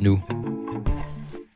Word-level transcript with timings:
nu. 0.00 0.20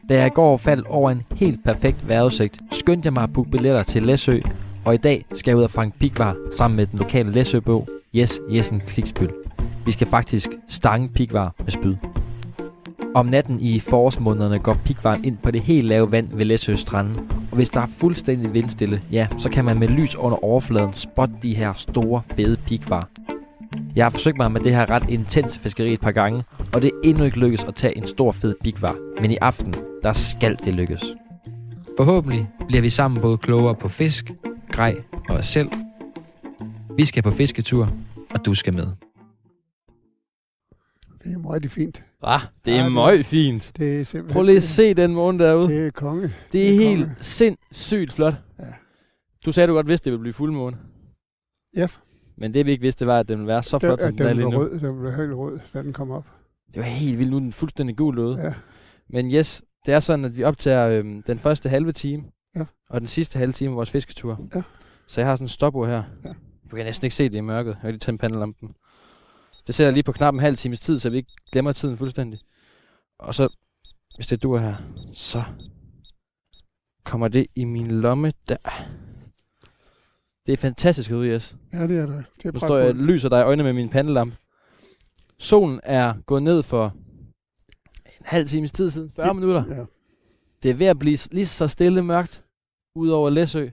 Da 0.09 0.15
jeg 0.15 0.27
i 0.27 0.31
går 0.31 0.57
faldt 0.57 0.87
over 0.87 1.11
en 1.11 1.23
helt 1.35 1.65
perfekt 1.65 2.09
vejrudsigt, 2.09 2.59
skyndte 2.73 3.07
jeg 3.07 3.13
mig 3.13 3.23
at 3.23 3.33
booke 3.33 3.51
billetter 3.51 3.83
til 3.83 4.03
Læsø, 4.03 4.39
og 4.85 4.95
i 4.95 4.97
dag 4.97 5.25
skal 5.33 5.51
jeg 5.51 5.59
ud 5.59 5.63
og 5.63 5.71
fange 5.71 5.93
pigvar 5.99 6.37
sammen 6.53 6.77
med 6.77 6.87
den 6.87 6.99
lokale 6.99 7.33
Læsøbog, 7.33 7.89
Jes 8.15 8.41
Jessen 8.51 8.83
Kliksbøl. 8.87 9.31
Vi 9.85 9.93
skal 9.93 10.07
faktisk 10.07 10.51
stange 10.69 11.09
pigvar 11.09 11.55
med 11.59 11.71
spyd. 11.71 11.95
Om 13.15 13.27
natten 13.27 13.61
i 13.61 13.79
forårsmånederne 13.79 14.59
går 14.59 14.77
pigvaren 14.85 15.25
ind 15.25 15.39
på 15.43 15.51
det 15.51 15.61
helt 15.61 15.87
lave 15.87 16.13
vand 16.13 16.29
ved 16.33 16.45
Læsø 16.45 16.75
Stranden, 16.75 17.17
og 17.51 17.57
hvis 17.57 17.71
der 17.71 17.81
er 17.81 17.87
fuldstændig 17.99 18.55
vindstille, 18.55 19.03
ja, 19.13 19.27
så 19.39 19.51
kan 19.51 19.65
man 19.65 19.79
med 19.79 19.89
lys 19.89 20.17
under 20.17 20.45
overfladen 20.45 20.93
spotte 20.95 21.35
de 21.43 21.55
her 21.55 21.73
store, 21.77 22.23
fede 22.37 22.57
pigvar. 22.67 23.09
Jeg 23.97 24.05
har 24.05 24.11
forsøgt 24.11 24.37
mig 24.37 24.53
med 24.53 24.61
det 24.61 24.75
her 24.75 24.91
ret 24.91 25.05
intense 25.09 25.61
fiskeri 25.61 25.93
et 25.93 26.01
par 26.01 26.13
gange, 26.13 26.45
og 26.75 26.83
det 26.83 26.91
er 26.95 27.09
endnu 27.09 27.25
ikke 27.25 27.39
lykkedes 27.41 27.65
at 27.65 27.75
tage 27.75 27.97
en 27.97 28.07
stor 28.07 28.33
fed 28.33 28.55
pigvar. 28.65 29.21
Men 29.21 29.31
i 29.31 29.37
aften, 29.41 29.75
der 30.03 30.13
skal 30.13 30.57
det 30.65 30.75
lykkes. 30.75 31.05
Forhåbentlig 31.97 32.49
bliver 32.69 32.83
vi 32.83 32.89
sammen 32.91 33.21
både 33.23 33.39
klogere 33.39 33.75
på 33.75 33.89
fisk, 33.89 34.31
grej 34.73 35.03
og 35.29 35.37
os 35.37 35.47
selv. 35.47 35.69
Vi 36.97 37.05
skal 37.05 37.23
på 37.23 37.31
fisketur, 37.31 37.89
og 38.35 38.47
du 38.47 38.55
skal 38.55 38.75
med. 38.75 38.87
Det 41.25 41.33
er 41.33 41.39
meget 41.39 41.71
fint. 41.71 42.05
Hva? 42.21 42.37
Det 42.65 42.75
er 42.75 42.83
Ja, 42.83 42.89
meget 42.89 43.27
fint. 43.27 43.73
Det 43.77 44.01
er 44.01 44.05
simpelthen... 44.05 44.33
Prøv 44.35 44.43
lige 44.43 44.57
at 44.57 44.63
se 44.63 44.95
den 44.95 45.15
måne 45.15 45.39
derude. 45.45 45.69
Det 45.69 45.87
er 45.87 45.91
konge. 45.91 46.23
Det 46.23 46.29
er 46.29 46.33
det 46.53 46.75
er 46.75 46.89
helt 46.89 47.03
konge. 47.05 47.17
sindssygt 47.21 48.13
flot. 48.13 48.35
Ja. 48.59 48.65
Du 49.47 49.53
sagde, 49.53 49.67
du 49.67 49.73
godt 49.73 49.89
vidste, 49.89 50.05
det 50.05 50.13
ville 50.13 50.21
blive 50.23 50.33
fuldmåne. 50.35 50.77
Ja. 51.77 51.87
Men 52.37 52.55
det 52.55 52.67
vi 52.67 52.71
ikke 52.71 52.83
vidste, 52.83 53.01
det 53.05 53.07
var, 53.13 53.19
at 53.21 53.29
den 53.29 53.39
ville 53.39 53.49
være 53.49 53.63
så 53.63 53.79
Den, 53.79 53.87
flot, 53.89 54.01
som 54.01 54.09
at 54.09 54.19
den 54.19 54.23
er 54.23 54.29
den 54.29 54.37
lige 54.37 54.49
blev 54.49 54.59
nu. 54.59 54.65
rød, 54.65 54.81
den 54.81 55.01
blev 55.01 55.13
helt 55.17 55.33
rød, 55.35 55.59
da 55.75 55.83
den 55.83 55.93
kom 55.93 56.11
op. 56.11 56.27
Det 56.75 56.81
var 56.81 56.87
helt 56.89 57.19
vildt. 57.19 57.31
Nu 57.31 57.37
er 57.37 57.41
den 57.41 57.53
fuldstændig 57.53 57.97
gul 57.97 58.17
derude. 58.17 58.41
Ja. 58.43 58.55
Men 59.09 59.31
yes, 59.33 59.63
det 59.87 59.95
er 59.95 60.01
sådan, 60.01 60.25
at 60.25 60.37
vi 60.37 60.45
optager 60.45 60.89
øhm, 60.89 61.23
den 61.23 61.39
første 61.39 61.69
halve 61.69 61.93
time, 61.93 62.25
Ja. 62.57 62.65
og 62.91 63.01
den 63.01 63.09
sidste 63.09 63.39
halve 63.39 63.53
time 63.53 63.71
af 63.71 63.77
vores 63.77 63.91
fisketur. 63.91 64.49
Ja. 64.55 64.63
Så 65.07 65.21
jeg 65.21 65.29
har 65.29 65.37
sådan 65.37 65.45
en 65.45 65.49
stopur 65.49 65.87
her. 65.87 66.03
Ja. 66.25 66.33
Du 66.71 66.77
kan 66.77 66.85
næsten 66.85 67.07
ikke 67.07 67.17
se 67.17 67.25
det 67.29 67.35
i 67.37 67.41
mørket. 67.41 67.71
Jeg 67.71 67.83
vil 67.87 67.93
lige 67.93 67.99
tænde 67.99 68.19
pandelampen. 68.19 68.75
Det 69.67 69.75
sætter 69.75 69.89
jeg 69.89 69.93
lige 69.95 70.03
på 70.05 70.13
knap 70.13 70.35
en 70.35 70.41
halv 70.41 70.57
times 70.57 70.81
tid, 70.81 70.99
så 70.99 71.11
vi 71.11 71.17
ikke 71.17 71.33
glemmer 71.53 71.73
tiden 71.73 71.97
fuldstændig. 71.97 72.41
Og 73.19 73.35
så, 73.35 73.49
hvis 74.17 74.27
det 74.27 74.43
du 74.43 74.53
er 74.53 74.59
her, 74.61 74.75
så 75.13 75.43
kommer 77.05 77.29
det 77.29 77.47
i 77.57 77.65
min 77.65 77.87
lomme 78.01 78.33
der. 78.49 78.57
Det 80.47 80.53
er 80.53 80.57
fantastisk 80.57 81.11
ude, 81.11 81.31
Jes. 81.33 81.57
Ja, 81.73 81.87
det 81.87 81.99
er 81.99 82.07
der. 82.07 82.23
Det 82.37 82.45
er 82.45 82.53
Nu 82.53 82.59
står 82.59 82.77
jeg 82.79 82.89
og 82.89 82.95
lyser 82.95 83.29
dig 83.29 83.41
i 83.41 83.43
øjnene 83.45 83.63
med 83.65 83.73
min 83.73 83.89
pandelampe. 83.89 84.37
Solen 85.41 85.81
er 85.83 86.15
gået 86.27 86.43
ned 86.43 86.63
for 86.63 86.95
en 88.07 88.25
halv 88.27 88.47
times 88.47 88.73
tid 88.73 88.91
siden. 88.91 89.11
40 89.11 89.35
minutter. 89.35 89.65
Ja. 89.77 89.85
Det 90.63 90.71
er 90.71 90.75
ved 90.75 90.87
at 90.87 90.99
blive 90.99 91.19
lige 91.33 91.47
så 91.47 91.69
stille 91.69 92.03
mørkt 92.03 92.45
ud 92.95 93.09
over 93.09 93.31
Læsø, 93.31 93.69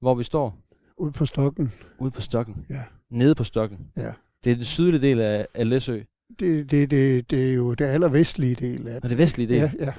hvor 0.00 0.14
vi 0.14 0.24
står 0.24 0.58
Ude 0.96 1.12
på 1.12 1.26
stokken. 1.26 1.72
ude 1.98 2.10
på 2.10 2.20
stokken. 2.20 2.66
Ja. 2.70 2.82
Nede 3.10 3.34
på 3.34 3.44
stokken. 3.44 3.78
Ja. 3.96 4.12
Det 4.44 4.52
er 4.52 4.56
den 4.56 4.64
sydlige 4.64 5.00
del 5.02 5.20
af, 5.20 5.46
af 5.54 5.68
Læsø, 5.68 6.00
Det, 6.38 6.70
det, 6.70 6.90
det, 6.90 7.30
det 7.30 7.50
er 7.50 7.54
jo 7.54 7.74
det 7.74 7.84
allervestlige 7.84 8.54
del 8.54 8.88
af 8.88 9.00
og 9.02 9.10
det 9.10 9.18
vestlige 9.18 9.48
del. 9.48 9.56
Ja, 9.56 9.70
ja. 9.78 9.92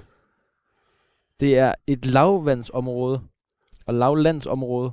Det 1.39 1.57
er 1.57 1.73
et 1.87 2.05
lavvandsområde 2.05 3.21
og 3.85 3.93
lavlandsområde. 3.93 4.91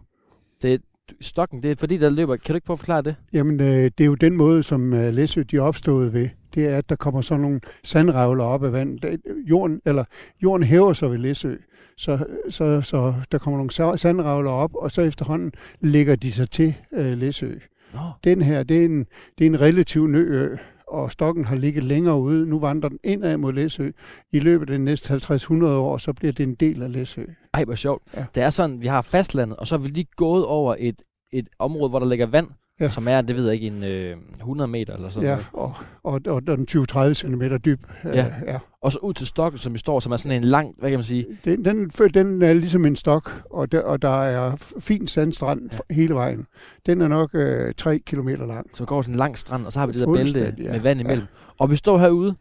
Det 0.62 0.74
er 0.74 0.78
stokken, 1.20 1.62
det 1.62 1.70
er 1.70 1.76
fordi, 1.78 1.96
der 1.96 2.10
løber... 2.10 2.36
Kan 2.36 2.52
du 2.52 2.54
ikke 2.54 2.66
prøve 2.66 2.74
at 2.74 2.78
forklare 2.78 3.02
det? 3.02 3.16
Jamen, 3.32 3.60
øh, 3.60 3.66
det 3.66 4.00
er 4.00 4.04
jo 4.04 4.14
den 4.14 4.36
måde, 4.36 4.62
som 4.62 4.94
øh, 4.94 5.12
Læsø 5.12 5.42
de 5.42 5.56
er 5.56 5.60
opstået 5.60 6.12
ved. 6.12 6.28
Det 6.54 6.66
er, 6.68 6.76
at 6.78 6.88
der 6.88 6.96
kommer 6.96 7.20
sådan 7.20 7.42
nogle 7.42 7.60
sandrevler 7.84 8.44
op 8.44 8.64
af 8.64 8.72
vandet. 8.72 9.20
Jorden, 9.50 9.80
eller, 9.84 10.04
jorden 10.42 10.66
hæver 10.66 10.92
sig 10.92 11.10
ved 11.10 11.18
Læsø. 11.18 11.54
Så, 11.96 12.24
så, 12.48 12.80
så 12.80 13.14
der 13.32 13.38
kommer 13.38 13.58
nogle 13.58 13.92
sa- 13.92 13.96
sandrevler 13.96 14.50
op, 14.50 14.74
og 14.74 14.90
så 14.90 15.02
efterhånden 15.02 15.52
lægger 15.80 16.16
de 16.16 16.32
sig 16.32 16.50
til 16.50 16.74
øh, 16.92 17.18
Læsø. 17.18 17.54
Nå, 17.94 18.00
Den 18.24 18.42
her, 18.42 18.62
det 18.62 18.80
er 18.80 18.84
en, 18.84 19.06
det 19.38 19.46
er 19.46 19.50
en 19.50 19.60
relativ 19.60 20.06
ny 20.06 20.16
ø, 20.16 20.56
og 20.90 21.12
stokken 21.12 21.44
har 21.44 21.56
ligget 21.56 21.84
længere 21.84 22.20
ude. 22.20 22.46
Nu 22.46 22.58
vandrer 22.58 22.88
den 22.88 22.98
indad 23.04 23.36
mod 23.36 23.52
Læsø. 23.52 23.90
I 24.32 24.40
løbet 24.40 24.70
af 24.70 24.78
de 24.78 24.84
næste 24.84 25.14
50-100 25.14 25.64
år, 25.64 25.98
så 25.98 26.12
bliver 26.12 26.32
det 26.32 26.42
en 26.42 26.54
del 26.54 26.82
af 26.82 26.92
Læsø. 26.92 27.24
ej, 27.54 27.64
hvor 27.64 27.74
sjovt. 27.74 28.02
Ja. 28.16 28.24
Det 28.34 28.42
er 28.42 28.50
sådan, 28.50 28.80
vi 28.80 28.86
har 28.86 29.02
fastlandet, 29.02 29.56
og 29.56 29.66
så 29.66 29.74
er 29.74 29.78
vi 29.78 29.88
lige 29.88 30.06
gået 30.16 30.46
over 30.46 30.76
et, 30.78 31.02
et 31.32 31.48
område, 31.58 31.88
hvor 31.88 31.98
der 31.98 32.06
ligger 32.06 32.26
vand, 32.26 32.48
Ja. 32.80 32.88
som 32.88 33.08
er, 33.08 33.20
det 33.20 33.36
ved 33.36 33.44
jeg 33.44 33.54
ikke, 33.54 33.66
en 33.66 33.84
øh, 33.84 34.16
100 34.38 34.68
meter 34.68 34.94
eller 34.94 35.08
sådan 35.08 35.28
Ja, 35.28 35.34
noget. 35.34 35.46
og, 35.52 35.72
og, 36.02 36.20
og 36.34 36.46
den 36.46 36.66
20-30 36.70 37.12
cm 37.12 37.42
dyb. 37.64 37.80
øh, 38.04 38.14
Ja. 38.16 38.26
ja. 38.46 38.58
Og 38.82 38.92
så 38.92 38.98
ud 39.02 39.14
til 39.14 39.26
stokken, 39.26 39.58
som 39.58 39.72
vi 39.72 39.78
står, 39.78 40.00
som 40.00 40.12
er 40.12 40.16
sådan 40.16 40.36
en 40.36 40.44
lang, 40.44 40.74
hvad 40.78 40.90
kan 40.90 40.98
man 40.98 41.04
sige, 41.04 41.26
Den, 41.44 41.64
den, 41.64 41.88
den 42.14 42.42
er 42.42 42.52
ligesom 42.52 42.84
en 42.86 42.96
stok, 42.96 43.42
og 43.50 43.72
der, 43.72 43.80
og 43.82 44.02
der 44.02 44.22
er 44.22 44.56
fin 44.80 45.06
sandstrand 45.06 45.60
Ja. 45.72 45.78
ja. 45.90 45.94
hele 45.94 46.14
vejen. 46.14 46.46
Den 46.86 47.00
er 47.00 47.08
nok 47.08 47.30
øh, 47.34 47.74
3 47.76 47.98
km 47.98 48.28
lang. 48.28 48.66
som 48.74 48.86
går 48.86 49.02
sådan 49.02 49.14
en 49.14 49.18
lang 49.18 49.38
strand, 49.38 49.66
og 49.66 49.72
så 49.72 49.78
har 49.78 49.86
vi 49.86 49.92
det 49.92 50.00
der 50.06 50.12
bælte 50.14 50.54
ja. 50.58 50.72
med 50.72 50.80
vand 50.80 51.00
imellem. 51.00 51.26
Og 51.58 51.70
vi 51.70 51.76
står 51.76 51.98
herude 51.98 52.34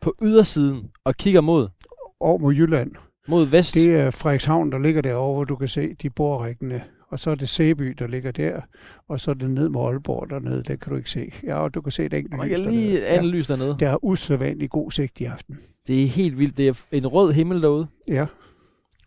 på 0.00 0.14
ydersiden 0.22 0.90
og 1.04 1.14
kigger 1.16 1.40
mod, 1.40 1.68
Over 2.20 2.38
mod 2.38 2.54
Jylland. 2.54 2.90
mod 3.28 3.46
vest. 3.46 3.74
Det 3.74 3.94
er 3.94 4.10
Frederikshavn, 4.10 4.72
der 4.72 4.78
ligger 4.78 5.02
derovre, 5.02 5.34
hvor 5.34 5.44
du 5.44 5.56
kan 5.56 5.68
se 5.68 5.94
de 6.02 6.10
borrækkene. 6.10 6.82
Og 7.10 7.18
så 7.18 7.30
er 7.30 7.34
det 7.34 7.48
Sæby, 7.48 7.94
der 7.98 8.06
ligger 8.06 8.30
der. 8.32 8.60
Og 9.08 9.20
så 9.20 9.30
er 9.30 9.34
det 9.34 9.50
ned 9.50 9.68
mod 9.68 9.86
Aalborg 9.86 10.30
dernede, 10.30 10.62
der 10.62 10.76
kan 10.76 10.90
du 10.90 10.96
ikke 10.96 11.10
se. 11.10 11.32
Ja, 11.44 11.54
og 11.54 11.74
du 11.74 11.80
kan 11.80 11.92
se 11.92 12.04
et 12.04 12.14
enkelt 12.14 12.44
lys 12.44 12.50
dernede. 12.58 12.70
lige 12.70 12.98
Ja. 12.98 13.14
analyse 13.18 13.52
dernede. 13.52 13.76
Der 13.80 13.88
er 13.90 14.04
usædvanlig 14.04 14.70
god 14.70 14.90
sigt 14.90 15.20
i 15.20 15.24
aften. 15.24 15.58
Det 15.86 16.02
er 16.02 16.06
helt 16.06 16.38
vildt. 16.38 16.56
Det 16.56 16.68
er 16.68 16.82
en 16.92 17.06
rød 17.06 17.32
himmel 17.32 17.62
derude, 17.62 17.86
Ja, 18.08 18.26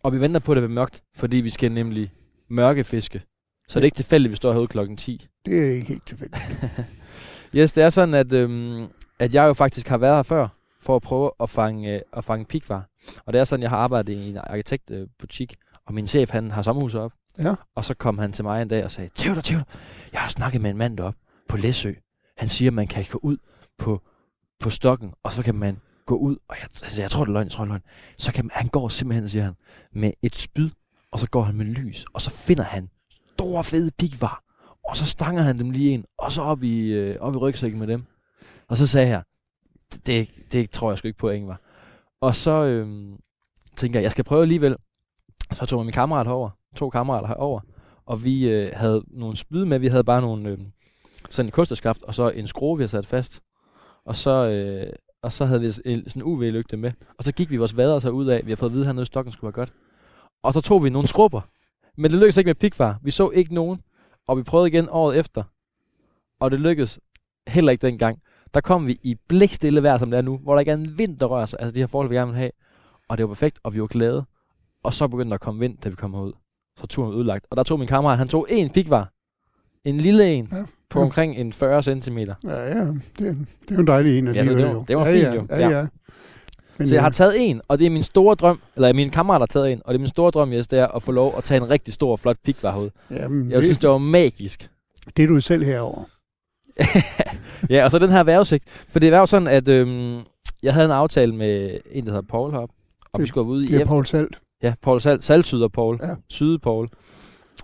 og 0.02 0.12
vi 0.12 0.20
venter 0.20 0.40
på, 0.40 0.52
at 0.52 0.56
det 0.56 0.62
bliver 0.62 0.74
mørkt, 0.74 1.02
fordi 1.16 1.36
vi 1.36 1.50
skal 1.50 1.72
nemlig 1.72 2.12
mørkefiske. 2.50 3.22
Så 3.68 3.78
det 3.78 3.82
er 3.82 3.86
ikke 3.86 3.96
tilfældigt, 3.96 4.28
at 4.28 4.30
vi 4.30 4.36
står 4.36 4.52
herude 4.52 4.68
klokken 4.68 4.96
10. 4.96 5.26
det 5.46 5.58
er 5.58 5.70
ikke 5.70 5.86
helt 5.86 6.06
tilfældigt. 6.06 6.42
Yes, 7.56 7.72
det 7.72 7.84
er 7.84 7.90
sådan, 7.90 8.14
at, 8.14 8.32
øhm, 8.32 8.86
at 9.18 9.34
jeg 9.34 9.46
jo 9.46 9.52
faktisk 9.52 9.88
har 9.88 9.98
været 9.98 10.16
her 10.16 10.22
før, 10.22 10.48
for 10.80 10.96
at 10.96 11.02
prøve 11.02 11.30
at 11.40 11.50
fange, 11.50 11.94
øh, 11.94 12.00
at 12.12 12.24
fange 12.24 12.44
pigvar. 12.44 12.88
Og 13.26 13.32
det 13.32 13.38
er 13.40 13.44
sådan, 13.44 13.62
jeg 13.62 13.70
har 13.70 13.76
arbejdet 13.76 14.12
i 14.12 14.28
en 14.30 14.36
arkitektbutik, 14.36 15.54
og 15.86 15.94
min 15.94 16.06
chef, 16.06 16.30
han 16.30 16.50
har 16.50 16.62
sommerhus 16.62 16.94
op. 16.94 17.12
Ja. 17.38 17.54
Og 17.74 17.84
så 17.84 17.94
kom 17.94 18.18
han 18.18 18.32
til 18.32 18.44
mig 18.44 18.62
en 18.62 18.68
dag 18.68 18.84
og 18.84 18.90
sagde, 18.90 19.10
Theodor, 19.16 19.40
Theodor, 19.40 19.66
jeg 20.12 20.20
har 20.20 20.28
snakket 20.28 20.60
med 20.60 20.70
en 20.70 20.76
mand 20.76 20.96
deroppe 20.96 21.18
på 21.48 21.56
Læsø. 21.56 21.92
Han 22.36 22.48
siger, 22.48 22.70
at 22.70 22.74
man 22.74 22.86
kan 22.86 23.04
gå 23.10 23.18
ud 23.22 23.36
på, 23.78 24.02
på 24.60 24.70
stokken, 24.70 25.14
og 25.22 25.32
så 25.32 25.42
kan 25.42 25.54
man 25.54 25.80
gå 26.06 26.16
ud, 26.16 26.36
og 26.48 26.56
jeg, 26.60 26.68
altså, 26.82 27.02
jeg 27.02 27.10
tror, 27.10 27.24
det 27.24 27.30
er 27.30 27.32
løgn, 27.32 27.44
jeg 27.44 27.52
tror, 27.52 27.64
det 27.64 27.70
er 27.70 27.72
løgn. 27.72 27.82
Så 28.18 28.32
kan 28.32 28.44
man, 28.44 28.50
han 28.54 28.68
går 28.68 28.88
simpelthen, 28.88 29.28
siger 29.28 29.44
han, 29.44 29.54
med 29.92 30.12
et 30.22 30.36
spyd, 30.36 30.70
og 31.10 31.18
så 31.18 31.28
går 31.28 31.42
han 31.42 31.56
med 31.56 31.64
lys, 31.64 32.04
og 32.12 32.20
så 32.20 32.30
finder 32.30 32.64
han 32.64 32.90
store 33.32 33.64
fede 33.64 33.90
pigvar, 33.90 34.42
og 34.88 34.96
så 34.96 35.06
stanger 35.06 35.42
han 35.42 35.58
dem 35.58 35.70
lige 35.70 35.90
ind, 35.90 36.04
og 36.18 36.32
så 36.32 36.42
op 36.42 36.62
i, 36.62 36.92
øh, 36.92 37.20
op 37.20 37.34
i 37.34 37.36
rygsækken 37.36 37.80
med 37.80 37.86
dem. 37.86 38.04
Og 38.68 38.76
så 38.76 38.86
sagde 38.86 39.08
jeg, 39.08 39.22
det, 40.06 40.30
det 40.52 40.70
tror 40.70 40.90
jeg 40.90 40.98
sgu 40.98 41.08
ikke 41.08 41.18
på, 41.18 41.28
at 41.28 41.34
ingen 41.34 41.48
var. 41.48 41.60
Og 42.20 42.34
så 42.34 42.64
øh, 42.64 43.18
tænker 43.76 43.98
jeg, 43.98 44.02
jeg 44.02 44.10
skal 44.10 44.24
prøve 44.24 44.42
alligevel. 44.42 44.76
Så 45.52 45.66
tog 45.66 45.78
jeg 45.78 45.84
min 45.84 45.92
kammerat 45.92 46.26
over, 46.26 46.50
to 46.74 46.90
kammerater 46.90 47.26
herover, 47.26 47.60
og 48.06 48.24
vi 48.24 48.48
øh, 48.48 48.72
havde 48.74 49.04
nogle 49.06 49.36
spyd 49.36 49.64
med. 49.64 49.78
Vi 49.78 49.88
havde 49.88 50.04
bare 50.04 50.20
nogle, 50.20 50.48
øh, 50.48 50.58
sådan 51.30 51.46
en 51.46 51.50
kosterskaft, 51.52 52.02
og 52.02 52.14
så 52.14 52.28
en 52.28 52.46
skrue, 52.46 52.78
vi 52.78 52.82
havde 52.82 52.90
sat 52.90 53.06
fast. 53.06 53.40
Og 54.04 54.16
så, 54.16 54.46
øh, 54.46 54.92
og 55.22 55.32
så 55.32 55.44
havde 55.44 55.60
vi 55.60 55.66
en, 55.66 56.08
sådan 56.08 56.22
en 56.22 56.22
UV-lygte 56.22 56.76
med. 56.76 56.90
Og 57.18 57.24
så 57.24 57.32
gik 57.32 57.50
vi 57.50 57.56
vores 57.56 57.76
vader 57.76 57.98
så 57.98 58.10
ud 58.10 58.26
af, 58.26 58.46
vi 58.46 58.50
har 58.50 58.56
fået 58.56 58.70
at 58.70 58.72
vide, 58.72 58.82
at 58.82 58.86
hernede 58.86 59.06
stokken 59.06 59.32
skulle 59.32 59.48
være 59.48 59.52
godt. 59.52 59.72
Og 60.42 60.52
så 60.52 60.60
tog 60.60 60.84
vi 60.84 60.90
nogle 60.90 61.08
skrubber. 61.08 61.40
Men 61.96 62.10
det 62.10 62.18
lykkedes 62.18 62.36
ikke 62.36 62.48
med 62.48 62.54
pikvar. 62.54 62.98
Vi 63.02 63.10
så 63.10 63.30
ikke 63.30 63.54
nogen. 63.54 63.80
Og 64.28 64.36
vi 64.36 64.42
prøvede 64.42 64.68
igen 64.68 64.88
året 64.90 65.18
efter. 65.18 65.42
Og 66.40 66.50
det 66.50 66.60
lykkedes 66.60 67.00
heller 67.46 67.72
ikke 67.72 67.86
dengang. 67.86 68.18
Der 68.54 68.60
kom 68.60 68.86
vi 68.86 68.98
i 69.02 69.14
blikstille 69.28 69.82
vejr, 69.82 69.98
som 69.98 70.10
det 70.10 70.18
er 70.18 70.22
nu, 70.22 70.38
hvor 70.38 70.54
der 70.54 70.60
ikke 70.60 70.72
er 70.72 70.76
en 70.76 70.98
vind, 70.98 71.18
der 71.18 71.26
rører 71.26 71.46
sig. 71.46 71.60
Altså 71.60 71.74
de 71.74 71.80
her 71.80 71.86
forhold, 71.86 72.08
vi 72.08 72.16
gerne 72.16 72.30
vil 72.30 72.38
have. 72.38 72.50
Og 73.08 73.18
det 73.18 73.24
var 73.24 73.34
perfekt, 73.34 73.60
og 73.62 73.74
vi 73.74 73.80
var 73.80 73.86
glade. 73.86 74.24
Og 74.82 74.92
så 74.92 75.08
begyndte 75.08 75.28
der 75.28 75.34
at 75.34 75.40
komme 75.40 75.60
vind, 75.60 75.78
da 75.78 75.88
vi 75.88 75.94
kom 75.94 76.14
ud. 76.14 76.32
Så 76.80 76.86
turen 76.86 77.14
udlagt. 77.14 77.46
Og 77.50 77.56
der 77.56 77.62
tog 77.62 77.78
min 77.78 77.88
kammerat, 77.88 78.18
han 78.18 78.28
tog 78.28 78.46
en 78.50 78.70
pikvar. 78.70 79.10
En 79.84 79.96
lille 79.98 80.32
en. 80.34 80.48
Ja. 80.52 80.62
På 80.90 80.98
Ja. 80.98 81.04
omkring 81.04 81.36
en 81.36 81.52
40 81.52 81.82
cm. 81.82 82.18
Ja, 82.18 82.24
ja, 82.44 82.84
det, 82.84 82.96
det 83.18 83.26
er 83.70 83.74
jo 83.74 83.80
en 83.80 83.86
dejlig 83.86 84.18
en 84.18 84.26
Ja, 84.26 84.32
så 84.32 84.38
alligevel. 84.50 84.58
det 84.64 84.66
var- 84.66 84.72
jo. 84.74 84.84
det 84.88 84.96
var 84.96 85.06
ja, 85.06 85.12
fint 85.12 85.22
ja, 85.24 85.34
jo. 85.34 85.46
Ja, 85.50 85.58
Ja. 85.68 85.78
ja. 85.78 85.86
Men, 86.78 86.86
Så 86.88 86.94
jeg 86.94 87.02
har 87.02 87.08
øh, 87.08 87.14
taget 87.14 87.34
en, 87.50 87.60
og 87.68 87.78
det 87.78 87.86
er 87.86 87.90
min 87.90 88.02
store 88.02 88.34
drøm, 88.34 88.60
eller 88.76 88.92
min 88.92 89.10
kammerat 89.10 89.40
har 89.40 89.46
taget 89.46 89.72
en, 89.72 89.82
og 89.84 89.94
det 89.94 89.98
er 89.98 90.00
min 90.00 90.08
store 90.08 90.30
drøm, 90.30 90.52
Jes, 90.52 90.66
det 90.66 90.78
er 90.78 90.86
at 90.86 91.02
få 91.02 91.12
lov 91.12 91.34
at 91.38 91.44
tage 91.44 91.60
en 91.62 91.70
rigtig 91.70 91.94
stor, 91.94 92.16
flot 92.16 92.36
pikvarhoved. 92.44 92.90
jamen, 93.10 93.50
Jeg 93.50 93.62
synes, 93.62 93.78
det 93.78 93.90
var 93.90 93.98
magisk. 93.98 94.70
det 95.16 95.22
er 95.22 95.26
du 95.26 95.40
selv 95.40 95.64
herover. 95.64 96.04
ja, 97.70 97.84
og 97.84 97.90
så 97.90 97.98
den 97.98 98.10
her 98.10 98.22
vejrudsigt. 98.24 98.64
For 98.88 98.98
det 98.98 99.12
var 99.12 99.18
jo 99.18 99.26
sådan, 99.26 99.48
at 99.48 99.68
øhm, 99.68 100.20
jeg 100.62 100.74
havde 100.74 100.84
en 100.86 100.90
aftale 100.92 101.34
med 101.34 101.78
en, 101.90 102.04
der 102.06 102.10
hedder 102.10 102.26
Paul 102.28 102.50
heroppe, 102.50 102.74
og 103.12 103.18
vi 103.18 103.22
Det- 103.22 103.28
skulle 103.28 103.44
være 103.46 103.52
ude 103.52 103.64
i 103.64 103.66
Det 103.66 103.74
er 103.74 103.78
efter... 103.78 103.86
Paul 103.88 104.06
Salt. 104.06 104.40
Ja, 104.62 104.74
Paul 104.82 105.00
Sal 105.00 105.22
Salsyder 105.22 105.68
Paul. 105.68 105.98
Ja. 106.02 106.14
Syde 106.28 106.58
Paul. 106.58 106.88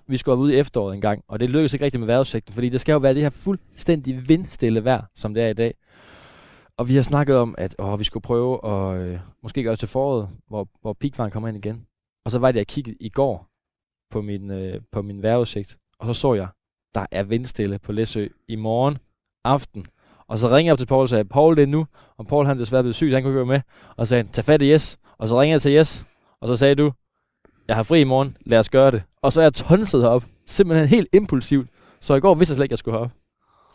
Vi 0.07 0.17
skulle 0.17 0.37
ude 0.37 0.53
i 0.53 0.57
efteråret 0.57 0.95
en 0.95 1.01
gang, 1.01 1.23
og 1.27 1.39
det 1.39 1.49
lykkedes 1.49 1.73
ikke 1.73 1.85
rigtigt 1.85 1.99
med 1.99 2.07
vejrudsigten, 2.07 2.53
fordi 2.53 2.69
det 2.69 2.81
skal 2.81 2.93
jo 2.93 2.99
være 2.99 3.13
det 3.13 3.21
her 3.21 3.29
fuldstændig 3.29 4.29
vindstille 4.29 4.83
vejr, 4.83 5.01
som 5.15 5.33
det 5.33 5.43
er 5.43 5.47
i 5.47 5.53
dag. 5.53 5.73
Og 6.77 6.87
vi 6.87 6.95
har 6.95 7.01
snakket 7.01 7.37
om, 7.37 7.55
at 7.57 7.75
åh, 7.79 7.99
vi 7.99 8.03
skulle 8.03 8.21
prøve 8.21 8.65
at 8.65 9.01
øh, 9.01 9.19
måske 9.43 9.63
gøre 9.63 9.71
det 9.71 9.79
til 9.79 9.87
foråret, 9.87 10.29
hvor, 10.47 10.67
hvor 10.81 10.93
pikvaren 10.93 11.31
kommer 11.31 11.49
ind 11.49 11.65
igen. 11.65 11.85
Og 12.25 12.31
så 12.31 12.39
var 12.39 12.51
det, 12.51 12.57
jeg 12.57 12.67
kiggede 12.67 12.97
i 12.99 13.09
går 13.09 13.47
på 14.11 14.21
min, 14.21 14.51
øh, 14.51 14.81
på 14.91 15.01
min 15.01 15.21
vejrudsigt, 15.21 15.77
og 15.99 16.07
så 16.07 16.21
så 16.21 16.33
jeg, 16.33 16.47
der 16.95 17.05
er 17.11 17.23
vindstille 17.23 17.79
på 17.79 17.91
Læsø 17.91 18.27
i 18.47 18.55
morgen 18.55 18.97
aften. 19.45 19.85
Og 20.27 20.39
så 20.39 20.47
ringede 20.47 20.65
jeg 20.65 20.73
op 20.73 20.77
til 20.77 20.85
Paul 20.85 21.01
og 21.01 21.09
sagde, 21.09 21.25
Paul 21.25 21.55
det 21.55 21.63
er 21.63 21.67
nu. 21.67 21.87
Og 22.17 22.27
Paul 22.27 22.45
han 22.45 22.59
desværre 22.59 22.83
blevet 22.83 22.95
syg, 22.95 23.11
han 23.11 23.23
kunne 23.23 23.31
ikke 23.31 23.37
være 23.37 23.45
med. 23.45 23.61
Og 23.97 24.07
sagde 24.07 24.27
tag 24.31 24.45
fat 24.45 24.61
i 24.61 24.73
Yes. 24.73 24.97
Og 25.17 25.27
så 25.27 25.39
ringede 25.39 25.53
jeg 25.53 25.61
til 25.61 25.71
Yes. 25.71 26.05
Og 26.41 26.47
så 26.47 26.55
sagde 26.55 26.75
du, 26.75 26.91
jeg 27.67 27.75
har 27.75 27.83
fri 27.83 28.01
i 28.01 28.03
morgen, 28.03 28.37
lad 28.45 28.59
os 28.59 28.69
gøre 28.69 28.91
det. 28.91 29.03
Og 29.21 29.33
så 29.33 29.41
er 29.41 29.45
jeg 29.45 29.53
tonset 29.53 30.01
herop, 30.01 30.23
simpelthen 30.47 30.87
helt 30.87 31.07
impulsivt. 31.13 31.69
Så 31.99 32.15
i 32.15 32.19
går 32.19 32.35
vidste 32.35 32.51
jeg 32.51 32.55
slet 32.55 32.65
ikke, 32.65 32.73
jeg 32.73 32.77
skulle 32.77 32.97
herop. 32.97 33.11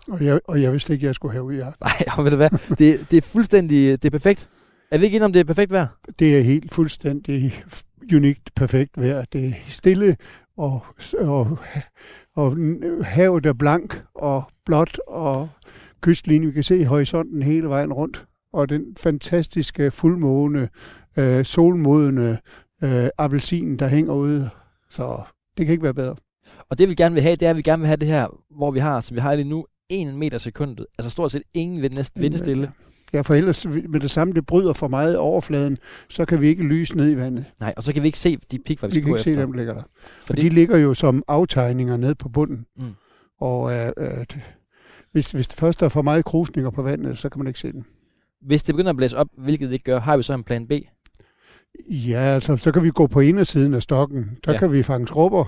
Og 0.09 0.25
jeg, 0.25 0.41
og 0.45 0.63
jeg 0.63 0.73
vidste 0.73 0.93
ikke, 0.93 1.07
jeg 1.07 1.15
skulle 1.15 1.33
herud 1.33 1.55
i 1.55 1.61
aften. 1.61 1.87
Nej, 1.87 2.25
ved 2.25 2.31
du 2.31 2.37
hvad, 2.37 2.51
det, 2.79 3.11
det 3.11 3.17
er 3.17 3.23
fuldstændig, 3.23 4.03
det 4.03 4.09
er 4.09 4.11
perfekt. 4.11 4.51
Er 4.91 4.99
vi 4.99 5.05
ikke 5.05 5.17
enige 5.17 5.25
om, 5.25 5.33
det 5.33 5.41
er 5.41 5.45
perfekt 5.45 5.73
vejr? 5.73 5.87
Det 6.19 6.39
er 6.39 6.43
helt 6.43 6.75
fuldstændig 6.75 7.65
unikt 8.15 8.55
perfekt 8.55 8.91
vejr. 8.97 9.25
Det 9.33 9.47
er 9.47 9.53
stille, 9.69 10.17
og, 10.57 10.81
og, 11.19 11.59
og 12.35 12.57
havet 13.03 13.47
er 13.47 13.53
blank 13.53 14.05
og 14.15 14.45
blåt, 14.65 15.01
og 15.07 15.49
kystlinjen, 16.01 16.49
vi 16.49 16.53
kan 16.53 16.63
se 16.63 16.85
horisonten 16.85 17.43
hele 17.43 17.69
vejen 17.69 17.93
rundt. 17.93 18.27
Og 18.53 18.69
den 18.69 18.97
fantastiske 18.97 19.91
fuldmåne, 19.91 20.69
øh, 21.17 21.45
solmodende 21.45 22.39
øh, 22.83 23.09
appelsin, 23.19 23.77
der 23.77 23.89
hænger 23.89 24.15
ude. 24.15 24.51
Så 24.91 25.23
det 25.57 25.67
kan 25.67 25.73
ikke 25.73 25.83
være 25.85 25.95
bedre. 25.95 26.17
Og 26.71 26.79
det 26.79 26.89
vi 26.89 26.95
gerne 26.95 27.15
vil 27.15 27.23
have, 27.23 27.37
det 27.37 27.47
er, 27.47 27.51
at 27.51 27.57
vi 27.57 27.63
gerne 27.63 27.81
vil 27.81 27.87
have 27.87 27.97
det 27.97 28.09
her, 28.09 28.27
hvor 28.57 28.71
vi 28.71 28.79
har, 28.79 29.01
som 29.01 29.15
vi 29.15 29.21
har 29.21 29.37
det 29.37 29.47
nu, 29.47 29.67
1 29.91 30.15
meter 30.15 30.39
sekundet. 30.39 30.87
Altså 30.99 31.11
stort 31.11 31.33
set 31.33 31.43
ingen 31.55 31.83
vind, 31.83 31.95
næsten 31.95 32.23
vindestille. 32.23 32.73
Ja, 33.13 33.21
for 33.21 33.35
ellers 33.35 33.67
med 33.67 34.01
det 34.01 34.11
samme, 34.11 34.35
det 34.35 34.47
bryder 34.47 34.73
for 34.73 34.89
meget 34.89 35.17
overfladen, 35.17 35.79
så 36.09 36.25
kan 36.25 36.41
vi 36.41 36.49
ikke 36.49 36.63
lyse 36.63 36.97
ned 36.97 37.11
i 37.11 37.17
vandet. 37.17 37.45
Nej, 37.61 37.75
og 37.77 37.83
så 37.83 37.93
kan 37.93 38.03
vi 38.03 38.09
ikke 38.09 38.19
se 38.19 38.37
de 38.51 38.59
pik, 38.59 38.79
hvad 38.81 38.89
vi, 38.89 38.91
Vi 38.91 38.95
skal 38.95 39.03
kan 39.03 39.11
gå 39.11 39.17
ikke 39.17 39.23
se, 39.23 39.31
efter. 39.31 39.45
dem 39.45 39.53
ligger 39.53 39.75
der. 39.75 39.83
For 39.83 40.27
Fordi, 40.27 40.43
de 40.43 40.49
ligger 40.49 40.77
jo 40.79 40.95
som 40.95 41.23
aftegninger 41.29 41.97
ned 41.97 42.15
på 42.15 42.29
bunden. 42.29 42.67
Mm. 42.77 42.85
Og 43.41 43.73
øh, 43.73 43.93
øh, 43.99 44.25
hvis, 45.13 45.31
hvis 45.33 45.49
det 45.49 45.59
først 45.59 45.83
er 45.83 45.89
for 45.89 46.03
meget 46.03 46.25
krusninger 46.25 46.71
på 46.71 46.83
vandet, 46.83 47.19
så 47.19 47.29
kan 47.29 47.39
man 47.39 47.47
ikke 47.47 47.59
se 47.61 47.73
den. 47.73 47.85
hvis 48.43 48.63
det 48.63 48.75
begynder 48.75 48.91
at 48.91 48.97
blæse 48.97 49.17
op, 49.17 49.29
hvilket 49.39 49.67
det 49.69 49.73
ikke 49.73 49.85
gør, 49.85 50.01
har 50.01 50.17
vi 50.17 50.23
så 50.23 50.35
en 50.35 50.43
plan 50.45 50.67
B. 50.67 50.73
Ja, 51.91 52.19
altså, 52.21 52.57
så 52.57 52.73
kan 52.73 52.83
vi 52.83 52.91
gå 52.91 53.07
på 53.07 53.21
indersiden 53.21 53.75
af 53.75 53.83
stokken. 53.83 54.39
Der 54.45 54.53
Ja. 54.53 54.59
kan 54.59 54.73
vi 54.73 54.83
fange 54.83 55.07
skrubber, 55.09 55.45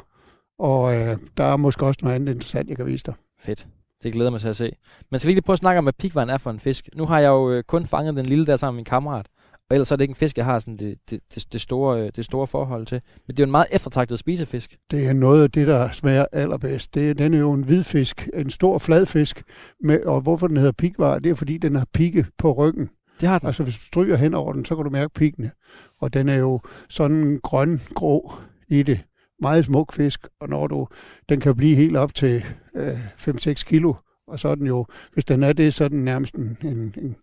og 0.59 0.95
øh, 0.97 1.17
der 1.37 1.45
er 1.45 1.57
måske 1.57 1.87
også 1.87 2.01
noget 2.03 2.15
andet 2.15 2.35
interessant, 2.35 2.69
jeg 2.69 2.77
kan 2.77 2.87
vise 2.87 3.05
dig. 3.07 3.15
Fedt. 3.41 3.67
Det 4.03 4.13
glæder 4.13 4.31
mig 4.31 4.41
til 4.41 4.49
at 4.49 4.57
se. 4.57 4.73
Men 5.11 5.21
skal 5.21 5.29
vi 5.29 5.33
lige 5.35 5.43
prøve 5.43 5.55
at 5.55 5.59
snakke 5.59 5.79
om, 5.79 5.85
hvad 5.85 5.93
pikvaren 5.93 6.31
er 6.31 6.39
for 6.39 6.51
en 6.51 6.61
fisk? 6.61 6.89
Nu 6.97 7.07
har 7.07 7.19
jeg 7.19 7.29
jo 7.29 7.51
øh, 7.53 7.63
kun 7.63 7.87
fanget 7.87 8.17
den 8.17 8.27
lille 8.27 8.47
der 8.47 8.57
sammen 8.57 8.75
med 8.77 8.79
min 8.79 8.85
kammerat. 8.85 9.27
Og 9.71 9.75
ellers 9.77 9.93
er 9.93 9.97
det 9.97 10.03
ikke 10.03 10.13
en 10.13 10.17
fisk, 10.17 10.37
jeg 10.37 10.45
har 10.45 10.59
sådan 10.59 10.77
det, 10.77 10.99
det, 11.11 11.21
det, 11.53 11.61
store, 11.61 12.01
øh, 12.03 12.11
det 12.17 12.25
store 12.25 12.47
forhold 12.47 12.87
til. 12.87 13.01
Men 13.27 13.37
det 13.37 13.43
er 13.43 13.45
jo 13.45 13.47
en 13.47 13.51
meget 13.51 13.67
eftertragtet 13.73 14.19
spisefisk. 14.19 14.77
Det 14.91 15.07
er 15.07 15.13
noget 15.13 15.43
af 15.43 15.51
det, 15.51 15.67
der 15.67 15.91
smager 15.91 16.25
allerbedst. 16.33 16.95
Det, 16.95 17.11
er- 17.11 17.15
den 17.15 17.35
er 17.35 17.39
jo 17.39 17.53
en 17.53 17.63
hvid 17.63 17.85
fisk, 17.85 18.29
en 18.35 18.51
stor 18.51 18.79
fladfisk, 18.79 19.43
med, 19.81 20.01
og 20.05 20.21
hvorfor 20.21 20.47
den 20.47 20.57
hedder 20.57 20.73
pikvar, 20.73 21.19
det 21.19 21.31
er 21.31 21.35
fordi, 21.35 21.59
den 21.59 21.75
har 21.77 21.87
pigge 21.95 22.27
på 22.39 22.53
ryggen. 22.53 22.89
Det 23.21 23.29
har 23.29 23.39
den. 23.39 23.47
Altså 23.47 23.63
hvis 23.63 23.75
du 23.79 23.83
stryger 23.85 24.17
hen 24.17 24.35
over 24.35 24.53
den, 24.53 24.65
så 24.65 24.77
kan 24.77 24.85
du 24.85 24.91
mærke 24.91 25.15
piggene. 25.15 25.51
Og 26.01 26.15
den 26.15 26.29
er 26.29 26.37
jo 26.37 26.61
sådan 26.89 27.41
grøn, 27.43 27.81
grå 27.95 28.33
i 28.69 28.83
det. 28.83 29.01
Meget 29.41 29.65
smuk 29.65 29.93
fisk, 29.93 30.27
og 30.41 30.49
når 30.49 30.67
du, 30.67 30.89
den 31.29 31.41
kan 31.41 31.57
blive 31.57 31.77
helt 31.77 31.97
op 31.97 32.15
til 32.15 32.45
øh, 32.77 33.15
5-6 33.29 33.53
kilo. 33.65 33.95
Og 34.27 34.39
så 34.39 34.49
er 34.49 34.55
den 34.55 34.67
jo, 34.67 34.87
hvis 35.13 35.25
den 35.25 35.43
er 35.43 35.53
det, 35.53 35.75
så 35.75 35.85
er 35.85 35.89
den 35.89 36.05
nærmest 36.05 36.35
en, 36.35 36.59
en, 36.63 36.95
en, 36.99 37.17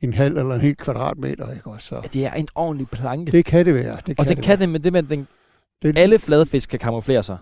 en 0.00 0.12
halv 0.14 0.36
eller 0.36 0.54
en 0.54 0.60
hel 0.60 0.76
kvadratmeter. 0.76 1.52
Ikke? 1.52 1.66
også? 1.66 1.86
Så 1.86 1.94
Ja, 1.94 2.08
det 2.12 2.26
er 2.26 2.32
en 2.32 2.48
ordentlig 2.54 2.88
planke. 2.88 3.32
det 3.32 3.44
kan 3.44 3.66
det 3.66 3.74
være. 3.74 3.98
Det 4.06 4.18
og 4.18 4.28
det 4.28 4.36
det 4.36 4.44
kan 4.44 4.58
det 4.60 4.68
med 4.68 4.80
det 4.80 4.92
med, 4.92 5.02
den, 5.02 5.28
Det, 5.82 5.98
alle 5.98 6.18
fladfisk 6.18 6.68
kan 6.70 6.78
kamuflere 6.78 7.22
sig. 7.22 7.38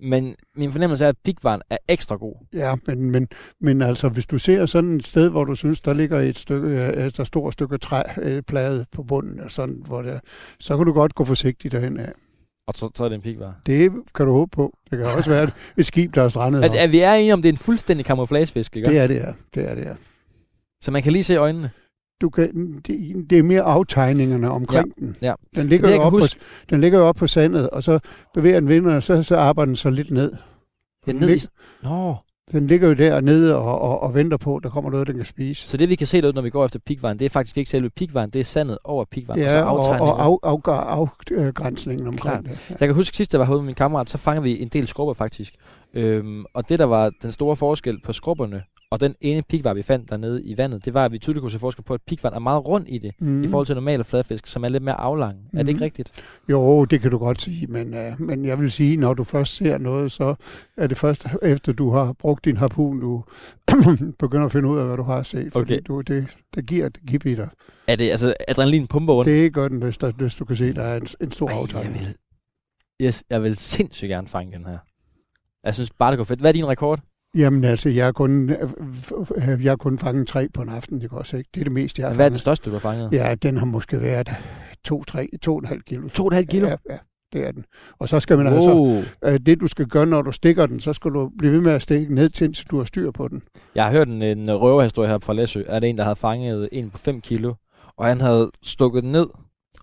Men 0.00 0.36
min 0.56 0.72
fornemmelse 0.72 1.04
er, 1.04 1.08
at 1.08 1.16
pikvaren 1.24 1.62
er 1.70 1.76
ekstra 1.88 2.16
god. 2.16 2.34
Ja, 2.52 2.74
men, 2.86 3.10
men, 3.10 3.28
men 3.60 3.82
altså, 3.82 4.08
hvis 4.08 4.26
du 4.26 4.38
ser 4.38 4.66
sådan 4.66 4.96
et 4.96 5.06
sted, 5.06 5.28
hvor 5.28 5.44
du 5.44 5.54
synes, 5.54 5.80
der 5.80 5.92
ligger 5.92 6.20
et 6.20 6.38
stykke, 6.38 6.68
øh, 6.68 7.10
der 7.16 7.24
står 7.24 7.48
et 7.48 7.52
stykke 7.52 7.78
træ, 7.78 8.02
øh, 8.22 8.42
på 8.92 9.02
bunden, 9.02 9.40
og 9.40 9.50
sådan, 9.50 9.82
hvor 9.86 10.02
det, 10.02 10.20
så 10.60 10.76
kan 10.76 10.86
du 10.86 10.92
godt 10.92 11.14
gå 11.14 11.24
forsigtigt 11.24 11.72
derhen 11.72 12.00
af. 12.00 12.12
Og 12.68 12.74
så, 12.74 12.90
så 12.94 13.04
er 13.04 13.08
det 13.08 13.16
en 13.16 13.22
pikvar. 13.22 13.60
Det 13.66 13.92
kan 14.14 14.26
du 14.26 14.32
håbe 14.32 14.50
på. 14.50 14.76
Det 14.90 14.98
kan 14.98 15.06
også 15.06 15.30
være 15.30 15.50
et, 15.76 15.86
skib, 15.86 16.14
der 16.14 16.22
er 16.22 16.28
strandet 16.28 16.64
At, 16.64 16.74
at 16.74 16.92
vi 16.92 17.00
er 17.00 17.12
enige 17.12 17.32
om, 17.32 17.42
det 17.42 17.48
er 17.48 17.52
en 17.52 17.58
fuldstændig 17.58 18.06
camouflagefisk, 18.06 18.76
ikke? 18.76 18.90
Det 18.90 18.98
er 18.98 19.06
det, 19.06 19.14
ja. 19.14 19.32
Det 19.54 19.70
er 19.70 19.74
det, 19.74 19.84
ja. 19.84 19.94
Så 20.80 20.90
man 20.90 21.02
kan 21.02 21.12
lige 21.12 21.24
se 21.24 21.36
øjnene. 21.36 21.70
Du 22.20 22.30
kan, 22.30 22.80
det, 22.86 23.30
det 23.30 23.38
er 23.38 23.42
mere 23.42 23.62
aftegningerne 23.62 24.50
omkring 24.50 24.92
ja. 25.00 25.06
den. 25.06 25.16
ja. 25.22 25.34
Den 25.56 25.68
ligger, 25.68 25.88
Det, 25.88 25.96
jo 25.96 26.00
op 26.00 26.12
på, 26.12 26.20
den 26.70 26.80
ligger 26.80 26.98
jo 26.98 27.04
op 27.06 27.16
på 27.16 27.26
sandet, 27.26 27.70
og 27.70 27.82
så 27.82 27.98
bevæger 28.34 28.60
den 28.60 28.68
vinden, 28.68 28.92
og 28.92 29.02
så, 29.02 29.22
så 29.22 29.36
arbejder 29.36 29.66
den 29.66 29.76
så 29.76 29.90
lidt 29.90 30.10
ned. 30.10 30.32
Ja, 31.06 31.12
Den, 31.12 31.20
ned 31.20 31.28
i... 31.28 31.32
lig, 31.32 31.40
Nå, 31.82 32.16
den 32.52 32.66
ligger 32.66 32.88
jo 32.88 32.94
dernede 32.94 33.56
og, 33.56 33.80
og, 33.80 34.00
og 34.02 34.14
venter 34.14 34.36
på, 34.36 34.56
at 34.56 34.62
der 34.62 34.70
kommer 34.70 34.90
noget, 34.90 35.06
den 35.06 35.16
kan 35.16 35.24
spise. 35.24 35.68
så 35.68 35.76
det 35.76 35.88
vi 35.88 35.94
kan 35.94 36.06
se 36.06 36.20
derude, 36.20 36.34
når 36.34 36.42
vi 36.42 36.50
går 36.50 36.64
efter 36.64 36.78
pikvaren, 36.86 37.18
det 37.18 37.24
er 37.24 37.28
faktisk 37.28 37.58
ikke 37.58 37.70
selve 37.70 37.90
pikvaren, 37.90 38.30
det 38.30 38.40
er 38.40 38.44
sandet 38.44 38.78
over 38.84 39.04
pikvaren. 39.04 39.40
Det 39.40 39.46
og 39.46 39.52
så 39.52 39.60
og, 39.60 39.76
og 39.76 40.24
af, 40.24 40.38
af, 40.42 40.58
af, 40.68 41.38
afgrænsningen 41.46 42.06
omkring 42.06 42.44
Klart. 42.44 42.44
det. 42.44 42.70
Ja. 42.70 42.76
Jeg 42.80 42.88
kan 42.88 42.94
huske 42.94 43.16
sidst, 43.16 43.34
jeg 43.34 43.40
var 43.40 43.46
herude 43.46 43.62
med 43.62 43.66
min 43.66 43.74
kammerat, 43.74 44.10
så 44.10 44.18
fanger 44.18 44.42
vi 44.42 44.62
en 44.62 44.68
del 44.68 44.86
skrubber 44.86 45.14
faktisk. 45.14 45.54
Øhm, 45.94 46.44
og 46.54 46.68
det, 46.68 46.78
der 46.78 46.84
var 46.84 47.10
den 47.22 47.32
store 47.32 47.56
forskel 47.56 48.00
på 48.00 48.12
skrubberne, 48.12 48.62
og 48.96 49.00
den 49.00 49.14
ene 49.20 49.42
pikvar, 49.42 49.74
vi 49.74 49.82
fandt 49.82 50.10
dernede 50.10 50.44
i 50.44 50.58
vandet, 50.58 50.84
det 50.84 50.94
var, 50.94 51.04
at 51.04 51.12
vi 51.12 51.18
tydeligt 51.18 51.40
kunne 51.40 51.50
se 51.50 51.58
forskel 51.58 51.84
på, 51.84 51.94
at 51.94 52.00
pikvaren 52.06 52.34
er 52.36 52.38
meget 52.40 52.66
rund 52.66 52.88
i 52.88 52.98
det, 52.98 53.12
mm. 53.20 53.44
I 53.44 53.48
forhold 53.48 53.66
til 53.66 53.74
normale 53.74 54.04
fladfisk, 54.04 54.46
som 54.46 54.64
er 54.64 54.68
lidt 54.68 54.82
mere 54.82 54.94
aflang. 55.00 55.38
Mm. 55.52 55.58
Er 55.58 55.62
det 55.62 55.68
ikke 55.68 55.78
Mhm. 55.78 55.82
rigtigt? 55.84 56.12
Jo, 56.48 56.84
det 56.84 57.00
kan 57.00 57.10
du 57.10 57.18
godt 57.18 57.40
sige, 57.40 57.66
men, 57.66 57.94
uh, 57.94 58.20
men 58.20 58.44
jeg 58.44 58.60
vil 58.60 58.70
sige, 58.70 58.96
når 58.96 59.14
du 59.14 59.24
først 59.24 59.54
ser 59.56 59.78
noget, 59.78 60.12
så 60.12 60.34
er 60.76 60.86
det 60.86 60.96
først 60.98 61.26
efter 61.42 61.72
du 61.72 61.90
har 61.90 62.12
brugt 62.12 62.44
din 62.44 62.56
harpun, 62.56 63.00
du 63.00 63.24
begynder 64.18 64.44
at 64.46 64.52
finde 64.52 64.68
ud 64.68 64.78
af, 64.78 64.86
hvad 64.86 64.96
du 64.96 65.02
har 65.02 65.22
set. 65.22 65.52
Fordi 65.52 65.72
Okay. 65.74 65.82
du, 65.86 66.00
det, 66.00 66.26
det 66.54 66.66
giver 66.66 66.86
et 66.86 66.98
kip 67.08 67.26
i 67.26 67.34
dig. 67.34 67.48
Er 67.86 67.96
det 67.96 68.10
altså 68.10 68.34
adrenalin 68.48 68.86
pumper 68.86 69.14
rundt? 69.14 69.26
Det 69.26 69.54
gør 69.54 69.68
den, 69.68 69.78
hvis, 69.82 69.98
der, 69.98 70.10
hvis 70.10 70.34
du 70.34 70.44
kan 70.44 70.56
se, 70.56 70.72
der 70.72 70.82
er 70.82 70.96
en, 70.96 71.06
en 71.20 71.30
stor 71.30 71.46
Ej, 71.48 71.52
jeg 71.54 71.62
aftegning. 71.62 71.94
vil, 71.94 72.14
yes, 73.02 73.24
jeg 73.30 73.42
vil 73.42 73.56
sindssygt 73.56 74.08
gerne 74.08 74.28
fange 74.28 74.52
den 74.58 74.66
her. 74.66 74.78
Jeg 75.64 75.74
synes 75.74 75.90
bare, 75.98 76.10
det 76.10 76.16
går 76.18 76.24
fedt. 76.24 76.40
Hvad 76.40 76.50
er 76.50 76.52
din 76.52 76.68
rekord? 76.68 77.00
Jamen 77.36 77.64
altså, 77.64 77.88
jeg 77.88 78.04
har 78.04 78.12
kun, 78.12 78.50
øh, 78.50 79.64
jeg 79.64 79.70
har 79.70 79.76
kun 79.76 79.98
fanget 79.98 80.28
tre 80.28 80.48
på 80.54 80.62
en 80.62 80.68
aften, 80.68 81.00
det 81.00 81.08
også 81.12 81.36
ikke. 81.36 81.50
Det 81.54 81.60
er 81.60 81.64
det 81.64 81.72
meste, 81.72 82.02
jeg 82.02 82.08
har 82.08 82.14
Hvad 82.14 82.24
er 82.26 82.28
den 82.28 82.38
største, 82.38 82.70
du 82.70 82.74
har 82.74 82.80
fanget? 82.80 83.08
Ja, 83.12 83.34
den 83.34 83.56
har 83.56 83.66
måske 83.66 84.00
været 84.02 84.28
2-2,5 84.88 85.80
kilo. 85.86 86.08
2,5 86.08 86.44
kilo? 86.44 86.68
Ja, 86.68 86.76
ja, 86.90 86.96
det 87.32 87.46
er 87.46 87.52
den. 87.52 87.64
Og 87.98 88.08
så 88.08 88.20
skal 88.20 88.38
man 88.38 88.46
altså, 88.46 88.70
Wow. 88.70 89.02
øh, 89.24 89.40
det 89.46 89.60
du 89.60 89.66
skal 89.66 89.86
gøre, 89.86 90.06
når 90.06 90.22
du 90.22 90.32
stikker 90.32 90.66
den, 90.66 90.80
så 90.80 90.92
skal 90.92 91.10
du 91.10 91.30
blive 91.38 91.52
ved 91.52 91.60
med 91.60 91.72
at 91.72 91.82
stikke 91.82 92.14
ned 92.14 92.28
til, 92.28 92.44
indtil 92.44 92.66
du 92.70 92.78
har 92.78 92.84
styr 92.84 93.10
på 93.10 93.28
den. 93.28 93.42
Jeg 93.74 93.84
har 93.84 93.90
hørt 93.90 94.08
en, 94.08 94.22
en 94.22 94.52
røverhistorie 94.52 95.08
her 95.08 95.18
fra 95.18 95.32
Læsø. 95.32 95.62
Er 95.66 95.80
det 95.80 95.88
en, 95.90 95.98
der 95.98 96.04
havde 96.04 96.16
fanget 96.16 96.68
en 96.72 96.90
på 96.90 96.98
5 96.98 97.20
kilo, 97.20 97.54
og 97.96 98.06
han 98.06 98.20
havde 98.20 98.50
stukket 98.62 99.02
den 99.02 99.12
ned, 99.12 99.26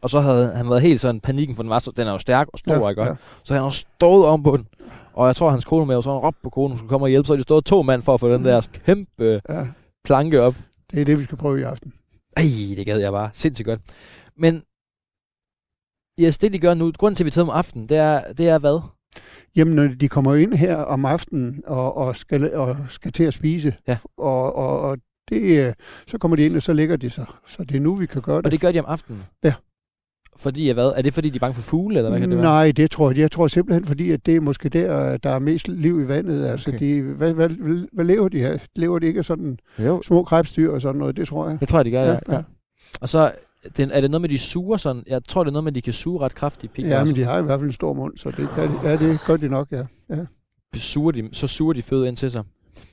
og 0.02 0.10
så 0.10 0.20
havde 0.20 0.52
han 0.56 0.70
været 0.70 0.82
helt 0.82 1.02
sådan 1.02 1.22
panikken, 1.22 1.56
for 1.56 1.64
den, 1.64 1.70
var 1.70 1.80
så, 1.80 1.92
den 1.96 2.08
er 2.08 2.12
jo 2.12 2.18
stærk 2.18 2.48
og 2.54 2.60
stor, 2.60 2.74
ja, 2.74 2.90
ikke? 2.90 3.04
Ja. 3.04 3.14
Så 3.44 3.54
han 3.54 3.64
har 3.64 3.70
stået 3.70 4.26
om 4.26 4.44
på 4.44 4.58
den. 4.58 4.68
Og 5.14 5.28
jeg 5.28 5.36
tror, 5.36 5.50
hans 5.50 5.66
kone 5.66 5.86
med, 5.86 5.96
og 5.96 6.04
så 6.04 6.10
han 6.12 6.20
råbt 6.20 6.42
på 6.44 6.50
konen, 6.50 6.78
skulle 6.78 6.90
komme 6.90 7.06
og 7.06 7.10
hjælpe, 7.10 7.28
så 7.28 7.36
de 7.36 7.42
stået 7.42 7.66
to 7.66 7.82
mand 7.82 8.02
for 8.02 8.14
at 8.14 8.20
få 8.20 8.30
den 8.30 8.38
Mm. 8.38 8.44
der 8.44 8.68
kæmpe 8.86 9.42
ja. 9.50 9.68
planke 10.06 10.42
op. 10.42 10.56
Det 10.92 11.02
er 11.02 11.06
det, 11.06 11.20
vi 11.20 11.24
skal 11.24 11.38
prøve 11.38 11.60
i 11.60 11.64
aften. 11.64 11.94
Ej, 12.38 12.44
det 12.78 12.86
gad 12.86 13.00
jeg 13.00 13.12
bare. 13.12 13.30
Sindssygt 13.34 13.66
godt. 13.66 13.82
Men 14.38 14.64
yes, 16.20 16.38
det 16.38 16.54
de 16.54 16.60
gør 16.60 16.74
nu, 16.74 16.92
grunden 16.98 17.16
til, 17.16 17.24
at 17.24 17.26
vi 17.26 17.32
tager 17.32 17.46
om 17.46 17.58
aftenen, 17.58 17.90
det 17.90 17.98
er, 17.98 18.34
det 18.34 18.50
er 18.50 18.58
hvad? 18.60 18.80
Jamen, 19.56 19.76
når 19.76 19.88
de 19.88 20.10
kommer 20.10 20.36
ind 20.36 20.54
her 20.54 20.76
om 20.78 21.06
aftenen 21.06 21.64
og, 21.68 21.98
og, 21.98 22.16
skal, 22.16 22.56
og 22.56 22.78
skal 22.90 23.12
til 23.12 23.24
at 23.24 23.34
spise, 23.34 23.76
Ja. 23.88 23.98
og, 24.18 24.56
og, 24.56 24.82
og 24.82 24.98
det, 25.30 25.68
øh, 25.68 25.74
så 26.08 26.18
kommer 26.18 26.36
de 26.38 26.46
ind, 26.46 26.56
og 26.56 26.62
så 26.62 26.74
ligger 26.74 26.98
de 26.98 27.10
sig. 27.10 27.26
Så 27.48 27.64
det 27.64 27.76
er 27.76 27.80
nu, 27.82 27.96
vi 27.96 28.06
kan 28.06 28.22
gøre 28.22 28.38
det. 28.38 28.46
Og 28.46 28.52
det 28.52 28.62
gør 28.62 28.72
de 28.72 28.80
om 28.80 28.86
aftenen? 28.88 29.24
Ja. 29.44 29.54
Fordi 30.38 30.70
at 30.70 30.76
hvad? 30.76 30.94
Er 30.96 31.02
det 31.02 31.14
fordi, 31.14 31.30
de 31.30 31.36
er 31.36 31.40
bange 31.40 31.54
for 31.56 31.62
fugle, 31.62 31.98
eller 31.98 32.10
hvad 32.10 32.20
kan 32.20 32.30
det 32.30 32.38
være? 32.38 32.48
Nej, 32.48 32.72
det 32.72 32.92
tror 32.92 33.10
jeg. 33.10 33.18
Jeg 33.18 33.32
tror 33.32 33.48
simpelthen, 33.48 33.86
fordi 33.86 34.12
at 34.12 34.26
det 34.26 34.36
er 34.36 34.40
måske 34.40 34.70
der, 34.70 35.18
der 35.18 35.30
er 35.30 35.40
mest 35.40 35.68
liv 35.68 36.02
i 36.02 36.08
vandet. 36.08 36.46
Altså, 36.46 36.70
Okay. 36.72 36.80
de, 36.96 37.02
hvad, 37.02 37.34
hvad, 37.34 37.50
hvad, 37.94 38.06
lever 38.06 38.30
de 38.30 38.40
her? 38.40 38.58
Lever 38.76 39.00
de 39.00 39.08
ikke 39.08 39.18
af 39.18 39.26
sådan 39.26 39.58
Jo. 39.80 40.02
små 40.02 40.24
krebsdyr 40.24 40.72
og 40.72 40.82
sådan 40.82 41.00
noget? 41.00 41.18
Det 41.18 41.28
tror 41.28 41.50
jeg. 41.50 41.60
Det 41.60 41.68
tror 41.68 41.78
jeg, 41.80 41.86
de 41.86 41.92
gør, 41.92 42.04
ja. 42.04 42.12
Ja, 42.12 42.18
ja. 42.30 42.42
Og 43.02 43.10
så 43.10 43.32
det, 43.78 43.90
er 43.94 44.02
det 44.02 44.12
noget 44.12 44.22
med, 44.22 44.30
de 44.30 44.38
suger 44.38 44.78
sådan? 44.78 45.04
Jeg 45.08 45.22
tror, 45.28 45.44
det 45.44 45.50
er 45.50 45.54
noget 45.54 45.64
med, 45.64 45.72
de 45.72 45.82
kan 45.82 45.94
suge 45.94 46.20
ret 46.22 46.36
kraftigt. 46.36 46.74
Pigvarer, 46.74 46.98
Ja, 47.00 47.06
men 47.06 47.16
de 47.16 47.24
har 47.24 47.40
i 47.40 47.44
hvert 47.44 47.60
fald 47.60 47.68
en 47.68 47.74
stor 47.74 47.94
mund, 47.94 48.18
så 48.18 48.30
det, 48.30 48.36
kan 48.38 48.68
de, 48.70 48.90
ja, 48.90 49.12
det 49.12 49.20
gør 49.28 49.38
de 49.38 49.48
nok, 49.50 49.68
ja. 49.72 49.84
ja. 50.10 50.16
suger 50.76 51.12
de, 51.12 51.30
så 51.32 51.48
suger 51.48 51.74
de 51.74 51.82
føde 51.82 52.08
ind 52.08 52.18
til 52.18 52.32
sig. 52.32 52.44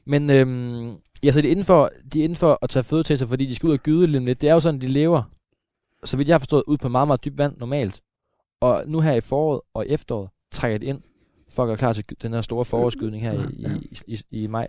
Men 0.06 0.30
øhm, 0.30 0.90
ja, 1.23 1.30
så 1.30 1.40
de 1.40 1.47
er 1.47 1.50
inden 1.50 1.64
for, 1.64 1.90
de 2.12 2.20
er 2.20 2.25
inden 2.25 2.37
for 2.37 2.59
at 2.62 2.70
tage 2.70 2.85
føde 2.85 3.02
til 3.02 3.18
sig, 3.18 3.28
fordi 3.28 3.47
de 3.47 3.54
skal 3.54 3.66
ud 3.66 3.73
og 3.73 3.78
gyde 3.78 4.06
lidt. 4.06 4.40
Det 4.40 4.49
er 4.49 4.54
jo 4.54 4.61
sådan, 4.61 4.80
de 4.80 4.87
lever, 4.88 5.23
så 6.04 6.16
vidt 6.16 6.28
jeg 6.28 6.35
har 6.35 6.38
forstået, 6.38 6.62
ud 6.66 6.78
på 6.78 6.88
meget, 6.88 7.09
meget 7.09 7.25
dybt 7.25 7.38
vand 7.38 7.57
normalt. 7.57 8.00
Og 8.61 8.85
nu 8.87 9.00
her 9.00 9.12
i 9.12 9.21
foråret 9.21 9.61
og 9.75 9.88
efteråret 9.88 10.30
trækker 10.52 10.78
de 10.78 10.87
ind 10.87 11.00
for 11.50 11.62
at 11.62 11.66
gøre 11.66 11.76
klar 11.76 11.92
til 11.92 12.04
den 12.23 12.33
her 12.33 12.40
store 12.40 12.64
forårsgydning 12.64 13.23
her 13.23 13.33
i, 13.50 13.66
i, 14.07 14.21
i, 14.30 14.42
i, 14.42 14.47
maj. 14.47 14.69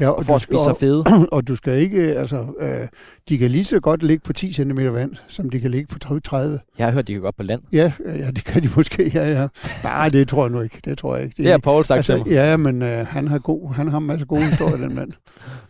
ja 0.00 0.08
Og 0.08 0.24
for 0.24 0.32
du 0.32 0.34
at 0.34 0.40
spise 0.40 0.64
sig 0.64 0.76
fede. 0.76 1.04
og, 1.06 1.28
og 1.36 1.48
du 1.48 1.56
skal 1.56 1.78
ikke, 1.78 2.00
altså, 2.00 2.46
øh, 2.60 2.88
de 3.28 3.38
kan 3.38 3.50
lige 3.50 3.64
så 3.64 3.80
godt 3.80 4.02
ligge 4.02 4.22
på 4.24 4.32
10 4.32 4.52
cm 4.52 4.78
vand, 4.78 5.12
som 5.28 5.50
de 5.50 5.60
kan 5.60 5.70
ligge 5.70 5.86
på 5.86 6.18
30. 6.20 6.60
Jeg 6.78 6.86
har 6.86 6.92
hørt, 6.92 7.06
de 7.08 7.14
kan 7.14 7.24
op 7.24 7.34
på 7.36 7.42
land. 7.42 7.62
Ja, 7.72 7.92
ja, 8.06 8.30
det 8.30 8.44
kan 8.44 8.62
de 8.62 8.68
måske, 8.76 9.10
ja, 9.14 9.40
ja. 9.40 9.48
Nej, 9.84 10.08
det 10.08 10.28
tror 10.28 10.44
jeg 10.44 10.50
nu 10.50 10.60
ikke, 10.60 10.80
det 10.84 10.98
tror 10.98 11.16
jeg 11.16 11.24
ikke. 11.24 11.42
Det 11.42 11.52
er 11.52 11.58
Paul 11.58 11.84
sagt 11.84 11.96
altså, 11.96 12.24
ja, 12.26 12.56
men 12.56 12.82
øh, 12.82 13.06
han 13.06 13.28
har 13.28 13.38
god, 13.38 13.74
han 13.74 13.88
har 13.88 13.98
en 13.98 14.06
masse 14.06 14.26
gode 14.26 14.44
historier, 14.44 14.76
den 14.76 14.94
mand. 14.94 15.12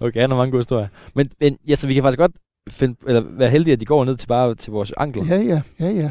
Okay, 0.01 0.21
han 0.21 0.31
har 0.31 0.37
mange 0.37 0.51
gode 0.51 0.61
historier. 0.61 0.89
Men, 1.15 1.31
men 1.41 1.59
ja, 1.69 1.75
så 1.75 1.87
vi 1.87 1.95
kan 1.95 2.03
faktisk 2.03 2.19
godt 2.19 2.33
finde, 2.73 2.97
eller 3.07 3.21
være 3.21 3.51
heldige, 3.51 3.73
at 3.73 3.81
de 3.81 3.85
går 3.85 4.05
ned 4.05 4.17
til 4.17 4.27
bare 4.27 4.55
til 4.55 4.73
vores 4.73 4.93
ankler. 4.97 5.25
Ja, 5.25 5.37
ja, 5.37 5.63
ja, 5.81 5.89
ja. 5.91 6.11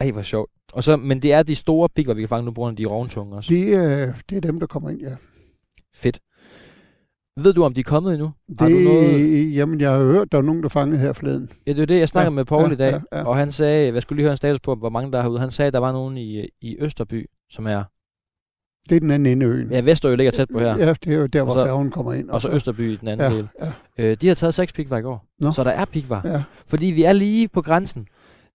Ej, 0.00 0.10
hvor 0.10 0.22
sjovt. 0.22 0.50
Og 0.72 0.82
så, 0.84 0.96
men 0.96 1.22
det 1.22 1.32
er 1.32 1.42
de 1.42 1.54
store 1.54 1.88
pigger, 1.96 2.14
vi 2.14 2.20
kan 2.22 2.28
fange 2.28 2.44
nu, 2.44 2.50
på 2.50 2.60
grund 2.60 2.72
af 2.72 2.76
de 2.76 2.84
rovtunge 2.84 3.36
også. 3.36 3.54
De, 3.54 3.60
øh, 3.60 4.14
det 4.30 4.36
er 4.36 4.40
dem, 4.40 4.60
der 4.60 4.66
kommer 4.66 4.90
ind, 4.90 5.00
ja. 5.00 5.16
Fedt. 5.94 6.20
Ved 7.40 7.52
du, 7.52 7.64
om 7.64 7.74
de 7.74 7.80
er 7.80 7.84
kommet 7.84 8.12
endnu? 8.12 8.32
Har 8.58 8.68
Det, 8.68 8.74
du 8.76 8.80
noget? 8.80 9.54
Jamen, 9.54 9.80
jeg 9.80 9.90
har 9.90 9.98
hørt, 9.98 10.32
der 10.32 10.38
er 10.38 10.42
nogen, 10.42 10.62
der 10.62 10.68
fangede 10.68 10.98
her 10.98 11.12
forleden. 11.12 11.50
Ja, 11.66 11.72
det 11.72 11.82
er 11.82 11.86
det, 11.86 11.98
jeg 11.98 12.08
snakkede 12.08 12.32
Ja, 12.32 12.34
med 12.34 12.44
Paul 12.44 12.66
ja, 12.66 12.72
i 12.72 12.76
dag. 12.76 13.00
ja, 13.12 13.18
ja. 13.18 13.24
Og 13.24 13.36
han 13.36 13.52
sagde, 13.52 13.94
jeg 13.94 14.02
skulle 14.02 14.16
lige 14.16 14.24
høre 14.24 14.32
en 14.32 14.36
status 14.36 14.60
på, 14.60 14.74
hvor 14.74 14.88
mange 14.88 15.12
der 15.12 15.18
er 15.18 15.22
herude. 15.22 15.40
Han 15.40 15.50
sagde, 15.50 15.66
at 15.66 15.72
der 15.72 15.78
var 15.78 15.92
nogen 15.92 16.16
i, 16.16 16.46
i 16.60 16.76
Østerby, 16.80 17.26
som 17.50 17.66
er... 17.66 17.84
Det 18.88 18.96
er 18.96 19.00
den 19.00 19.10
anden 19.10 19.32
ende 19.32 19.46
øen. 19.46 19.70
Ja, 19.70 19.80
Vesterø 19.80 20.14
ligger 20.14 20.30
tæt 20.30 20.48
på 20.52 20.58
her. 20.58 20.78
Ja, 20.78 20.92
det 21.04 21.12
er 21.12 21.16
jo 21.18 21.26
der, 21.26 21.42
hvor 21.42 21.52
Og 21.52 21.58
så- 21.58 21.64
færgen 21.66 21.90
kommer 21.90 22.12
ind. 22.12 22.30
Og 22.30 22.42
så 22.42 22.50
Østerby 22.50 22.92
i 22.92 22.96
den 22.96 23.08
anden 23.08 23.30
ja, 23.32 23.36
del. 23.36 23.48
ja, 23.60 23.72
Øh, 23.98 24.16
de 24.20 24.28
har 24.28 24.34
taget 24.34 24.54
seks 24.54 24.72
pikvar 24.72 24.96
i 24.98 25.02
går. 25.02 25.24
Nå. 25.40 25.50
Så 25.52 25.64
der 25.64 25.70
er 25.70 25.84
pikvar. 25.84 26.20
ja. 26.24 26.42
Fordi 26.66 26.86
vi 26.86 27.02
er 27.04 27.12
lige 27.12 27.48
på 27.48 27.62
grænsen. 27.62 28.06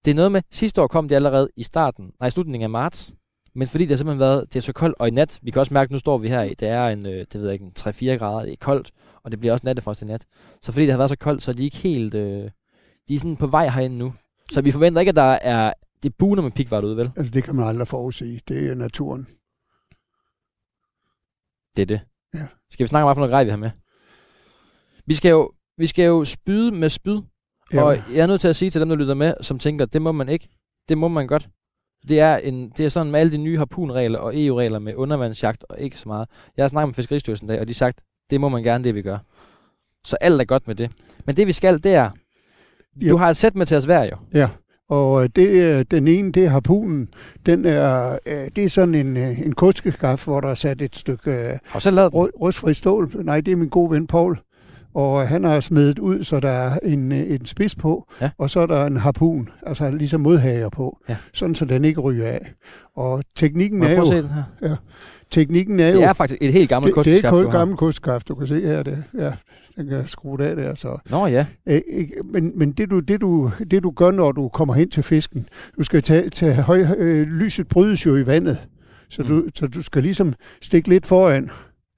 Det 0.05 0.11
er 0.11 0.15
noget 0.15 0.31
med, 0.31 0.41
sidste 0.51 0.81
år 0.81 0.87
kom 0.87 1.07
det 1.07 1.15
allerede 1.15 1.49
i 1.55 1.63
starten, 1.63 2.11
nej, 2.19 2.27
i 2.27 2.31
slutningen 2.31 2.63
af 2.63 2.69
marts. 2.69 3.13
Men 3.55 3.67
fordi 3.67 3.83
det 3.83 3.91
har 3.91 3.97
simpelthen 3.97 4.19
været, 4.19 4.45
det 4.53 4.55
er 4.59 4.61
så 4.61 4.73
koldt, 4.73 4.95
og 4.99 5.07
i 5.07 5.11
nat, 5.11 5.39
vi 5.41 5.51
kan 5.51 5.59
også 5.59 5.73
mærke, 5.73 5.87
at 5.87 5.91
nu 5.91 5.99
står 5.99 6.17
vi 6.17 6.27
her 6.27 6.41
i, 6.43 6.53
det 6.53 6.67
er 6.67 6.87
en, 6.87 7.05
øh, 7.05 7.11
det 7.13 7.33
ved 7.33 7.43
jeg 7.43 7.53
ikke, 7.53 7.65
en 7.65 7.71
3-4 7.79 8.17
grader, 8.17 8.41
det 8.45 8.51
er 8.51 8.55
koldt, 8.59 8.91
og 9.23 9.31
det 9.31 9.39
bliver 9.39 9.53
også 9.53 9.65
nattefrost 9.65 10.01
i 10.01 10.05
nat. 10.05 10.21
Så 10.61 10.71
fordi 10.71 10.85
det 10.85 10.91
har 10.93 10.97
været 10.97 11.09
så 11.09 11.15
koldt, 11.17 11.43
så 11.43 11.51
er 11.51 11.55
de 11.55 11.63
ikke 11.63 11.77
helt, 11.77 12.13
øh, 12.13 12.49
de 13.07 13.15
er 13.15 13.19
sådan 13.19 13.35
på 13.35 13.47
vej 13.47 13.67
herinde 13.69 13.97
nu. 13.97 14.13
Så 14.51 14.61
vi 14.61 14.71
forventer 14.71 14.99
ikke, 14.99 15.09
at 15.09 15.15
der 15.15 15.21
er, 15.41 15.73
det 16.03 16.15
buner 16.15 16.41
med 16.43 16.51
pikvar 16.51 16.79
derude, 16.79 16.97
vel? 16.97 17.11
Altså, 17.17 17.31
det 17.31 17.43
kan 17.43 17.55
man 17.55 17.67
aldrig 17.67 17.87
forudsige. 17.87 18.41
Det 18.47 18.69
er 18.69 18.75
naturen. 18.75 19.27
Det 21.75 21.81
er 21.81 21.85
det. 21.85 22.01
Ja. 22.35 22.47
Skal 22.69 22.83
vi 22.83 22.87
snakke 22.87 23.03
om, 23.03 23.07
hvad 23.07 23.15
for 23.15 23.19
noget 23.19 23.31
grej 23.31 23.43
vi 23.43 23.49
har 23.49 23.57
med? 23.57 23.71
Vi 25.05 25.15
skal 25.15 25.29
jo, 25.29 25.51
vi 25.77 25.87
skal 25.87 26.05
jo 26.05 26.25
spyde 26.25 26.71
med 26.71 26.89
spyd, 26.89 27.21
Ja, 27.73 27.83
Og 27.83 27.95
jeg 27.95 28.19
er 28.19 28.27
nødt 28.27 28.41
til 28.41 28.47
at 28.47 28.55
sige 28.55 28.71
til 28.71 28.81
dem, 28.81 28.89
der 28.89 28.95
lytter 28.95 29.13
med, 29.13 29.33
som 29.41 29.59
tænker, 29.59 29.85
det 29.85 30.01
må 30.01 30.11
man 30.11 30.29
ikke. 30.29 30.49
Det 30.89 30.97
må 30.97 31.07
man 31.07 31.27
godt. 31.27 31.49
Det 32.07 32.19
er, 32.19 32.37
en, 32.37 32.69
det 32.69 32.85
er 32.85 32.89
sådan 32.89 33.11
med 33.11 33.19
alle 33.19 33.31
de 33.31 33.37
nye 33.37 33.57
harpunregler 33.57 34.19
og 34.19 34.39
EU-regler 34.39 34.79
med 34.79 34.95
undervandsjagt 34.95 35.65
og 35.69 35.79
ikke 35.79 35.97
så 35.97 36.09
meget. 36.09 36.29
Jeg 36.57 36.63
har 36.63 36.67
snakket 36.67 36.87
med 36.87 36.93
Fiskeristyrelsen 36.93 37.45
i 37.45 37.51
dag, 37.51 37.59
og 37.59 37.67
de 37.67 37.71
har 37.71 37.75
sagt, 37.75 38.01
det 38.29 38.41
må 38.41 38.49
man 38.49 38.63
gerne, 38.63 38.83
det 38.83 38.95
vi 38.95 39.01
gør. 39.01 39.17
Så 40.05 40.17
alt 40.21 40.41
er 40.41 40.45
godt 40.45 40.67
med 40.67 40.75
det. 40.75 40.91
Men 41.25 41.37
det 41.37 41.47
vi 41.47 41.51
skal, 41.51 41.83
det 41.83 41.93
er, 41.93 42.09
du 43.01 43.05
Jo. 43.07 43.17
har 43.17 43.29
et 43.29 43.37
sæt 43.37 43.55
med 43.55 43.65
til 43.65 43.77
os 43.77 43.85
hver 43.85 44.03
jo. 44.03 44.17
Ja, 44.33 44.49
og 44.91 45.23
øh, 45.23 45.29
det, 45.35 45.61
er- 45.61 45.83
den 45.83 46.07
ene, 46.07 46.31
det 46.31 46.45
er 46.45 46.49
harpunen. 46.49 47.07
Den 47.45 47.65
er, 47.65 48.17
øh, 48.25 48.33
det 48.55 48.63
er 48.63 48.69
sådan 48.69 48.95
en, 48.95 49.17
øh, 49.17 49.41
en 49.41 49.53
kuskeskaf, 49.53 50.23
hvor 50.25 50.39
der 50.41 50.49
er 50.49 50.53
sat 50.53 50.81
et 50.81 50.95
stykke 50.95 51.31
øh, 51.31 51.57
du 51.73 51.79
selv 51.79 51.95
lavet 51.95 52.13
rustfri 52.13 52.73
stål. 52.73 53.11
Nej, 53.23 53.41
det 53.41 53.51
er 53.51 53.55
min 53.55 53.69
gode 53.69 53.91
ven 53.91 54.07
Paul. 54.07 54.39
Og 54.93 55.27
han 55.27 55.43
har 55.43 55.59
smedet 55.59 55.99
ud, 55.99 56.23
så 56.23 56.39
der 56.39 56.49
er 56.49 56.79
en, 56.83 57.11
øh, 57.11 57.31
en 57.31 57.45
spids 57.45 57.75
på, 57.75 58.07
Ja. 58.21 58.29
og 58.37 58.49
så 58.49 58.59
er 58.59 58.65
der 58.65 58.85
en 58.85 58.97
harpun, 58.97 59.49
altså 59.67 59.91
ligesom 59.91 60.21
modhager 60.21 60.69
på, 60.69 60.97
Ja. 61.09 61.15
sådan 61.33 61.55
så 61.55 61.65
den 61.65 61.85
ikke 61.85 61.99
ryger 62.01 62.27
af. 62.27 62.51
Og 62.95 63.23
teknikken 63.35 63.83
er 63.83 63.95
jo, 63.95 64.05
den 64.11 64.27
her? 64.61 64.75
Teknikken 65.31 65.79
er 65.79 65.85
Det 65.87 65.93
jo, 65.93 66.01
er 66.01 66.13
faktisk 66.13 66.41
et 66.41 66.53
helt 66.53 66.69
gammelt 66.69 66.95
det, 66.95 67.05
det 67.05 67.11
er 67.11 67.13
kosteskab, 67.13 67.31
kun 67.31 67.43
du 67.43 67.49
har. 67.49 67.57
gammel 67.57 67.77
kustskaf, 67.77 68.21
du 68.21 68.35
kan 68.35 68.47
se 68.47 68.61
her, 68.61 68.83
det, 68.83 69.03
ja, 69.19 69.31
den 69.77 69.87
kan 69.87 70.07
skrue 70.07 70.43
af 70.43 70.55
der, 70.55 70.75
så 70.75 70.97
Nå 71.09 71.27
ja. 71.27 71.45
Ikke- 71.67 72.13
Men, 72.23 72.51
men 72.59 72.71
det, 72.71 72.89
du, 72.89 72.99
det, 72.99 73.21
du, 73.21 73.51
det 73.71 73.83
du 73.83 73.91
gør, 73.91 74.11
når 74.11 74.31
du 74.31 74.47
kommer 74.49 74.73
hen 74.73 74.89
til 74.89 75.03
fisken, 75.03 75.47
du 75.77 75.83
skal 75.83 76.03
tage, 76.03 76.29
tage 76.29 76.53
høj, 76.53 76.85
øh, 76.97 77.27
lyset 77.27 77.67
brydes 77.67 78.05
jo 78.05 78.15
i 78.15 78.25
vandet, 78.25 78.57
så, 79.09 79.21
Mm. 79.21 79.27
du, 79.27 79.43
så 79.55 79.67
du 79.67 79.81
skal 79.81 80.03
ligesom 80.03 80.33
stikke 80.61 80.89
lidt 80.89 81.05
foran, 81.05 81.49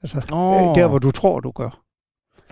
altså 0.03 0.17
øh, 0.17 0.75
der, 0.81 0.87
hvor 0.87 0.97
du 0.99 1.11
tror, 1.11 1.39
du 1.39 1.51
gør. 1.51 1.82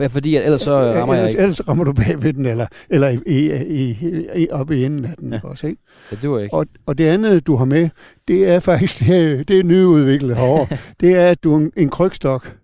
For, 0.09 0.13
fordi 0.13 0.35
at 0.35 0.43
ellers 0.45 0.61
så 0.61 0.93
rammer 0.93 1.13
jeg 1.15 1.21
ellers, 1.21 1.31
ikke. 1.33 1.41
ellers 1.41 1.67
rammer 1.67 1.83
du 1.83 1.93
bag 1.93 2.23
ved 2.23 2.33
den, 2.33 2.45
eller, 2.45 2.65
eller 2.89 3.07
i, 3.09 3.19
i, 3.27 3.91
i, 3.91 4.25
i, 4.35 4.47
oppe 4.51 4.77
i 4.77 4.85
enden 4.85 5.05
af 5.05 5.13
den. 5.19 5.33
Ja. 5.33 5.39
Også, 5.43 5.67
ikke? 5.67 5.81
Ja, 6.11 6.15
det 6.21 6.29
var 6.29 6.39
ikke. 6.39 6.53
Og, 6.53 6.65
og 6.85 6.97
det 6.97 7.05
andet, 7.05 7.47
du 7.47 7.55
har 7.55 7.65
med, 7.65 7.89
det 8.27 8.49
er 8.49 8.59
faktisk 8.59 8.99
det 9.07 9.31
er, 9.31 9.43
det 9.43 9.59
er 9.59 9.63
nyudviklet 9.63 10.35
herovre. 10.35 10.77
det 11.01 11.15
er, 11.15 11.27
at 11.27 11.43
du 11.43 11.53
er 11.53 11.57
en, 11.57 11.71
en 11.77 11.89
krygstok. 11.89 12.55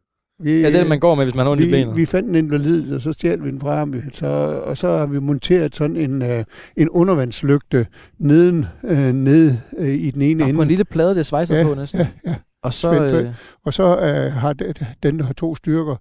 Vi, 0.44 0.52
Ja, 0.52 0.68
det 0.68 0.76
er 0.76 0.80
det, 0.80 0.90
man 0.90 1.00
går 1.00 1.16
med, 1.16 1.26
hvis 1.26 1.36
man 1.36 1.46
har 1.46 1.52
ondt 1.52 1.64
i 1.64 1.66
vi, 1.66 1.72
benet. 1.72 1.96
vi 1.98 2.06
fandt 2.06 2.30
en 2.30 2.36
invalid, 2.36 2.94
og 2.96 3.02
så 3.02 3.14
stjal 3.14 3.44
vi 3.44 3.50
den 3.52 3.60
fra 3.60 3.76
ham. 3.78 3.94
Så, 4.14 4.26
og 4.66 4.78
så 4.78 4.98
har 4.98 5.06
vi 5.06 5.20
monteret 5.20 5.76
sådan 5.76 5.96
en, 5.96 6.22
øh, 6.22 6.44
en 6.78 6.90
undervandslygte 6.90 7.88
neden, 8.20 8.66
øh, 8.84 9.14
nede 9.14 9.62
øh, 9.78 9.90
i 9.96 10.12
den 10.12 10.22
ene 10.22 10.40
Nå, 10.40 10.46
ende. 10.46 10.56
på 10.56 10.62
en 10.62 10.68
lille 10.68 10.86
plade, 10.86 11.16
det 11.16 11.26
svejser 11.26 11.58
Ja, 11.58 11.64
på 11.64 11.74
næsten. 11.76 12.00
ja, 12.00 12.08
ja. 12.26 12.36
Og 12.64 12.74
så... 12.74 12.94
Øh, 13.04 13.26
Og 13.66 13.74
så 13.74 13.84
øh, 13.98 14.32
har 14.34 14.54
den, 14.54 14.74
den 15.04 15.20
der 15.20 15.26
har 15.26 15.34
to 15.34 15.56
styrker. 15.56 15.96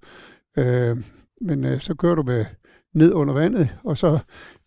Øh, 0.58 0.96
men 1.40 1.64
øh, 1.64 1.80
så 1.80 1.94
kører 1.94 2.14
du 2.14 2.22
med 2.22 2.44
ned 2.94 3.12
under 3.12 3.34
vandet, 3.34 3.76
og 3.84 3.98
så 3.98 4.18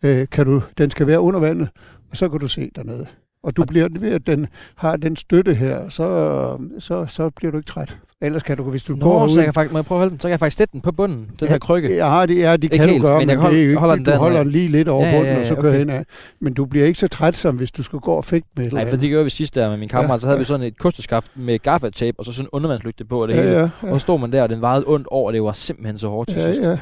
øh, 0.04 0.28
kan 0.28 0.46
du, 0.46 0.62
den 0.78 0.90
skal 0.90 1.06
være 1.06 1.20
under 1.20 1.40
vandet, 1.40 1.68
og 2.10 2.16
så 2.16 2.28
kan 2.28 2.40
du 2.40 2.48
se 2.48 2.70
dernede. 2.76 3.06
Og 3.42 3.56
du 3.56 3.64
bliver 3.64 3.88
ved, 4.00 4.10
at 4.10 4.26
den 4.26 4.46
har 4.76 4.96
den 4.96 5.16
støtte 5.16 5.54
her, 5.54 5.88
så, 5.88 6.58
så, 6.78 7.06
så 7.06 7.30
bliver 7.30 7.50
du 7.50 7.58
ikke 7.58 7.68
træt. 7.68 7.98
Ellers 8.22 8.42
kan 8.42 8.56
du, 8.56 8.62
hvis 8.62 8.84
du 8.84 8.96
går 8.96 9.20
Nå, 9.20 9.28
så 9.28 9.32
ud, 9.32 9.36
jeg 9.38 9.44
kan 9.44 9.54
faktisk, 9.54 9.72
må 9.72 9.78
jeg 9.78 9.84
prøve 9.84 9.96
at 9.96 10.00
holde 10.00 10.10
den? 10.10 10.20
Så 10.20 10.22
kan 10.22 10.30
jeg 10.30 10.38
faktisk 10.40 10.58
sætte 10.58 10.72
den 10.72 10.80
på 10.80 10.92
bunden, 10.92 11.30
den 11.40 11.48
her 11.48 11.58
krykke. 11.58 11.94
Ja, 11.96 12.26
det, 12.26 12.38
ja, 12.38 12.52
det 12.52 12.64
Ikke 12.64 12.76
kan 12.78 12.88
helt, 12.88 13.02
du 13.02 13.06
gøre, 13.06 13.18
men 13.18 13.28
jeg 13.28 13.36
men 13.36 13.42
holder- 13.42 13.56
det 13.56 13.60
er 13.60 13.64
jo 13.64 13.68
ikke, 13.70 13.78
holder 13.80 13.94
den 13.96 14.04
du 14.04 14.10
holder 14.10 14.42
den 14.42 14.52
lige 14.52 14.68
lidt 14.68 14.88
over 14.88 15.04
Ja, 15.04 15.10
ja, 15.10 15.16
bunden, 15.18 15.34
ja, 15.34 15.40
og 15.40 15.46
så 15.46 15.52
okay. 15.52 15.62
kører 15.62 15.78
hen 15.78 15.90
af. 15.90 16.04
Men 16.40 16.54
du 16.54 16.64
bliver 16.64 16.86
ikke 16.86 16.98
så 16.98 17.08
træt, 17.08 17.36
som 17.36 17.56
hvis 17.56 17.72
du 17.72 17.82
skal 17.82 17.98
gå 17.98 18.12
og 18.12 18.24
fægte 18.24 18.48
med 18.56 18.70
Nej, 18.70 18.88
for 18.88 18.96
det 18.96 19.08
gjorde 19.10 19.24
vi 19.24 19.30
sidste 19.30 19.60
der 19.60 19.68
med 19.70 19.76
min 19.76 19.88
kammerat, 19.88 20.16
Ja, 20.18 20.20
så 20.20 20.26
havde 20.26 20.36
ja. 20.36 20.38
vi 20.38 20.44
sådan 20.44 20.66
et 20.66 20.78
kosteskaft 20.78 21.30
med 21.34 21.58
gaffatape, 21.58 22.18
og 22.18 22.24
så 22.24 22.32
sådan 22.32 22.44
en 22.46 22.48
undervandslygte 22.52 23.04
på 23.04 23.22
og 23.22 23.28
det 23.28 23.36
ja, 23.36 23.42
hele. 23.42 23.56
ja, 23.56 23.62
Og 23.62 23.88
ja, 23.88 23.92
så 23.92 23.98
stod 23.98 24.18
man 24.20 24.32
der, 24.32 24.42
og 24.42 24.48
den 24.48 24.60
vejede 24.60 24.84
ondt 24.86 25.06
over, 25.06 25.26
og 25.26 25.32
det 25.32 25.42
var 25.42 25.52
simpelthen 25.52 25.98
så 25.98 26.08
hårdt 26.08 26.30
til 26.30 26.38
ja, 26.38 26.46
sidst. 26.52 26.68
ja. 26.68 26.78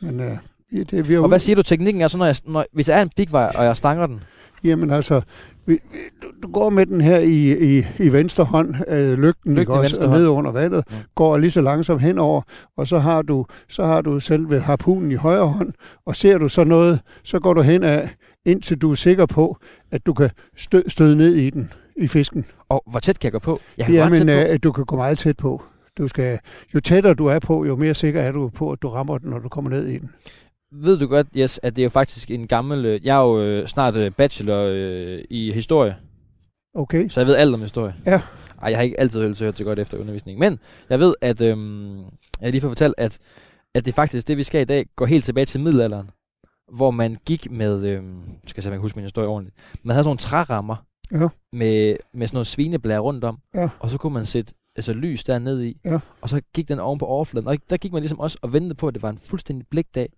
Men 0.00 0.20
øh, 0.20 0.36
ja, 0.78 0.82
det, 0.82 1.08
vi 1.08 1.16
Og 1.16 1.28
hvad 1.28 1.38
siger 1.38 1.56
du, 1.56 1.62
teknikken 1.62 2.02
er 2.02 2.08
så, 2.08 2.18
når 2.18 2.26
jeg, 2.26 2.36
når, 2.46 2.64
hvis 2.72 2.88
jeg 2.88 2.98
er 2.98 3.02
en 3.02 3.10
bigvej, 3.16 3.52
og 3.54 3.64
jeg 3.64 3.76
stanger 3.76 4.06
den? 4.06 4.20
Jamen 4.64 4.90
altså, 4.90 5.20
vi, 5.70 5.78
du, 6.22 6.26
du 6.42 6.52
går 6.52 6.70
med 6.70 6.86
den 6.86 7.00
her 7.00 7.18
i, 7.18 7.76
i, 7.78 7.84
i 7.98 8.12
venstre 8.12 8.44
hånd, 8.44 8.74
øh, 8.88 9.18
lygten, 9.18 9.58
ikke 9.58 9.72
også, 9.72 9.96
venstre 9.96 10.18
ned 10.18 10.26
under 10.28 10.50
vandet, 10.52 10.84
Ja. 10.90 10.96
går 11.14 11.36
lige 11.38 11.50
så 11.50 11.60
langsomt 11.60 12.02
henover, 12.02 12.42
og 12.76 12.86
så 12.86 12.98
har 12.98 13.22
du, 13.22 13.46
så 13.68 13.84
har 13.84 14.00
du 14.00 14.20
selve 14.20 14.60
harpunen 14.60 15.12
i 15.12 15.14
højre 15.14 15.46
hånd, 15.48 15.72
og 16.06 16.16
ser 16.16 16.38
du 16.38 16.48
så 16.48 16.64
noget, 16.64 17.00
så 17.24 17.38
går 17.40 17.54
du 17.54 17.60
hen 17.62 17.82
af, 17.84 18.10
indtil 18.46 18.78
du 18.78 18.90
er 18.90 18.94
sikker 18.94 19.26
på, 19.26 19.56
at 19.90 20.06
du 20.06 20.12
kan 20.14 20.30
stø, 20.56 20.80
støde 20.86 21.16
ned 21.16 21.34
i 21.34 21.50
den, 21.50 21.70
i 21.96 22.06
fisken. 22.06 22.44
Og 22.68 22.82
hvor 22.90 23.00
tæt 23.00 23.18
kan 23.18 23.26
jeg 23.26 23.32
gå 23.32 23.38
på? 23.38 23.60
Jeg 23.78 23.86
kan 23.86 23.94
Jamen, 23.94 24.26
tæt 24.26 24.46
på. 24.46 24.52
øh, 24.52 24.58
du 24.62 24.72
kan 24.72 24.84
gå 24.84 24.96
meget 24.96 25.18
tæt 25.18 25.36
på. 25.36 25.62
Du 25.98 26.08
skal, 26.08 26.38
jo 26.74 26.80
tættere 26.80 27.14
du 27.14 27.26
er 27.26 27.38
på, 27.38 27.64
jo 27.64 27.76
mere 27.76 27.94
sikker 27.94 28.20
er 28.20 28.32
du 28.32 28.48
på, 28.48 28.72
at 28.72 28.82
du 28.82 28.88
rammer 28.88 29.18
den, 29.18 29.30
når 29.30 29.38
du 29.38 29.48
kommer 29.48 29.70
ned 29.70 29.86
i 29.86 29.98
den. 29.98 30.10
Ved 30.72 30.98
du 30.98 31.06
godt, 31.06 31.26
yes, 31.36 31.60
at 31.62 31.76
det 31.76 31.82
er 31.82 31.84
jo 31.84 31.88
faktisk 31.90 32.30
en 32.30 32.46
gammel... 32.46 32.84
øh, 32.84 33.06
Jeg 33.06 33.16
er 33.18 33.22
jo 33.22 33.40
øh, 33.42 33.66
snart 33.66 33.96
øh, 33.96 34.12
bachelor 34.12 34.64
øh, 34.70 35.24
i 35.30 35.52
historie, 35.52 35.96
Okay? 36.74 37.08
så 37.08 37.20
jeg 37.20 37.26
ved 37.26 37.36
alt 37.36 37.54
om 37.54 37.60
historie. 37.60 37.94
Ja. 38.06 38.20
Ej, 38.62 38.68
jeg 38.70 38.78
har 38.78 38.82
ikke 38.82 39.00
altid 39.00 39.20
hørt 39.38 39.56
så 39.56 39.64
godt 39.64 39.78
efter 39.78 39.98
undervisning. 39.98 40.38
Men 40.38 40.58
jeg 40.90 41.00
ved, 41.00 41.14
at... 41.20 41.40
Øhm, 41.40 41.98
jeg 42.40 42.50
lige 42.50 42.60
får 42.60 42.68
fortalt, 42.68 42.94
at, 42.98 43.18
at 43.74 43.84
det 43.86 43.94
faktisk, 43.94 44.28
det 44.28 44.36
vi 44.36 44.42
skal 44.42 44.60
i 44.60 44.64
dag, 44.64 44.86
går 44.96 45.06
helt 45.06 45.24
tilbage 45.24 45.46
til 45.46 45.60
middelalderen. 45.60 46.10
Hvor 46.72 46.90
man 46.90 47.16
gik 47.26 47.50
med... 47.50 47.84
Øhm, 47.84 48.20
skal 48.46 48.58
jeg 48.60 48.62
se, 48.62 48.68
om 48.68 48.72
jeg 48.72 48.78
kan 48.78 48.82
huske 48.82 48.96
min 48.96 49.04
historie 49.04 49.28
ordentligt. 49.28 49.56
Man 49.82 49.94
havde 49.94 50.04
sådan 50.04 50.08
nogle 50.08 50.18
trærammer 50.18 50.76
Ja. 51.12 51.28
med, 51.52 51.96
med 52.14 52.26
sådan 52.26 52.36
noget 52.36 52.46
svineblære 52.46 52.98
rundt 52.98 53.24
om. 53.24 53.38
Ja. 53.54 53.68
Og 53.78 53.90
så 53.90 53.98
kunne 53.98 54.14
man 54.14 54.26
sætte 54.26 54.54
altså, 54.76 54.92
lys 54.92 55.24
dernede 55.24 55.68
i. 55.68 55.80
Ja. 55.84 55.98
Og 56.20 56.28
så 56.28 56.40
gik 56.54 56.68
den 56.68 56.78
oven 56.78 56.98
på 56.98 57.06
overfladen. 57.06 57.48
Og 57.48 57.56
der 57.70 57.76
gik 57.76 57.92
man 57.92 58.00
ligesom 58.02 58.20
også 58.20 58.38
og 58.42 58.52
ventede 58.52 58.74
på, 58.74 58.88
at 58.88 58.94
det 58.94 59.02
var 59.02 59.10
en 59.10 59.18
fuldstændig 59.18 59.66
blikdag. 59.70 60.08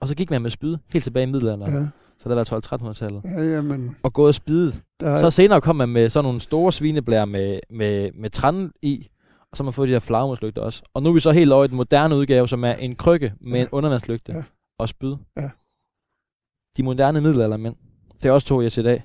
Og 0.00 0.08
så 0.08 0.14
gik 0.14 0.30
man 0.30 0.42
med 0.42 0.50
spyd 0.50 0.76
helt 0.92 1.04
tilbage 1.04 1.22
i 1.28 1.30
middelalderen. 1.30 1.74
Ja. 1.74 1.86
Så 2.18 2.28
det 2.28 2.36
var 2.36 2.44
12-1300-tallet. 2.44 3.22
ja 3.24 3.42
jamen, 3.42 3.96
Og 4.02 4.12
gået 4.12 4.28
og 4.28 4.34
spidet. 4.34 4.80
der, 5.00 5.18
Så 5.20 5.30
senere 5.30 5.60
kom 5.60 5.76
man 5.76 5.88
med 5.88 6.08
sådan 6.08 6.24
nogle 6.24 6.40
store 6.40 6.72
svineblære 6.72 7.26
med, 7.26 7.60
med, 7.70 8.10
med 8.14 8.30
træn 8.30 8.72
i. 8.82 9.08
Og 9.50 9.56
så 9.56 9.62
har 9.62 9.64
man 9.64 9.72
fået 9.72 9.88
de 9.88 9.92
her 9.92 9.98
flagmuslygter 10.00 10.62
også. 10.62 10.82
Og 10.94 11.02
nu 11.02 11.08
er 11.08 11.12
vi 11.14 11.20
så 11.20 11.30
helt 11.32 11.52
over 11.52 11.64
i 11.64 11.68
den 11.68 11.76
moderne 11.76 12.16
udgave, 12.16 12.48
som 12.48 12.64
er 12.64 12.72
en 12.72 12.94
krykke 12.96 13.32
med 13.40 13.52
Ja. 13.52 13.60
en 13.62 13.68
undervandslygte 13.72 14.32
Ja. 14.32 14.42
og 14.78 14.88
spyd. 14.88 15.14
Ja. 15.36 15.48
De 16.76 16.82
moderne 16.82 17.20
middelaldermænd. 17.20 17.74
Det 18.22 18.28
er 18.28 18.32
også 18.32 18.46
to, 18.46 18.62
jeg 18.62 18.78
i 18.78 18.82
dag. 18.82 19.02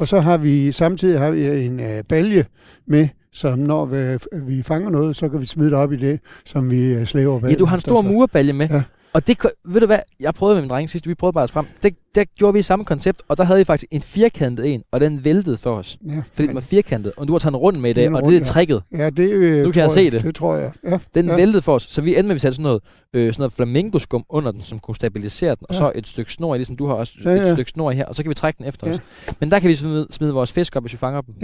Og 0.00 0.06
så 0.06 0.20
har 0.20 0.36
vi 0.36 0.72
samtidig 0.72 1.18
har 1.20 1.30
vi 1.30 1.64
en 1.66 1.80
øh, 1.80 2.04
balje 2.04 2.46
med, 2.86 3.08
som 3.32 3.58
når 3.58 3.84
vi, 3.84 4.18
vi 4.32 4.62
fanger 4.62 4.90
noget, 4.90 5.16
så 5.16 5.28
kan 5.28 5.40
vi 5.40 5.46
smide 5.46 5.70
det 5.70 5.78
op 5.78 5.92
i 5.92 5.96
det, 5.96 6.20
som 6.44 6.70
vi 6.70 6.80
øh, 6.80 7.06
slæver. 7.06 7.48
Ja, 7.48 7.54
du 7.54 7.64
har 7.64 7.74
en 7.76 7.80
stor 7.80 8.02
murbalje 8.02 8.52
med. 8.52 8.68
Ja. 8.68 8.82
Og 9.16 9.26
det, 9.26 9.38
ved 9.64 9.80
du 9.80 9.86
hvad, 9.86 9.98
jeg 10.20 10.34
prøvede 10.34 10.54
med 10.56 10.62
min 10.62 10.70
dreng 10.70 10.90
sidst, 10.90 11.08
vi 11.08 11.14
prøvede 11.14 11.32
bare 11.34 11.42
at 11.44 11.50
frem. 11.50 11.66
Det, 11.82 11.94
der 12.14 12.24
gjorde 12.24 12.54
vi 12.54 12.62
samme 12.62 12.84
koncept, 12.84 13.22
og 13.28 13.36
der 13.36 13.44
havde 13.44 13.58
vi 13.58 13.64
faktisk 13.64 13.88
en 13.90 14.02
firkantet 14.02 14.74
en, 14.74 14.82
og 14.92 15.00
den 15.00 15.24
væltede 15.24 15.56
for 15.56 15.76
os. 15.76 15.98
Ja, 16.08 16.22
Fordi 16.32 16.46
den 16.46 16.54
var 16.54 16.60
firkantet, 16.60 17.12
og 17.16 17.28
du 17.28 17.32
har 17.32 17.38
taget 17.38 17.52
den 17.52 17.56
rundt 17.56 17.80
med 17.80 17.90
i 17.90 17.92
dag, 17.92 18.04
og 18.08 18.10
det 18.12 18.18
er 18.18 18.22
rundt, 18.24 18.38
ja. 18.38 18.44
tricket. 18.52 18.82
ja, 18.96 19.10
det 19.10 19.30
øh, 19.30 19.64
Nu 19.64 19.72
kan 19.72 19.82
jeg 19.82 19.90
se 19.90 20.10
det. 20.10 20.22
Det 20.22 20.34
tror 20.34 20.56
jeg. 20.56 20.72
Ja, 20.84 20.98
Den 21.14 21.24
ja. 21.26 21.30
ja. 21.32 21.36
væltede 21.36 21.62
for 21.62 21.74
os, 21.74 21.86
så 21.88 22.02
vi 22.02 22.10
endte 22.10 22.22
med, 22.22 22.30
at 22.30 22.34
vi 22.34 22.38
satte 22.38 22.54
sådan 22.56 22.62
noget, 22.62 22.82
øh, 23.14 23.32
sådan 23.32 23.40
noget 23.42 23.52
flamingoskum 23.52 24.24
under 24.28 24.52
den, 24.52 24.62
som 24.62 24.78
kunne 24.78 24.94
stabilisere 24.96 25.50
den, 25.54 25.66
og 25.68 25.74
Ja. 25.74 25.78
så 25.78 25.92
et 25.94 26.06
stykke 26.06 26.32
snor 26.32 26.54
i, 26.54 26.58
ligesom 26.58 26.76
du 26.76 26.86
har 26.86 26.94
også 26.94 27.12
Ja, 27.24 27.30
et 27.30 27.36
ja. 27.38 27.52
stykke 27.54 27.70
snor 27.70 27.90
i 27.90 27.94
her, 27.94 28.04
og 28.04 28.14
så 28.14 28.22
kan 28.22 28.30
vi 28.30 28.34
trække 28.34 28.58
den 28.58 28.66
efter 28.66 28.86
Ja. 28.88 28.94
os. 28.94 29.00
Men 29.40 29.50
der 29.50 29.58
kan 29.60 29.68
vi 29.70 29.74
smide, 29.74 30.06
smide 30.10 30.32
vores 30.32 30.52
fisk 30.52 30.76
op, 30.76 30.82
hvis 30.82 30.92
vi 30.92 30.98
fanger 30.98 31.20
dem, 31.20 31.34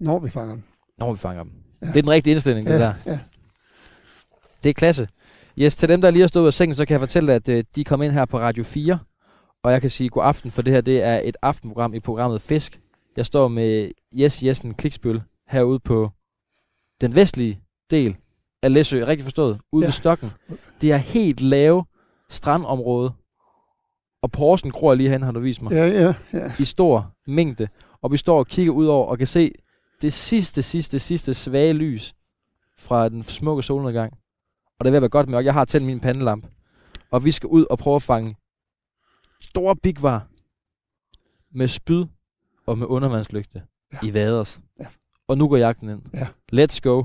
når 0.00 0.18
vi 0.18 0.30
fanger 0.30 0.54
den. 0.54 0.64
når 0.98 1.12
vi 1.12 1.18
fanger 1.18 1.42
dem. 1.42 1.52
Ja. 1.82 1.86
Det 1.86 1.96
er 1.96 2.02
den 2.02 2.10
rigtige 2.10 2.32
indstilling, 2.32 2.66
det 2.66 2.72
Ja, 2.74 2.78
der. 2.78 2.92
ja. 3.06 3.18
Det 4.62 4.68
er 4.70 4.74
klasse. 4.74 5.08
Yes, 5.58 5.76
til 5.76 5.88
dem, 5.88 6.00
der 6.00 6.10
lige 6.10 6.20
har 6.20 6.26
stået 6.28 6.42
ud 6.42 6.46
af 6.46 6.54
sengen, 6.54 6.74
så 6.74 6.84
kan 6.86 6.92
jeg 6.92 7.00
fortælle, 7.00 7.32
at 7.32 7.48
øh, 7.48 7.64
de 7.76 7.84
kom 7.84 8.02
ind 8.02 8.12
her 8.12 8.24
på 8.24 8.38
Radio 8.38 8.64
4. 8.64 8.98
Og 9.62 9.72
jeg 9.72 9.80
kan 9.80 9.90
sige 9.90 10.08
god 10.08 10.22
aften, 10.24 10.50
for 10.50 10.62
det 10.62 10.72
her 10.72 10.80
det 10.80 11.02
er 11.02 11.20
et 11.24 11.36
aftenprogram 11.42 11.94
i 11.94 12.00
programmet 12.00 12.40
Fisk. 12.42 12.80
Jeg 13.16 13.26
står 13.26 13.48
med 13.48 13.90
Jes 14.12 14.42
Jessen 14.42 14.74
Kliksbøl 14.74 15.22
herude 15.48 15.78
på 15.80 16.10
den 17.00 17.14
vestlige 17.14 17.60
del 17.90 18.16
af 18.62 18.72
Læsø, 18.72 19.04
rigtig 19.06 19.24
forstået, 19.24 19.60
ude 19.72 19.82
Ja. 19.84 19.86
ved 19.86 19.92
Stokken. 19.92 20.30
Det 20.80 20.92
er 20.92 20.96
helt 20.96 21.40
lave 21.40 21.84
strandområde. 22.30 23.12
Og 24.22 24.30
porsen 24.32 24.70
gror 24.70 24.94
lige 24.94 25.10
hen, 25.10 25.22
har 25.22 25.32
du 25.32 25.40
vist 25.40 25.62
mig, 25.62 25.72
Ja, 25.72 25.86
ja, 25.86 26.14
ja. 26.32 26.52
i 26.58 26.64
stor 26.64 27.12
mængde. 27.26 27.68
Og 28.02 28.12
vi 28.12 28.16
står 28.16 28.38
og 28.38 28.46
kigger 28.46 28.72
ud 28.72 28.86
over 28.86 29.06
og 29.06 29.18
kan 29.18 29.26
se 29.26 29.52
det 30.02 30.12
sidste, 30.12 30.62
sidste, 30.62 30.98
sidste 30.98 31.34
svage 31.34 31.72
lys 31.72 32.14
fra 32.78 33.08
den 33.08 33.22
smukke 33.22 33.62
solnedgang. 33.62 34.12
Og 34.78 34.84
det 34.84 34.88
er 34.88 34.90
ved 34.90 34.96
at 34.96 35.02
være 35.02 35.08
godt 35.08 35.28
mørkt. 35.28 35.44
Jeg 35.44 35.54
har 35.54 35.64
tændt 35.64 35.86
min 35.86 36.00
pandelamp. 36.00 36.46
Og 37.10 37.24
vi 37.24 37.30
skal 37.30 37.46
ud 37.46 37.64
og 37.70 37.78
prøve 37.78 37.96
at 37.96 38.02
fange 38.02 38.36
store 39.40 39.76
bigvar 39.76 40.26
med 41.54 41.68
spyd 41.68 42.04
og 42.66 42.78
med 42.78 42.86
undervandslygte 42.86 43.62
Ja. 43.92 43.98
ja. 44.02 44.08
i 44.08 44.14
vaders. 44.14 44.60
Ja. 44.80 44.86
Og 45.28 45.38
nu 45.38 45.48
går 45.48 45.56
jagten 45.56 45.88
ind. 45.88 46.02
Ja. 46.14 46.26
Let's 46.52 46.80
go. 46.82 47.04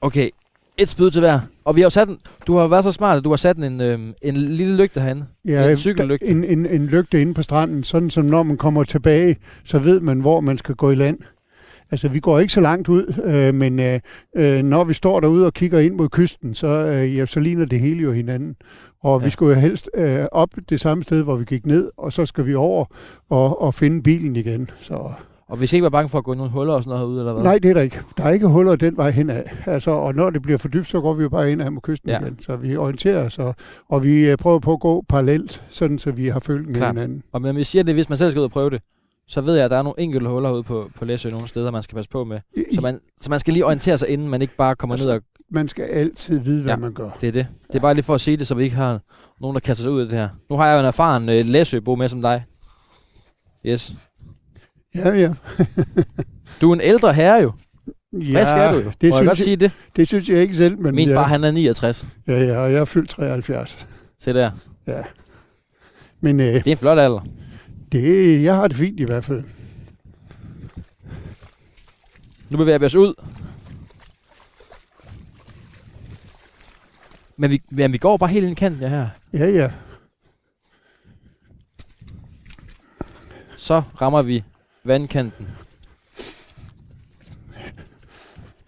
Okay, 0.00 0.30
et 0.76 0.88
spyd 0.88 1.10
til 1.10 1.20
hver. 1.20 1.40
Og 1.64 1.76
vi 1.76 1.80
har 1.80 1.86
jo 1.86 1.90
sat 1.90 2.08
en, 2.08 2.20
du 2.46 2.56
har 2.56 2.66
været 2.66 2.84
så 2.84 2.92
smart, 2.92 3.18
at 3.18 3.24
du 3.24 3.30
har 3.30 3.36
sat 3.36 3.56
en, 3.56 3.80
øhm, 3.80 4.14
en 4.22 4.36
lille 4.36 4.76
lygte 4.76 5.00
herinde. 5.00 5.26
ja 5.44 5.70
En 5.70 5.76
cykellygte. 5.76 6.26
En, 6.26 6.44
en, 6.44 6.66
en 6.66 6.86
lygte 6.86 7.20
inde 7.20 7.34
på 7.34 7.42
stranden, 7.42 7.84
sådan 7.84 8.10
som 8.10 8.24
når 8.24 8.42
man 8.42 8.56
kommer 8.56 8.84
tilbage, 8.84 9.36
så 9.64 9.78
ved 9.78 10.00
man, 10.00 10.20
hvor 10.20 10.40
man 10.40 10.58
skal 10.58 10.74
gå 10.74 10.90
i 10.90 10.94
land. 10.94 11.18
Altså, 11.90 12.08
vi 12.08 12.20
går 12.20 12.38
ikke 12.38 12.52
så 12.52 12.60
langt 12.60 12.88
ud, 12.88 13.14
øh, 13.24 13.54
men 13.54 13.80
øh, 13.80 14.00
øh, 14.36 14.62
når 14.62 14.84
vi 14.84 14.92
står 14.92 15.20
derude 15.20 15.46
og 15.46 15.54
kigger 15.54 15.78
ind 15.78 15.94
mod 15.94 16.08
kysten, 16.08 16.54
så, 16.54 16.66
øh, 16.66 17.16
ja, 17.16 17.26
så 17.26 17.40
ligner 17.40 17.64
det 17.64 17.80
hele 17.80 18.02
jo 18.02 18.12
hinanden. 18.12 18.56
Og 19.02 19.20
ja. 19.20 19.24
Vi 19.24 19.30
skulle 19.30 19.54
jo 19.54 19.60
helst 19.60 19.90
øh, 19.94 20.26
op 20.32 20.48
det 20.68 20.80
samme 20.80 21.02
sted, 21.02 21.22
hvor 21.22 21.36
vi 21.36 21.44
gik 21.44 21.66
ned, 21.66 21.90
og 21.96 22.12
så 22.12 22.26
skal 22.26 22.46
vi 22.46 22.54
over 22.54 22.84
og, 23.30 23.62
og 23.62 23.74
finde 23.74 24.02
bilen 24.02 24.36
igen. 24.36 24.70
Så, 24.78 25.10
Og 25.48 25.60
vi 25.60 25.66
skal 25.66 25.76
ikke 25.76 25.82
være 25.82 25.90
bange 25.90 26.08
for 26.08 26.18
at 26.18 26.24
gå 26.24 26.32
i 26.32 26.36
nogle 26.36 26.52
huller 26.52 26.74
og 26.74 26.82
sådan 26.82 26.90
noget 26.90 27.00
herude, 27.08 27.20
eller 27.20 27.32
hvad? 27.32 27.42
nej, 27.42 27.58
det 27.58 27.70
er 27.70 27.74
der 27.74 27.80
ikke. 27.80 28.00
Der 28.16 28.24
er 28.24 28.30
ikke 28.30 28.46
huller 28.46 28.76
den 28.76 28.96
vej 28.96 29.10
henad. 29.10 29.42
Altså, 29.66 29.90
og 29.90 30.14
når 30.14 30.30
det 30.30 30.42
bliver 30.42 30.58
for 30.58 30.68
dybt, 30.68 30.86
så 30.86 31.00
går 31.00 31.14
vi 31.14 31.22
jo 31.22 31.28
bare 31.28 31.52
ind 31.52 31.70
mod 31.70 31.82
kysten 31.82 32.10
ja. 32.10 32.20
Igen. 32.20 32.36
Så 32.40 32.56
vi 32.56 32.76
orienterer 32.76 33.24
os, 33.24 33.38
og, 33.38 33.54
og 33.88 34.04
vi 34.04 34.30
øh, 34.30 34.36
prøver 34.36 34.58
på 34.58 34.72
at 34.72 34.80
gå 34.80 35.04
parallelt, 35.08 35.62
sådan 35.68 35.98
så 35.98 36.10
vi 36.10 36.28
har 36.28 36.40
følt 36.40 36.66
med 36.66 36.86
hinanden. 36.86 37.22
Og 37.32 37.42
men 37.42 37.56
jeg 37.56 37.66
siger 37.66 37.82
det, 37.82 37.94
hvis 37.94 38.08
man 38.08 38.18
selv 38.18 38.30
skal 38.30 38.40
ud 38.40 38.44
og 38.44 38.50
prøve 38.50 38.70
det, 38.70 38.82
så 39.28 39.40
ved 39.40 39.54
jeg, 39.54 39.64
at 39.64 39.70
der 39.70 39.78
er 39.78 39.82
nogle 39.82 40.00
enkelte 40.00 40.28
huller 40.28 40.50
ude 40.50 40.62
på, 40.62 40.90
på 40.94 41.04
Læsø 41.04 41.30
nogle 41.30 41.48
steder, 41.48 41.70
man 41.70 41.82
skal 41.82 41.96
passe 41.96 42.10
på 42.10 42.24
med. 42.24 42.40
Så 42.74 42.80
man, 42.80 43.00
så 43.20 43.30
man 43.30 43.40
skal 43.40 43.52
lige 43.52 43.64
orientere 43.64 43.98
sig, 43.98 44.08
inden 44.08 44.28
man 44.28 44.42
ikke 44.42 44.56
bare 44.56 44.76
kommer 44.76 44.96
ned 44.96 45.06
og... 45.06 45.20
man 45.50 45.68
skal 45.68 45.84
altid 45.84 46.38
vide, 46.38 46.62
hvad 46.62 46.70
ja. 46.70 46.76
Ja. 46.76 46.76
man 46.80 46.92
gør. 46.92 47.10
Det 47.20 47.28
er 47.28 47.32
det. 47.32 47.46
Det 47.66 47.74
er 47.74 47.80
bare 47.80 47.94
lige 47.94 48.04
for 48.04 48.14
at 48.14 48.20
sige 48.20 48.36
det, 48.36 48.46
så 48.46 48.54
vi 48.54 48.64
ikke 48.64 48.76
har 48.76 49.00
nogen, 49.40 49.54
der 49.54 49.60
kaster 49.60 49.82
sig 49.82 49.92
ud 49.92 50.00
af 50.00 50.08
det 50.08 50.18
her. 50.18 50.28
Nu 50.50 50.56
har 50.56 50.66
jeg 50.66 50.74
jo 50.74 50.80
en 50.80 50.86
erfaren 50.86 51.28
øh, 51.28 51.46
Læsøbo 51.46 51.94
med 51.94 52.08
som 52.08 52.22
dig. 52.22 52.44
Yes. 53.66 53.92
Ja, 54.94 55.08
ja. 55.10 55.32
Du 56.60 56.70
er 56.70 56.74
en 56.74 56.80
ældre 56.80 57.14
herre 57.14 57.42
jo. 57.42 57.52
Frisk 58.14 58.52
er 58.52 58.72
du 58.72 58.78
jo. 58.78 58.92
Det 59.00 59.08
Må 59.08 59.08
jeg 59.08 59.14
synes, 59.14 59.28
godt 59.28 59.38
jeg, 59.38 59.44
sige 59.44 59.56
det? 59.56 59.72
det 59.96 60.08
synes 60.08 60.28
jeg 60.28 60.40
ikke 60.42 60.54
selv, 60.54 60.78
men 60.78 60.94
Min 60.94 61.08
ja, 61.08 61.16
far, 61.16 61.22
han 61.26 61.44
er 61.44 61.50
69. 61.50 62.06
ja, 62.28 62.44
ja, 62.44 62.56
og 62.58 62.72
jeg 62.72 62.78
er 62.80 62.84
fyldt 62.84 63.10
73. 63.10 63.88
Se 64.18 64.32
der. 64.32 64.50
Men 66.20 66.40
øh, 66.40 66.46
Det 66.46 66.66
er 66.66 66.70
en 66.70 66.76
flot 66.76 66.98
alder. 66.98 67.20
Det, 67.92 68.42
jeg 68.42 68.54
har 68.54 68.68
det 68.68 68.76
fint 68.76 69.00
i 69.00 69.04
hvert 69.04 69.24
fald. 69.24 69.44
Nu 72.50 72.56
bevæger 72.56 72.78
vi 72.78 72.84
os 72.84 72.94
ud. 72.94 73.14
Men 77.36 77.50
vi, 77.50 77.62
men 77.70 77.92
vi 77.92 77.98
går 77.98 78.16
bare 78.16 78.30
helt 78.30 78.44
ind 78.44 78.52
i 78.52 78.54
kanten, 78.54 78.82
ja 78.82 78.88
her. 78.88 79.08
Ja, 79.32 79.46
ja. 79.46 79.70
Så 83.56 83.82
rammer 84.00 84.22
vi 84.22 84.44
vandkanten. 84.84 85.48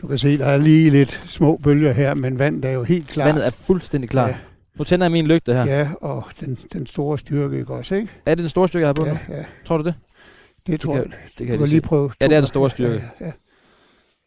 Du 0.01 0.07
kan 0.07 0.19
se, 0.19 0.39
der 0.39 0.47
er 0.47 0.57
lige 0.57 0.91
lidt 0.91 1.23
små 1.27 1.57
bølger 1.57 1.93
her, 1.93 2.15
men 2.15 2.39
vandet 2.39 2.65
er 2.65 2.73
jo 2.73 2.83
helt 2.83 3.09
klart. 3.09 3.27
Vandet 3.27 3.47
er 3.47 3.51
fuldstændig 3.51 4.11
klar. 4.11 4.29
Ja. 4.29 4.37
Nu 4.81 4.85
tænder 4.85 5.05
jeg 5.07 5.13
min 5.13 5.27
lygte 5.27 5.55
her. 5.55 5.65
Ja, 5.67 5.89
og 6.01 6.25
den, 6.41 6.59
den 6.73 6.87
store 6.87 7.19
styrke, 7.19 7.59
ikke 7.59 7.75
også, 7.75 7.95
ikke? 7.95 8.09
Er 8.27 8.35
det 8.35 8.43
den 8.43 8.49
store 8.49 8.69
stykke, 8.69 8.81
jeg 8.83 8.89
har 8.89 8.93
på 8.93 9.07
Ja, 9.07 9.13
nu? 9.13 9.19
ja. 9.29 9.45
Tror 9.65 9.77
du 9.77 9.85
det? 9.85 9.95
Det 10.67 10.81
tror 10.81 10.93
kan- 10.95 11.03
jeg. 11.03 11.11
Det 11.13 11.39
Du 11.39 11.45
kan 11.45 11.49
jeg 11.49 11.59
lige 11.59 11.69
lige 11.69 11.81
prøve. 11.81 12.11
Ja, 12.21 12.27
det 12.29 12.33
er 12.37 12.41
den 12.41 12.47
to- 12.47 12.49
store 12.49 12.71
styrke. 12.71 13.05
Ja, 13.21 13.27
ja, 13.27 13.33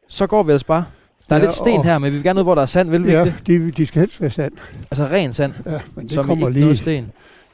Så 0.10 0.28
går 0.28 0.44
vi 0.44 0.52
ellers 0.52 0.64
bare. 0.64 0.86
Der 1.30 1.36
er 1.36 1.40
Ja, 1.40 1.46
lidt 1.46 1.54
sten 1.54 1.84
her, 1.84 1.98
men 1.98 2.12
vi 2.12 2.16
vil 2.18 2.24
gerne 2.24 2.40
ud, 2.40 2.44
hvor 2.44 2.56
der 2.56 2.62
er 2.62 2.66
sand, 2.66 2.90
vil 2.90 3.06
vi 3.06 3.12
ja. 3.12 3.24
ikke 3.24 3.36
det? 3.48 3.50
ja 3.60 3.66
de, 3.66 3.72
de 3.72 3.86
skal 3.86 4.00
helst 4.00 4.22
være 4.22 4.30
sand. 4.30 4.54
Altså 4.92 5.04
ren 5.06 5.34
sand, 5.34 5.54
Ja, 5.66 5.80
men 5.96 6.06
det 6.06 6.14
som 6.14 6.26
kommer 6.26 6.48
ikke 6.48 6.54
lige, 6.60 6.64
noget 6.66 6.78
sten. 6.80 7.12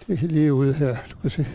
det 0.08 0.24
er 0.24 0.28
lige 0.28 0.54
ude 0.54 0.74
her. 0.74 0.96
Du 1.12 1.18
kan 1.22 1.30
se. 1.30 1.46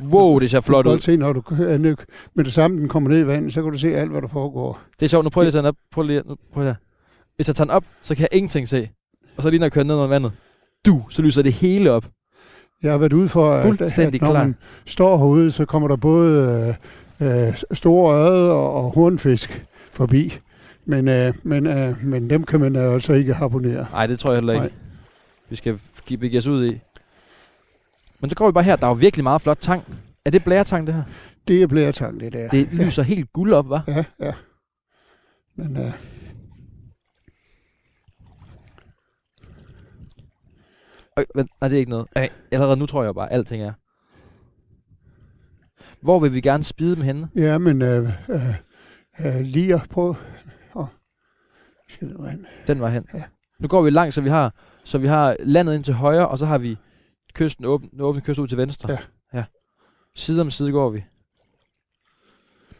Wow, 0.00 0.38
det 0.38 0.50
ser 0.50 0.60
flot 0.60 0.84
du 0.84 0.90
kan 0.90 0.94
ud. 0.96 1.00
se, 1.00 1.16
når 1.16 1.32
du 1.32 1.40
kører 1.40 1.78
ned, 1.78 1.96
med 2.34 2.44
det 2.44 2.52
samme, 2.52 2.80
den 2.80 2.88
kommer 2.88 3.10
ned 3.10 3.18
i 3.18 3.26
vandet, 3.26 3.52
så 3.52 3.62
kan 3.62 3.72
du 3.72 3.78
se 3.78 3.96
alt, 3.96 4.10
hvad 4.10 4.22
der 4.22 4.28
foregår. 4.28 4.80
Det 5.00 5.04
er 5.04 5.08
sjovt, 5.08 5.24
nu 5.24 5.30
prøver 5.30 5.44
jeg 5.44 5.48
at 5.48 5.52
tage 5.52 5.62
den 5.62 5.68
op. 5.68 5.76
Prøv 5.92 6.04
lige, 6.04 6.22
nu, 6.26 6.36
prøv 6.54 6.64
her. 6.64 6.74
Hvis 7.36 7.48
jeg 7.48 7.56
tager 7.56 7.64
den 7.66 7.70
op, 7.74 7.84
så 8.02 8.14
kan 8.14 8.22
jeg 8.22 8.28
ingenting 8.38 8.68
se. 8.68 8.88
Og 9.36 9.42
så 9.42 9.50
lige 9.50 9.58
når 9.60 9.64
jeg 9.64 9.72
kører 9.72 9.84
ned 9.84 9.94
under 9.94 10.06
vandet, 10.06 10.32
du, 10.86 11.02
så 11.08 11.22
lyser 11.22 11.42
det 11.42 11.52
hele 11.52 11.90
op. 11.90 12.04
Jeg 12.82 12.90
har 12.90 12.98
været 12.98 13.12
ude 13.12 13.28
for, 13.28 13.52
at, 13.52 13.80
at 13.80 14.12
når 14.12 14.18
klar. 14.18 14.32
man 14.32 14.56
står 14.86 15.16
herude, 15.16 15.50
så 15.50 15.64
kommer 15.64 15.88
der 15.88 15.96
både 15.96 16.76
øh, 17.20 17.48
øh, 17.48 17.56
store 17.72 18.16
øde 18.16 18.52
og, 18.52 18.72
og 18.74 18.90
hornfisk 18.90 19.66
forbi. 19.92 20.38
Men, 20.84 21.08
øh, 21.08 21.34
men, 21.42 21.66
øh, 21.66 22.04
men 22.04 22.30
dem 22.30 22.44
kan 22.44 22.60
man 22.60 22.76
altså 22.76 23.12
ikke 23.12 23.34
harponere. 23.34 23.86
Nej, 23.92 24.06
det 24.06 24.18
tror 24.18 24.30
jeg 24.30 24.36
heller 24.36 24.52
ikke. 24.52 24.66
Nej. 24.66 24.72
Vi 25.50 25.56
skal 25.56 25.78
give 26.06 26.18
begive 26.18 26.38
os 26.38 26.46
ud 26.46 26.66
i. 26.66 26.80
Men 28.20 28.30
så 28.30 28.36
går 28.36 28.46
vi 28.46 28.52
bare 28.52 28.64
her. 28.64 28.76
Der 28.76 28.86
er 28.86 28.90
jo 28.90 28.94
virkelig 28.94 29.24
meget 29.24 29.40
flot 29.40 29.58
tang. 29.60 29.84
Er 30.24 30.30
det 30.30 30.44
blæretang, 30.44 30.86
det 30.86 30.94
her? 30.94 31.02
Det 31.48 31.62
er 31.62 31.66
blæretang, 31.66 32.20
det 32.20 32.32
der. 32.32 32.48
Det 32.48 32.68
lyser 32.72 33.02
helt 33.02 33.32
guld 33.32 33.52
op, 33.52 33.66
hva'? 33.66 33.92
Ja, 33.92 34.04
ja. 34.20 34.32
Men 35.56 35.76
øh, 35.76 35.92
Øh, 41.18 41.24
vent, 41.34 41.50
nej, 41.60 41.68
det 41.68 41.76
er 41.76 41.80
ikke 41.80 41.90
noget. 41.90 42.06
Øh, 42.18 42.28
allerede 42.50 42.76
nu 42.76 42.86
tror 42.86 43.04
jeg 43.04 43.14
bare, 43.14 43.32
at 43.32 43.34
alting 43.34 43.62
er. 43.62 43.72
Hvor 46.00 46.18
vil 46.18 46.34
vi 46.34 46.40
gerne 46.40 46.64
spide 46.64 46.96
dem 46.96 47.02
henne? 47.02 47.28
ja, 47.36 47.58
men 47.58 47.82
øh, 47.82 48.10
øh, 48.30 48.54
øh, 49.20 49.40
lige 49.40 49.74
at 49.74 49.86
prøve... 49.90 50.16
Oh, 50.74 50.86
skal 51.88 52.08
det 52.08 52.30
hen? 52.30 52.46
Den 52.66 52.80
var 52.80 52.88
hen. 52.88 53.06
Ja. 53.14 53.22
Nu 53.58 53.68
går 53.68 53.82
vi 53.82 53.90
langt, 53.90 54.14
så 54.14 54.20
vi 54.20 54.28
har, 54.28 54.54
så 54.84 54.98
vi 54.98 55.06
har 55.06 55.36
landet 55.40 55.74
ind 55.74 55.84
til 55.84 55.94
højre, 55.94 56.28
og 56.28 56.38
så 56.38 56.46
har 56.46 56.58
vi 56.58 56.76
kysten 57.34 57.64
åben, 57.64 57.88
den 57.90 58.00
åbne 58.00 58.20
kyst 58.20 58.38
ud 58.38 58.48
til 58.48 58.58
venstre. 58.58 58.92
Ja. 58.92 58.98
ja. 59.38 59.44
Side 60.14 60.40
om 60.40 60.50
side 60.50 60.72
går 60.72 60.90
vi. 60.90 61.04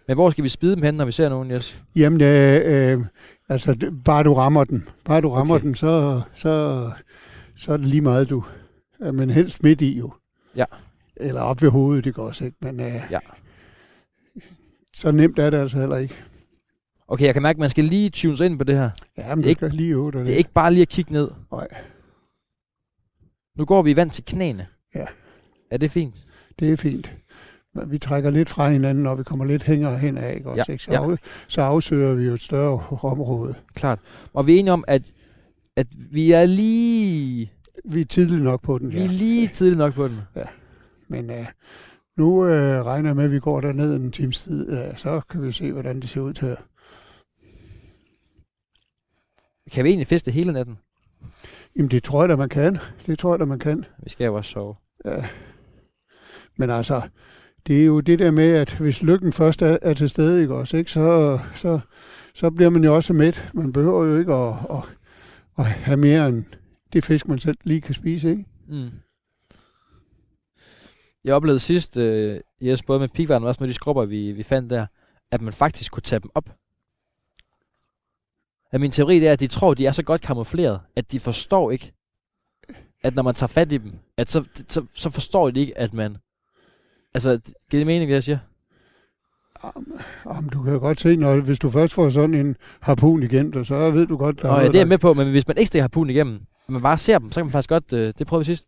Men 0.09 0.17
hvor 0.17 0.31
skal 0.31 0.45
vi 0.45 0.49
spide 0.49 0.75
dem 0.75 0.83
hen, 0.83 0.95
når 0.95 1.05
vi 1.05 1.13
ser 1.13 1.29
nogen, 1.29 1.51
Jes? 1.51 1.83
Jamen, 1.97 2.21
øh, 2.21 2.61
øh, 2.65 3.05
altså, 3.49 3.93
bare 4.05 4.23
du 4.23 4.35
rammer 4.35 4.65
den. 4.65 4.89
Bare 5.05 5.21
du 5.21 5.31
rammer 5.31 5.55
Okay. 5.55 5.67
den, 5.67 5.75
så, 5.75 6.21
så, 6.35 6.91
så 7.57 7.73
er 7.73 7.77
det 7.77 7.87
lige 7.87 8.01
meget, 8.01 8.31
du. 8.31 8.45
Men 9.13 9.31
helst 9.31 9.63
midt 9.63 9.81
i, 9.81 9.99
jo. 9.99 10.13
Ja. 10.57 10.65
Eller 11.17 11.41
op 11.41 11.63
ved 11.63 11.71
hovedet, 11.71 12.05
det 12.05 12.15
går 12.15 12.27
også 12.27 12.45
ikke. 12.45 12.57
Men 12.61 12.81
øh, 12.81 13.03
Ja. 13.11 13.19
så 14.95 15.11
nemt 15.13 15.39
er 15.39 15.51
det 15.51 15.59
altså 15.59 15.79
heller 15.79 15.97
ikke. 15.97 16.15
Okay, 17.09 17.25
jeg 17.25 17.33
kan 17.35 17.43
mærke, 17.43 17.57
at 17.57 17.61
man 17.61 17.71
skal 17.71 17.85
lige 17.85 18.11
tune 18.11 18.37
sig 18.37 18.47
ind 18.47 18.59
på 18.59 18.65
det 18.65 18.75
her. 18.75 18.91
Ja, 19.19 19.35
men 19.35 19.39
Det 19.45 19.47
er 19.47 19.51
ikke- 19.65 19.69
lige 19.77 19.89
øve 19.91 20.13
dig 20.13 20.21
Det 20.27 20.33
er 20.33 20.37
ikke 20.39 20.53
bare 20.53 20.73
lige 20.73 20.83
at 20.83 20.89
kigge 20.89 21.13
ned. 21.13 21.31
Nej. 21.53 21.69
Nu 23.59 23.65
går 23.65 23.83
vi 23.83 23.97
vand 23.97 24.11
til 24.11 24.25
knæene. 24.25 24.67
Ja. 24.95 25.05
Er 25.71 25.77
det 25.77 25.91
fint? 25.91 26.15
Det 26.59 26.73
er 26.73 26.77
fint. 26.77 27.13
Men 27.75 27.91
vi 27.91 27.99
trækker 27.99 28.31
lidt 28.31 28.49
fra 28.49 28.71
hinanden, 28.71 29.05
når 29.05 29.15
vi 29.15 29.23
kommer 29.23 29.45
lidt 29.45 29.63
hængere 29.63 29.99
hen 29.99 30.19
af, 30.19 30.35
ikke? 30.35 30.51
Også, 30.51 30.65
Ja, 30.69 30.73
ikke? 30.73 30.85
Så, 30.85 30.93
ja. 30.93 31.11
af, 31.13 31.19
så 31.49 31.63
afsøger 31.63 32.15
vi 32.15 32.25
jo 32.25 32.33
et 32.35 32.41
større 32.43 32.99
område. 33.03 33.55
Klart. 33.75 33.99
Og 34.33 34.47
vi 34.47 34.55
er 34.55 34.59
enige 34.59 34.73
om, 34.73 34.85
at, 34.87 35.03
at 35.77 35.87
vi 36.13 36.33
er 36.33 36.47
lige 36.47 37.51
vi 37.85 38.01
er 38.01 38.05
tidligt 38.05 38.43
nok 38.43 38.63
på 38.63 38.79
den, 38.79 38.93
Vi 38.93 38.97
er 38.99 39.01
ja. 39.01 39.07
lige 39.07 39.49
tidligt 39.49 39.79
nok 39.79 39.95
på 39.95 40.09
den. 40.09 40.21
Men 41.09 41.31
uh, 41.31 41.47
nu 42.17 42.43
uh, 42.43 42.49
regner 42.87 43.09
jeg 43.09 43.17
med, 43.17 43.25
at 43.25 43.33
vi 43.33 43.41
går 43.41 43.61
derned 43.61 43.95
en 43.95 44.13
times 44.13 44.41
tid, 44.41 44.73
uh, 44.73 44.97
så 44.97 45.21
kan 45.31 45.43
vi 45.43 45.53
se, 45.53 45.73
hvordan 45.73 46.01
det 46.01 46.09
ser 46.09 46.21
ud 46.21 46.33
til. 46.33 46.57
Kan 49.73 49.85
vi 49.85 49.89
egentlig 49.89 50.07
fiske 50.07 50.31
hele 50.31 50.53
natten? 50.53 50.79
Jamen, 51.77 51.91
det 51.91 52.03
tror 52.03 52.23
jeg 52.23 52.29
da, 52.29 52.37
man 52.37 52.49
kan. 52.49 52.79
Det 53.07 53.19
tror 53.19 53.33
jeg 53.33 53.41
da, 53.41 53.45
man 53.45 53.59
kan. 53.59 53.85
Vi 53.99 54.11
skal 54.11 54.25
jo 54.25 54.35
også 54.35 54.51
sove. 54.51 54.75
Ja. 55.05 55.27
Men 56.57 56.71
altså, 56.71 57.01
det 57.67 57.81
er 57.81 57.85
jo 57.85 58.01
det 58.01 58.19
der 58.19 58.31
med, 58.31 58.49
at 58.55 58.75
hvis 58.75 59.03
lykken 59.03 59.33
først 59.33 59.63
er, 59.63 59.79
er 59.83 59.95
til 59.95 60.09
stede, 60.09 60.43
ikke 60.43 60.55
også, 60.55 60.77
ikke, 60.77 60.91
så, 60.91 61.39
så, 61.55 61.81
så 62.35 62.51
bliver 62.51 62.71
man 62.71 62.85
jo 62.85 62.95
også 62.95 63.13
mæt. 63.13 63.51
Man 63.55 63.73
behøver 63.73 64.05
jo 64.05 64.19
ikke 64.19 64.35
at, 64.35 64.55
at, 64.71 64.83
at 65.59 65.65
have 65.65 65.97
mere 65.97 66.29
end 66.29 66.45
det 66.93 67.05
fisk, 67.05 67.29
man 67.29 67.39
selv 67.39 67.59
lige 67.65 67.81
kan 67.81 67.95
spise, 67.95 68.31
ikke? 68.31 68.45
Mm. 68.69 68.91
Jeg 71.25 71.35
oplevede 71.35 71.61
sidst, 71.61 71.97
øh, 71.97 72.41
yes, 72.63 72.83
både 72.83 73.01
med 73.01 73.09
pigvarden 73.09 73.45
og 73.45 73.49
også 73.49 73.63
med 73.63 73.69
de 73.69 73.75
skrubber, 73.75 74.05
vi, 74.05 74.33
vi 74.33 74.43
fandt 74.43 74.71
der, 74.71 74.87
at 75.31 75.41
man 75.41 75.53
faktisk 75.53 75.93
kunne 75.93 76.03
tage 76.03 76.21
dem 76.21 76.31
op. 76.35 76.57
At 78.71 78.81
min 78.81 78.91
teori 78.91 79.21
det 79.21 79.29
er, 79.29 79.33
at 79.33 79.41
de 79.41 79.47
tror, 79.47 79.75
de 79.75 79.87
er 79.87 79.93
så 79.93 80.03
godt 80.03 80.21
kamufleret, 80.21 80.81
at 80.97 81.13
de 81.13 81.21
forstår 81.21 81.71
ikke, 81.71 81.93
at 83.03 83.15
når 83.15 83.23
man 83.23 83.35
tager 83.35 83.49
fat 83.49 83.73
i 83.73 83.79
dem, 83.79 83.93
at 84.17 84.31
så, 84.31 84.45
så, 84.69 84.87
så 84.95 85.11
forstår 85.11 85.51
de 85.51 85.61
ikke, 85.61 85.79
at 85.79 85.93
man... 85.93 86.17
Altså, 87.15 87.41
giver 87.71 87.81
det 87.81 87.87
mening, 87.87 88.09
det 88.09 88.15
jeg 88.15 88.23
siger? 88.23 88.39
Jamen, 90.27 90.51
du 90.51 90.63
kan 90.63 90.81
godt 90.81 91.01
se, 91.01 91.17
når, 91.17 91.41
hvis 91.41 91.59
du 91.59 91.71
først 91.71 91.95
får 91.95 92.11
sådan 92.11 92.35
en 92.35 92.57
harpun 92.81 93.23
igennem, 93.23 93.65
så 93.65 93.91
ved 93.91 94.07
du 94.07 94.17
godt, 94.17 94.43
der 94.43 94.49
Nå, 94.49 94.49
ja, 94.49 94.57
noget, 94.57 94.73
det 94.73 94.79
er 94.79 94.81
jeg 94.81 94.89
med 94.89 94.99
på, 94.99 95.15
men 95.15 95.31
hvis 95.31 95.49
man 95.49 95.57
ikke 95.57 95.67
stikker 95.67 95.83
harpunen 95.83 96.11
igennem, 96.11 96.41
man 96.69 96.83
bare 96.83 96.99
ser 96.99 97.19
dem, 97.19 97.33
så 97.33 97.41
kan 97.41 97.47
man 97.47 97.53
faktisk 97.53 97.69
godt... 97.69 97.93
Øh, 97.93 98.15
det 98.19 98.27
prøvede 98.27 98.41
vi 98.41 98.45
sidst. 98.45 98.67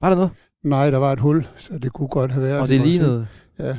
Var 0.00 0.08
der 0.08 0.16
noget? 0.16 0.30
Nej, 0.64 0.90
der 0.90 0.98
var 0.98 1.12
et 1.12 1.20
hul, 1.20 1.46
så 1.56 1.78
det 1.78 1.92
kunne 1.92 2.08
godt 2.08 2.30
have 2.30 2.42
været. 2.42 2.60
Og 2.60 2.68
det 2.68 2.74
ikke? 2.74 2.86
lignede... 2.86 3.26
Ja. 3.58 3.78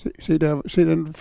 Se, 0.00 0.10
se, 0.20 0.38
der, 0.38 0.60
se 0.66 0.80
den, 0.84 1.14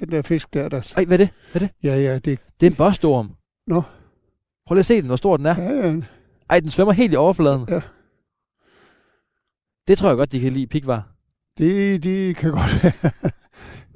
den 0.00 0.10
der 0.10 0.22
fisk 0.22 0.54
der, 0.54 0.68
der... 0.68 0.92
Ej, 0.96 1.04
hvad 1.04 1.20
er 1.20 1.28
det? 1.58 1.70
Ja, 1.82 1.96
ja, 1.96 2.14
det... 2.14 2.38
Det 2.60 2.66
er 2.66 2.70
en 2.70 2.76
bostorm. 2.76 3.30
Nå. 3.66 3.82
Prøv 4.66 4.74
lige 4.74 4.80
at 4.80 4.86
se 4.86 4.96
den, 4.96 5.06
hvor 5.06 5.16
stor 5.16 5.36
den 5.36 5.46
er. 5.46 5.62
Ja, 5.62 5.86
ja, 5.86 5.94
Ej, 6.50 6.60
den 6.60 6.70
svømmer 6.70 6.92
helt 6.92 7.12
i 7.12 7.16
overfladen. 7.16 7.66
Ja. 7.68 7.80
Det 9.88 9.98
tror 9.98 10.08
jeg 10.08 10.16
godt, 10.16 10.32
de 10.32 10.40
kan 10.40 10.52
lide 10.52 10.66
pikvar. 10.66 11.08
det, 11.58 12.04
det 12.04 12.36
kan 12.36 12.50
godt 12.50 12.82
være. 12.82 13.10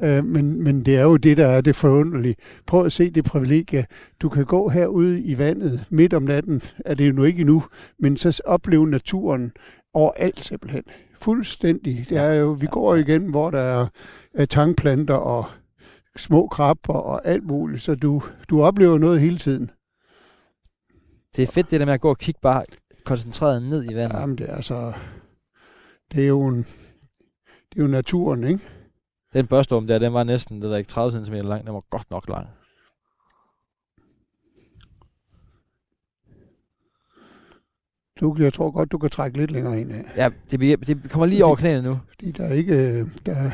Øh, 0.03 0.25
men, 0.25 0.63
men 0.63 0.85
det 0.85 0.97
er 0.97 1.03
jo 1.03 1.17
det, 1.17 1.37
der 1.37 1.47
er 1.47 1.61
det 1.61 1.77
forunderlige. 1.77 2.37
Prøv 2.67 2.85
at 2.85 2.93
se 2.93 3.11
det 3.11 3.25
privilegie. 3.25 3.87
Du 4.23 4.29
kan 4.29 4.45
gå 4.45 4.69
herude 4.69 5.21
i 5.23 5.39
vandet 5.39 5.85
midt 5.91 6.15
om 6.15 6.23
natten, 6.23 6.63
er 6.85 6.95
det 6.95 7.09
jo 7.09 7.13
nu 7.13 7.25
ikke 7.25 7.41
endnu, 7.41 7.63
men 7.99 8.17
så 8.17 8.43
opleve 8.45 8.89
naturen 8.89 9.53
overalt 9.95 10.41
simpelthen. 10.41 10.83
Fuldstændig. 11.15 12.07
Det 12.09 12.19
er 12.19 12.33
jo, 12.33 12.51
vi 12.51 12.67
går 12.67 12.95
igen, 12.95 13.27
hvor 13.27 13.51
der 13.51 13.61
er, 13.61 13.87
er 14.35 14.45
tangplanter 14.45 15.15
og 15.15 15.45
små 16.17 16.47
krabber 16.47 16.95
og 16.95 17.27
alt 17.27 17.45
muligt, 17.45 17.83
så 17.83 17.95
du, 17.95 18.23
du 18.51 18.63
oplever 18.63 18.99
noget 18.99 19.21
hele 19.21 19.39
tiden. 19.39 19.71
Det 21.37 21.43
er 21.43 21.47
fedt, 21.47 21.71
det 21.71 21.81
der 21.81 21.87
med 21.87 21.95
at 21.95 22.01
gå 22.01 22.11
og 22.11 22.19
kigge 22.19 22.41
bare 22.43 22.65
koncentreret 23.05 23.63
ned 23.63 23.91
i 23.91 23.95
vandet. 23.95 24.21
Jamen, 24.21 24.39
det 24.39 24.51
er 24.51 24.55
altså... 24.55 24.93
Det 26.13 26.23
er 26.25 26.29
jo 26.29 26.47
en, 26.47 26.59
det 27.71 27.79
er 27.79 27.83
jo 27.83 27.87
naturen, 27.87 28.45
ikke? 28.45 28.69
Den 29.33 29.47
børstorm 29.47 29.87
der, 29.87 29.99
den 29.99 30.13
var 30.13 30.25
næsten, 30.25 30.63
det 30.63 30.71
ved 30.71 30.79
ikke, 30.79 30.89
30 30.91 31.25
cm 31.27 31.33
lang. 31.35 31.67
Den 31.67 31.75
var 31.75 31.81
godt 31.91 32.11
nok 32.11 32.29
lang. 32.29 32.49
Du, 38.21 38.37
jeg 38.39 38.53
tror 38.53 38.71
godt, 38.71 38.93
du 38.93 38.99
kan 38.99 39.11
trække 39.11 39.39
lidt 39.39 39.51
længere 39.51 39.81
ind. 39.81 39.93
Ja, 40.17 40.31
det, 40.51 40.61
det 40.87 41.11
kommer 41.11 41.27
lige 41.27 41.45
over 41.45 41.57
knæene 41.57 41.83
nu. 41.83 41.99
Fordi 42.09 42.31
der 42.31 42.45
er 42.45 42.53
ikke... 42.55 42.75
øh, 42.75 43.07
Der, 43.27 43.51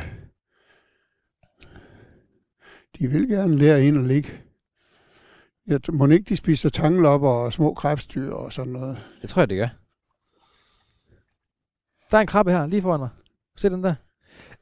de 2.99 3.07
vil 3.07 3.27
gerne 3.29 3.57
lære 3.57 3.85
ind 3.85 3.97
at 3.97 4.05
ligge. 4.05 4.29
Jeg 5.67 5.79
må 5.89 6.07
ikke, 6.07 6.29
de 6.29 6.35
spiser 6.35 6.69
tanglopper 6.69 7.29
og 7.29 7.53
små 7.53 7.73
krebsdyr 7.73 8.31
og 8.31 8.53
sådan 8.53 8.73
noget. 8.73 8.97
Det 9.21 9.29
tror 9.29 9.41
jeg, 9.41 9.49
det 9.49 9.57
gør. 9.57 9.67
Der 12.11 12.17
er 12.17 12.21
en 12.21 12.27
krabbe 12.27 12.51
her, 12.51 12.67
lige 12.67 12.81
foran 12.81 12.99
mig. 12.99 13.09
Se 13.57 13.69
den 13.69 13.83
der. 13.83 13.93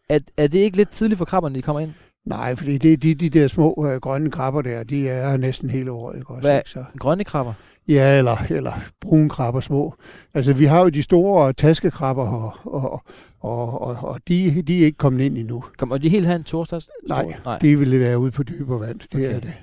Er, 0.09 0.19
er 0.37 0.47
det 0.47 0.59
ikke 0.59 0.77
lidt 0.77 0.89
tidligt 0.89 1.17
for 1.17 1.25
krabberne, 1.25 1.55
de 1.55 1.61
kommer 1.61 1.79
ind? 1.79 1.91
Nej, 2.25 2.55
fordi 2.55 2.77
det 2.77 2.93
er 2.93 2.97
de, 2.97 3.15
de 3.15 3.29
der 3.29 3.47
små 3.47 3.87
øh, 3.89 4.01
grønne 4.01 4.31
krabber 4.31 4.61
der, 4.61 4.83
de 4.83 5.09
er 5.09 5.29
her 5.29 5.37
næsten 5.37 5.69
hele 5.69 5.91
året. 5.91 6.15
Ikke 6.17 6.29
også, 6.29 6.47
Hvad- 6.47 6.57
ikke? 6.57 6.69
Så, 6.69 6.83
Grønne 6.99 7.23
krabber. 7.23 7.53
ja, 7.87 8.17
eller, 8.17 8.37
eller 8.49 8.71
brune 9.01 9.29
krabber 9.29 9.59
små. 9.59 9.93
Altså, 10.33 10.53
vi 10.53 10.65
har 10.65 10.79
jo 10.81 10.89
de 10.89 11.03
store 11.03 11.53
taskekrabber, 11.53 12.27
og, 12.27 12.53
og, 12.63 13.03
og, 13.39 13.81
og, 13.81 13.97
og 14.01 14.19
de, 14.27 14.61
de 14.61 14.81
er 14.81 14.85
ikke 14.85 14.97
kommet 14.97 15.23
ind 15.23 15.37
endnu. 15.37 15.63
Kommer 15.77 15.97
de 15.97 16.09
helt 16.09 16.27
her 16.27 16.35
en 16.35 16.43
torsdags? 16.43 16.89
Nej, 17.09 17.33
Nej. 17.45 17.57
De 17.59 17.79
ville 17.79 17.99
være 17.99 18.19
ude 18.19 18.31
på 18.31 18.43
dybere 18.43 18.79
vand. 18.79 18.99
Det 18.99 19.07
Okay. 19.15 19.35
er 19.35 19.39
det. 19.39 19.53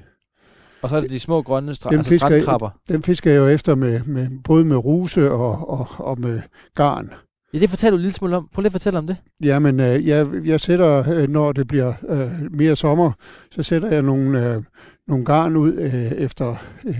Og 0.83 0.89
så 0.89 0.97
er 0.97 1.01
det 1.01 1.11
de 1.11 1.21
små 1.21 1.43
grønne 1.43 1.73
stra- 1.73 1.89
Dem 1.91 1.99
altså 1.99 2.11
fisker 2.11 2.29
strandkrabber. 2.29 2.71
Dem 2.89 3.03
fisker 3.03 3.31
jeg 3.31 3.39
jo 3.39 3.47
efter 3.49 3.75
med, 3.75 4.01
med 4.05 4.29
både 4.45 4.65
med 4.65 4.77
ruse 4.77 5.31
og, 5.33 5.69
og, 5.69 5.87
og 5.99 6.21
med 6.21 6.41
garn. 6.75 7.11
Ja, 7.55 7.59
det 7.59 7.71
fortæller 7.71 7.91
du 7.91 7.97
en 7.97 8.03
lille 8.03 8.15
smule 8.15 8.37
om. 8.37 8.49
Prøv 8.53 8.63
lige 8.63 8.69
at 8.69 8.73
fortælle 8.73 8.99
om 8.99 9.07
det. 9.07 9.17
Jamen, 9.43 9.81
øh, 9.81 10.07
jeg, 10.07 10.27
jeg 10.45 10.61
sætter, 10.61 11.11
øh, 11.11 11.29
når 11.29 11.53
det 11.53 11.69
bliver 11.69 11.93
øh, 12.09 12.53
mere 12.53 12.77
sommer, 12.77 13.13
så 13.51 13.63
sætter 13.63 13.89
jeg 13.89 14.03
nogle, 14.03 14.55
øh, 14.55 14.63
nogle 15.09 15.25
garn 15.25 15.57
ud 15.57 15.73
øh, 15.75 15.95
efter, 15.95 16.57
øh, 16.85 16.97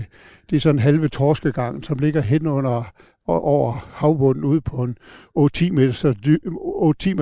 det 0.49 0.55
er 0.55 0.59
sådan 0.59 0.79
halve 0.79 1.07
torskegarn, 1.07 1.83
som 1.83 1.97
ligger 1.97 2.21
hen 2.21 2.47
under 2.47 2.83
og 3.27 3.43
over 3.43 3.89
havbunden 3.93 4.43
ude 4.43 4.61
på 4.61 4.83
en 4.83 4.97
8-10 5.39 5.71
meters, 5.71 6.05
dy, 6.25 6.37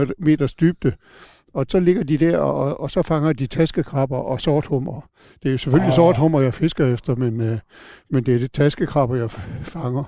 8-10 0.08 0.14
meters 0.20 0.54
dybde. 0.54 0.94
Og 1.54 1.66
så 1.70 1.80
ligger 1.80 2.04
de 2.04 2.18
der, 2.18 2.38
og, 2.38 2.80
og 2.80 2.92
så 2.92 3.02
fanger 3.02 3.34
de 3.34 3.48
taskekrabber 3.48 4.18
og 4.18 4.42
sorthummer. 4.42 5.10
Det 5.44 5.50
er 5.50 5.52
jo 5.52 5.58
selvfølgelig 5.58 5.92
oh. 5.92 5.96
sorthummer, 5.96 6.42
jeg 6.42 6.54
fisker 6.54 6.94
efter, 6.94 7.16
men, 7.16 7.42
øh, 7.42 7.60
men 8.10 8.24
det 8.24 8.36
er 8.36 8.40
det 8.40 8.52
taskekrabber, 8.52 9.16
jeg 9.16 9.32
fanger. 9.62 10.04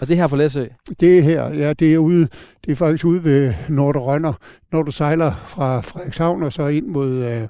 Og 0.00 0.08
det 0.08 0.16
her 0.16 0.26
for 0.26 0.36
Læsø. 0.36 0.64
Det 1.00 1.18
er 1.18 1.22
her, 1.22 1.48
ja, 1.54 1.72
det 1.72 1.94
er 1.94 1.98
ude, 1.98 2.28
det 2.64 2.72
er 2.72 2.76
faktisk 2.76 3.04
ude 3.04 3.24
ved 3.24 3.54
Nordre 3.68 4.00
Rønner. 4.00 4.32
Når 4.72 4.82
du 4.82 4.90
sejler 4.90 5.32
fra 5.48 5.80
Frederikshavn 5.80 6.42
og 6.42 6.52
så 6.52 6.66
ind 6.66 6.86
mod, 6.86 7.10
øh, 7.10 7.42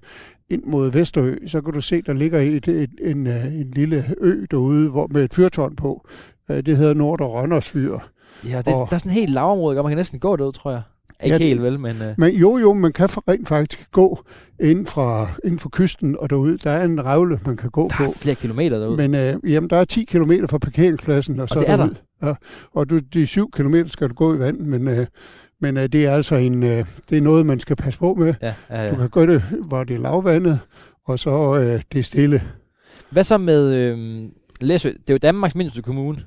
ind 0.50 0.62
mod 0.66 0.90
Vesterø, 0.90 1.36
så 1.46 1.60
kan 1.60 1.72
du 1.72 1.80
se, 1.80 2.02
der 2.02 2.12
ligger 2.12 2.38
et, 2.40 2.68
et, 2.68 2.90
en, 3.00 3.26
øh, 3.26 3.44
en 3.54 3.70
lille 3.76 4.14
ø 4.20 4.44
derude 4.50 4.90
hvor, 4.90 5.06
med 5.10 5.24
et 5.24 5.34
fyrtårn 5.34 5.76
på. 5.76 6.06
Øh, 6.50 6.56
det 6.66 6.76
hedder 6.76 6.94
Nordre 6.94 7.26
Rønners 7.26 7.68
Fyr. 7.68 7.98
Ja, 8.48 8.58
det, 8.58 8.74
Og- 8.74 8.86
der 8.90 8.94
er 8.94 8.98
sådan 8.98 9.10
en 9.12 9.14
helt 9.14 9.30
lavområde, 9.32 9.78
og 9.78 9.84
man 9.84 9.90
kan 9.90 9.96
næsten 9.96 10.18
gå 10.18 10.36
derud, 10.36 10.52
tror 10.52 10.70
jeg. 10.70 10.82
Ikke 11.24 11.36
Ja, 11.36 11.42
helt 11.42 11.62
vel, 11.62 11.80
men... 11.80 11.96
Øh, 12.02 12.14
Men 12.18 12.34
jo, 12.34 12.58
jo, 12.58 12.72
man 12.74 12.92
kan 12.92 13.08
rent 13.28 13.48
faktisk 13.48 13.90
gå 13.92 14.18
inden, 14.60 14.86
fra, 14.86 15.28
inden 15.44 15.58
for 15.58 15.68
kysten 15.72 16.16
og 16.18 16.30
derude. 16.30 16.58
Der 16.58 16.70
er 16.70 16.84
en 16.84 17.04
revle, 17.04 17.40
man 17.46 17.56
kan 17.56 17.70
gå 17.70 17.88
der 17.88 17.96
på. 17.96 18.02
er 18.04 18.12
flere 18.16 18.34
kilometer 18.34 18.78
derud. 18.78 18.96
Men, 18.96 19.14
øh, 19.14 19.52
jamen, 19.52 19.70
der 19.70 19.76
er 19.76 19.84
10 19.84 20.04
km 20.04 20.32
fra 20.50 20.58
parkeringspladsen, 20.58 21.40
og 21.40 21.48
så 21.48 21.60
det 21.60 21.70
er 21.70 21.76
der? 21.76 21.88
Ja, 22.22 22.34
og 22.72 22.90
du, 22.90 22.98
de 22.98 23.26
7 23.26 23.50
km 23.50 23.74
skal 23.86 24.08
du 24.08 24.14
gå 24.14 24.34
i 24.34 24.38
vand, 24.38 24.58
men, 24.60 24.88
øh, 24.88 25.06
men 25.60 25.76
øh, 25.76 25.82
det 25.82 26.06
er 26.06 26.12
altså 26.12 26.34
en, 26.34 26.62
øh, 26.62 26.84
det 27.10 27.18
er 27.18 27.22
noget, 27.22 27.46
man 27.46 27.60
skal 27.60 27.76
passe 27.76 27.98
på 27.98 28.14
med. 28.14 28.34
ja, 28.42 28.54
ja, 28.70 28.76
Du 28.88 28.94
ja. 28.94 28.96
kan 28.96 29.08
gøre 29.08 29.26
det, 29.26 29.42
hvor 29.42 29.84
det 29.84 29.94
er 29.94 30.00
lavvandet, 30.00 30.60
og 31.04 31.18
så 31.18 31.58
øh, 31.60 31.82
det 31.92 31.98
er 31.98 32.02
stille. 32.02 32.42
Hvad 33.10 33.24
så 33.24 33.38
med 33.38 33.74
øh, 33.74 34.22
Læsø? 34.60 34.88
Det 34.90 35.10
er 35.10 35.14
jo 35.14 35.18
Danmarks 35.18 35.54
mindste 35.54 35.82
kommune. 35.82 36.22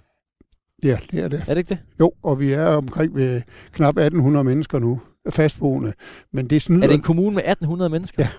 Ja, 0.83 0.97
det 1.11 1.19
er 1.19 1.27
det. 1.27 1.39
Er 1.39 1.53
det 1.53 1.57
ikke 1.57 1.69
det? 1.69 1.77
Jo, 1.99 2.11
og 2.23 2.39
vi 2.39 2.51
er 2.51 2.65
omkring 2.65 3.15
ved 3.15 3.41
knap 3.71 3.97
1800 3.97 4.43
mennesker 4.43 4.79
nu, 4.79 5.01
fastboende. 5.29 5.93
Men 6.33 6.47
det 6.49 6.61
snyder, 6.61 6.83
Er 6.83 6.87
det 6.87 6.93
en 6.95 7.01
kommune 7.01 7.35
med 7.35 7.43
1800 7.43 7.89
mennesker? 7.89 8.23
Ja. 8.23 8.29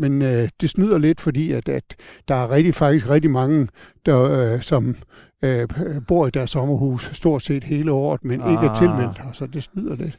Men, 0.00 0.22
øh, 0.22 0.48
det 0.60 0.70
snyder 0.70 0.98
lidt, 0.98 1.20
fordi 1.20 1.52
at, 1.52 1.68
at 1.68 1.84
der 2.28 2.34
er 2.34 2.50
rigtig, 2.50 2.74
faktisk 2.74 3.10
rigtig 3.10 3.30
mange, 3.30 3.68
der, 4.06 4.22
øh, 4.54 4.60
som 4.62 4.96
øh, 5.44 5.68
bor 6.08 6.26
i 6.26 6.30
deres 6.30 6.50
sommerhus 6.50 7.10
stort 7.12 7.42
set 7.42 7.64
hele 7.64 7.92
året, 7.92 8.24
men 8.24 8.32
ikke 8.34 8.66
er 8.66 8.70
Ah. 8.70 8.76
tilmeldt 8.76 9.18
her, 9.18 9.32
så 9.32 9.46
det 9.46 9.62
snyder 9.62 9.96
lidt. 9.96 10.18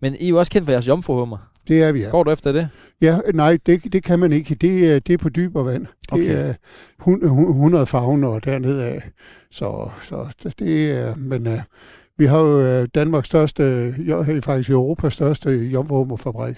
Men 0.00 0.14
I 0.14 0.24
er 0.24 0.28
jo 0.28 0.38
også 0.38 0.52
kendt 0.52 0.64
for 0.66 0.72
jeres 0.72 0.88
jomfruhummer. 0.88 1.36
Det 1.68 1.82
er 1.82 1.92
vi, 1.92 2.00
ja. 2.02 2.10
Går 2.10 2.22
du 2.22 2.30
efter 2.30 2.52
det? 2.52 2.68
Ja, 3.00 3.18
nej, 3.34 3.58
det, 3.66 3.92
det 3.92 4.02
kan 4.04 4.18
man 4.18 4.32
ikke. 4.32 4.54
Det, 4.54 4.90
er- 4.94 4.98
det 5.00 5.12
er 5.12 5.18
på 5.18 5.28
dybere 5.28 5.64
vand. 5.66 5.82
Det 5.86 6.12
Okay. 6.12 6.48
er 6.48 6.54
hun- 6.98 7.28
hun- 7.28 7.48
100 7.48 7.86
fagner 7.86 8.38
dernede 8.38 8.84
af. 8.84 9.02
Så, 9.50 9.90
så 10.02 10.54
det 10.58 10.90
er, 10.90 11.16
men 11.16 11.46
uh, 11.46 11.58
vi 12.18 12.26
har 12.26 12.38
jo 12.40 12.60
øh, 12.60 12.88
Danmarks 12.94 13.26
største, 13.28 13.94
faktisk 14.44 14.70
Europas 14.70 15.14
største 15.14 15.50
jomfruhummerfabrik. 15.50 16.56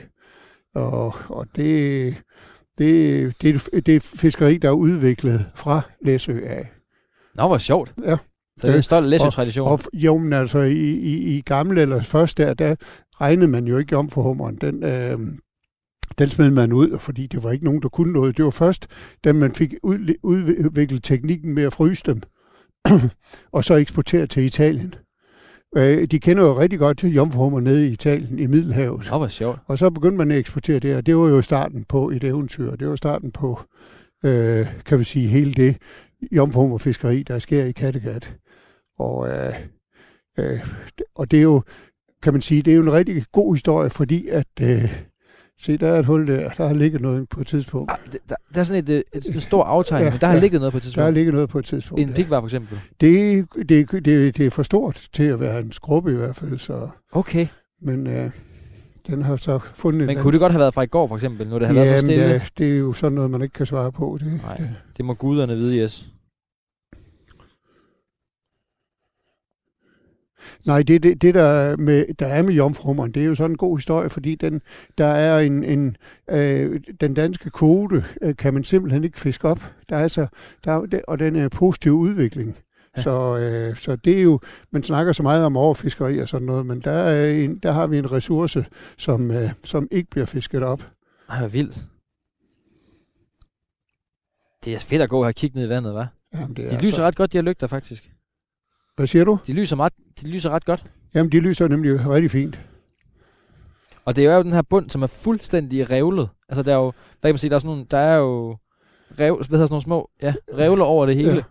Og, 0.78 1.14
og 1.28 1.46
det, 1.56 2.14
det, 2.78 3.42
det, 3.42 3.68
det 3.86 3.96
er 3.96 4.00
fiskeri, 4.00 4.58
der 4.58 4.68
er 4.68 4.72
udviklet 4.72 5.46
fra 5.54 5.80
Læsø 6.04 6.40
af. 6.46 6.70
Nå, 7.34 7.46
hvor 7.46 7.58
sjovt. 7.58 7.94
Ja. 8.04 8.16
Så 8.58 8.66
det 8.66 8.72
er 8.72 8.76
en 8.76 8.82
stolt 8.82 9.06
Læsø-tradition. 9.06 9.68
Og 9.68 9.80
jo, 9.92 10.18
men 10.18 10.32
altså 10.32 10.58
i, 10.58 10.90
i, 10.90 11.36
i 11.36 11.40
gamle 11.40 11.82
eller 11.82 12.02
først 12.02 12.38
der, 12.38 12.54
der 12.54 12.74
regnede 13.20 13.48
man 13.48 13.66
jo 13.66 13.78
ikke 13.78 13.92
jomfruhummeren. 13.92 14.56
Den, 14.56 14.84
øh, 14.84 15.18
den 16.18 16.30
smed 16.30 16.50
man 16.50 16.72
ud, 16.72 16.98
fordi 16.98 17.26
det 17.26 17.42
var 17.42 17.50
ikke 17.50 17.64
nogen, 17.64 17.82
der 17.82 17.88
kunne 17.88 18.12
noget. 18.12 18.36
Det 18.36 18.44
var 18.44 18.50
først, 18.50 18.86
da 19.24 19.32
man 19.32 19.54
fik 19.54 19.74
ud, 19.82 20.14
udviklet 20.22 21.04
teknikken 21.04 21.54
med 21.54 21.62
at 21.62 21.72
fryse 21.72 22.02
dem, 22.06 22.22
og 23.52 23.64
så 23.64 23.74
eksportere 23.74 24.26
til 24.26 24.44
Italien. 24.44 24.94
Øh, 25.76 26.04
de 26.04 26.20
kender 26.20 26.42
jo 26.42 26.58
rigtig 26.58 26.78
godt 26.78 26.98
til 26.98 27.14
jomfruhummer 27.14 27.60
nede 27.60 27.88
i 27.88 27.92
Italien, 27.92 28.38
i 28.38 28.46
Middelhavet. 28.46 29.08
Nå, 29.10 29.18
hvor 29.18 29.28
sjovt. 29.28 29.58
Og 29.66 29.78
så 29.78 29.90
begyndte 29.90 30.16
man 30.18 30.30
at 30.30 30.38
eksportere 30.38 30.78
det, 30.78 30.96
og 30.96 31.06
det 31.06 31.16
var 31.16 31.28
jo 31.28 31.42
starten 31.42 31.84
på 31.84 32.10
et 32.10 32.24
eventyr. 32.24 32.76
Det 32.76 32.88
var 32.88 32.96
starten 32.96 33.32
på, 33.32 33.60
øh, 34.24 34.66
kan 34.86 34.98
vi 34.98 35.04
sige, 35.04 35.28
hele 35.28 35.52
det 35.52 35.76
jomfruhummerfiskeri, 36.32 37.22
der 37.22 37.38
sker 37.38 37.64
i 37.64 37.72
Kattegat. 37.72 38.36
Og, 38.98 39.28
øh, 39.28 39.54
øh, 40.38 40.60
og 41.14 41.30
det 41.30 41.38
er 41.38 41.42
jo, 41.42 41.62
kan 42.22 42.32
man 42.32 42.42
sige, 42.42 42.62
det 42.62 42.70
er 42.70 42.76
jo 42.76 42.82
en 42.82 42.92
rigtig 42.92 43.24
god 43.32 43.54
historie, 43.54 43.90
fordi 43.90 44.28
at, 44.28 44.46
øh, 44.60 45.02
se, 45.60 45.76
der 45.76 45.88
er 45.88 45.98
et 45.98 46.06
hul 46.06 46.26
der, 46.26 46.48
der 46.48 46.66
har 46.66 46.74
ligget 46.74 47.00
noget 47.00 47.28
på 47.28 47.40
et 47.40 47.46
tidspunkt. 47.46 47.92
Ah, 47.92 47.98
der, 48.28 48.34
der 48.54 48.60
er 48.60 48.64
sådan 48.64 48.84
et, 48.84 48.88
et, 48.88 49.02
et, 49.14 49.36
et 49.36 49.42
stor 49.42 49.64
aftegning, 49.64 50.04
ja, 50.06 50.10
men 50.10 50.20
der 50.20 50.26
har 50.26 50.34
ja. 50.34 50.40
ligget 50.40 50.60
noget 50.60 50.72
på 50.72 50.76
et 50.76 50.82
tidspunkt. 50.82 50.98
Der 51.00 51.04
har 51.04 51.10
ligget 51.10 51.34
noget 51.34 51.48
på 51.48 51.58
et 51.58 51.64
tidspunkt. 51.64 52.02
En 52.02 52.12
pikvar 52.12 52.40
for 52.40 52.46
eksempel. 52.46 52.78
Det, 53.00 53.46
det, 53.68 53.90
det, 53.92 54.36
det 54.36 54.40
er 54.40 54.50
for 54.50 54.62
stort 54.62 55.08
til 55.12 55.22
at 55.22 55.40
være 55.40 55.60
en 55.60 55.72
skrubbe 55.72 56.12
i 56.12 56.14
hvert 56.14 56.36
fald, 56.36 56.58
så, 56.58 56.88
Okay. 57.12 57.46
men 57.82 58.06
øh, 58.06 58.30
den 59.06 59.22
har 59.22 59.36
så 59.36 59.58
fundet 59.74 60.06
Men 60.06 60.16
kunne 60.18 60.32
det 60.32 60.40
godt 60.40 60.52
have 60.52 60.60
været 60.60 60.74
fra 60.74 60.82
i 60.82 60.86
går 60.86 61.06
for 61.06 61.14
eksempel, 61.14 61.48
når 61.48 61.58
det 61.58 61.68
har 61.68 61.74
ja, 61.74 61.80
været 61.80 61.98
så 61.98 62.06
stille? 62.06 62.24
Ja, 62.24 62.40
det 62.58 62.74
er 62.74 62.78
jo 62.78 62.92
sådan 62.92 63.12
noget, 63.12 63.30
man 63.30 63.42
ikke 63.42 63.52
kan 63.52 63.66
svare 63.66 63.92
på. 63.92 64.18
Det, 64.20 64.40
Nej, 64.42 64.56
det, 64.56 64.70
det 64.96 65.04
må 65.04 65.14
guderne 65.14 65.56
vide, 65.56 65.78
yes. 65.78 66.06
Nej, 70.66 70.82
det, 70.82 71.02
det, 71.02 71.22
det 71.22 71.34
der, 71.34 71.42
er 71.42 71.76
med, 71.76 72.14
der 72.18 72.26
er 72.26 72.42
med 72.42 72.54
jomfrummeren, 72.54 73.12
det 73.12 73.22
er 73.22 73.26
jo 73.26 73.34
sådan 73.34 73.50
en 73.50 73.56
god 73.56 73.78
historie, 73.78 74.08
fordi 74.08 74.34
den, 74.34 74.62
der 74.98 75.06
er 75.06 75.38
en, 75.38 75.64
en 75.64 75.96
øh, 76.30 76.80
den 77.00 77.14
danske 77.14 77.50
kvote, 77.50 78.04
øh, 78.22 78.36
kan 78.36 78.54
man 78.54 78.64
simpelthen 78.64 79.04
ikke 79.04 79.18
fiske 79.18 79.48
op. 79.48 79.60
Der 79.88 79.96
er 79.96 80.08
så, 80.08 80.26
der, 80.64 81.00
og 81.08 81.18
den 81.18 81.36
er 81.36 81.48
positiv 81.48 81.92
udvikling. 81.92 82.58
Ja. 82.96 83.02
Så, 83.02 83.38
øh, 83.38 83.76
så 83.76 83.96
det 83.96 84.18
er 84.18 84.22
jo, 84.22 84.40
man 84.70 84.82
snakker 84.82 85.12
så 85.12 85.22
meget 85.22 85.44
om 85.44 85.56
overfiskeri 85.56 86.18
og 86.18 86.28
sådan 86.28 86.46
noget, 86.46 86.66
men 86.66 86.80
der, 86.80 86.90
er 86.90 87.30
en, 87.30 87.58
der 87.58 87.72
har 87.72 87.86
vi 87.86 87.98
en 87.98 88.12
ressource, 88.12 88.66
som, 88.96 89.30
øh, 89.30 89.50
som 89.64 89.88
ikke 89.90 90.10
bliver 90.10 90.26
fisket 90.26 90.62
op. 90.62 90.86
Ej, 91.28 91.38
hvor 91.38 91.48
vildt. 91.48 91.84
Det 94.64 94.74
er 94.74 94.78
fedt 94.78 95.02
at 95.02 95.08
gå 95.08 95.22
her 95.22 95.28
og 95.28 95.34
kigge 95.34 95.58
ned 95.58 95.66
i 95.66 95.68
vandet, 95.68 96.00
hva'? 96.00 96.06
Jamen, 96.34 96.56
det 96.56 96.70
De 96.70 96.76
er 96.76 96.80
lyser 96.80 96.94
så, 96.94 97.02
ret 97.02 97.16
godt, 97.16 97.32
de 97.32 97.38
her 97.38 97.42
lygter, 97.42 97.66
faktisk. 97.66 98.10
Hvad 98.98 99.06
siger 99.06 99.24
du? 99.24 99.38
De 99.46 99.52
lyser, 99.52 99.80
ret, 99.80 99.92
de 100.22 100.28
lyser 100.28 100.50
ret 100.50 100.64
godt. 100.64 100.84
Jamen, 101.14 101.32
de 101.32 101.40
lyser 101.40 101.68
nemlig 101.68 102.08
rigtig 102.08 102.30
fint. 102.30 102.60
Og 104.04 104.16
det 104.16 104.26
er 104.26 104.36
jo 104.36 104.42
den 104.42 104.52
her 104.52 104.62
bund, 104.62 104.90
som 104.90 105.02
er 105.02 105.06
fuldstændig 105.06 105.90
revlet. 105.90 106.28
Altså, 106.48 106.62
der 106.62 106.72
er 106.72 106.76
jo, 106.76 106.92
hvad 107.20 107.30
kan 107.30 107.34
man 107.34 107.38
sige, 107.38 107.50
der 107.50 107.56
er, 107.56 107.58
sådan 107.58 107.68
nogle, 107.68 107.86
der 107.90 107.98
er 107.98 108.16
jo 108.16 108.56
rev, 109.18 109.36
hvad 109.36 109.58
hedder 109.58 109.66
sådan 109.66 109.68
nogle 109.70 109.82
små, 109.82 110.10
ja, 110.22 110.34
revler 110.58 110.84
over 110.84 111.06
det 111.06 111.16
hele. 111.16 111.34
Ja. 111.34 111.42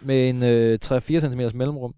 Med 0.00 0.28
en 0.28 0.44
øh, 0.44 0.78
3-4 0.84 0.98
cm 0.98 1.58
mellemrum. 1.58 1.94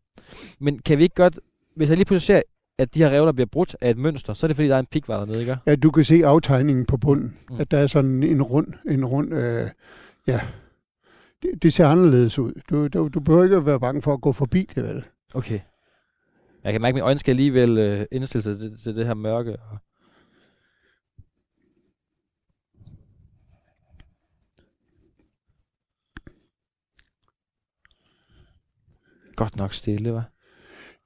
Men 0.60 0.78
kan 0.78 0.98
vi 0.98 1.02
ikke 1.02 1.14
godt, 1.14 1.38
hvis 1.76 1.88
jeg 1.88 1.96
lige 1.96 2.06
pludselig 2.06 2.26
ser, 2.26 2.42
at 2.78 2.94
de 2.94 2.98
her 2.98 3.10
revler 3.10 3.32
bliver 3.32 3.48
brudt 3.52 3.76
af 3.80 3.90
et 3.90 3.98
mønster, 3.98 4.34
så 4.34 4.46
er 4.46 4.48
det 4.48 4.56
fordi, 4.56 4.68
der 4.68 4.74
er 4.74 4.80
en 4.80 4.86
pikvar 4.86 5.18
dernede, 5.18 5.40
ikke? 5.40 5.56
Ja, 5.66 5.76
du 5.76 5.90
kan 5.90 6.04
se 6.04 6.22
aftegningen 6.24 6.86
på 6.86 6.96
bunden, 6.96 7.36
mm. 7.50 7.60
at 7.60 7.70
der 7.70 7.78
er 7.78 7.86
sådan 7.86 8.22
en 8.22 8.42
rund, 8.42 8.66
en 8.88 9.04
rund 9.04 9.34
øh, 9.34 9.68
ja, 10.26 10.40
det, 11.44 11.62
det 11.62 11.72
ser 11.72 11.86
anderledes 11.86 12.38
ud. 12.38 12.52
Du, 12.70 12.88
du, 12.88 13.08
du 13.08 13.20
behøver 13.20 13.44
ikke 13.44 13.56
at 13.56 13.66
være 13.66 13.80
bange 13.80 14.02
for 14.02 14.12
at 14.12 14.20
gå 14.20 14.32
forbi 14.32 14.70
det, 14.74 14.84
vel? 14.84 15.04
Okay. 15.34 15.60
Jeg 16.64 16.72
kan 16.72 16.82
mærke, 16.82 16.92
at 16.92 16.94
mine 16.94 17.04
øjne 17.04 17.20
skal 17.20 17.32
alligevel 17.32 17.78
øh, 17.78 18.06
indstille 18.12 18.42
sig 18.42 18.58
til, 18.58 18.78
til 18.82 18.96
det 18.96 19.06
her 19.06 19.14
mørke. 19.14 19.56
Og... 19.56 19.78
Godt 29.36 29.56
nok 29.56 29.74
stille, 29.74 30.12
var. 30.12 30.30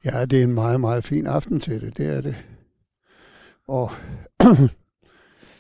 Ja, 0.05 0.25
det 0.25 0.39
er 0.39 0.45
en 0.45 0.55
meget, 0.55 0.81
meget 0.81 1.05
fin 1.05 1.27
aften 1.27 1.61
til 1.61 1.81
det, 1.81 1.97
det 1.97 2.07
er 2.07 2.21
det. 2.21 2.37
Og 3.69 3.91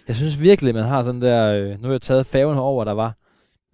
Jeg 0.08 0.16
synes 0.16 0.40
virkelig, 0.40 0.74
man 0.74 0.84
har 0.84 1.02
sådan 1.02 1.22
der... 1.22 1.52
Øh, 1.52 1.70
nu 1.80 1.88
har 1.88 1.94
jeg 1.94 2.02
taget 2.02 2.26
færgen 2.26 2.54
herover, 2.54 2.84
der 2.84 2.92
var... 2.92 3.16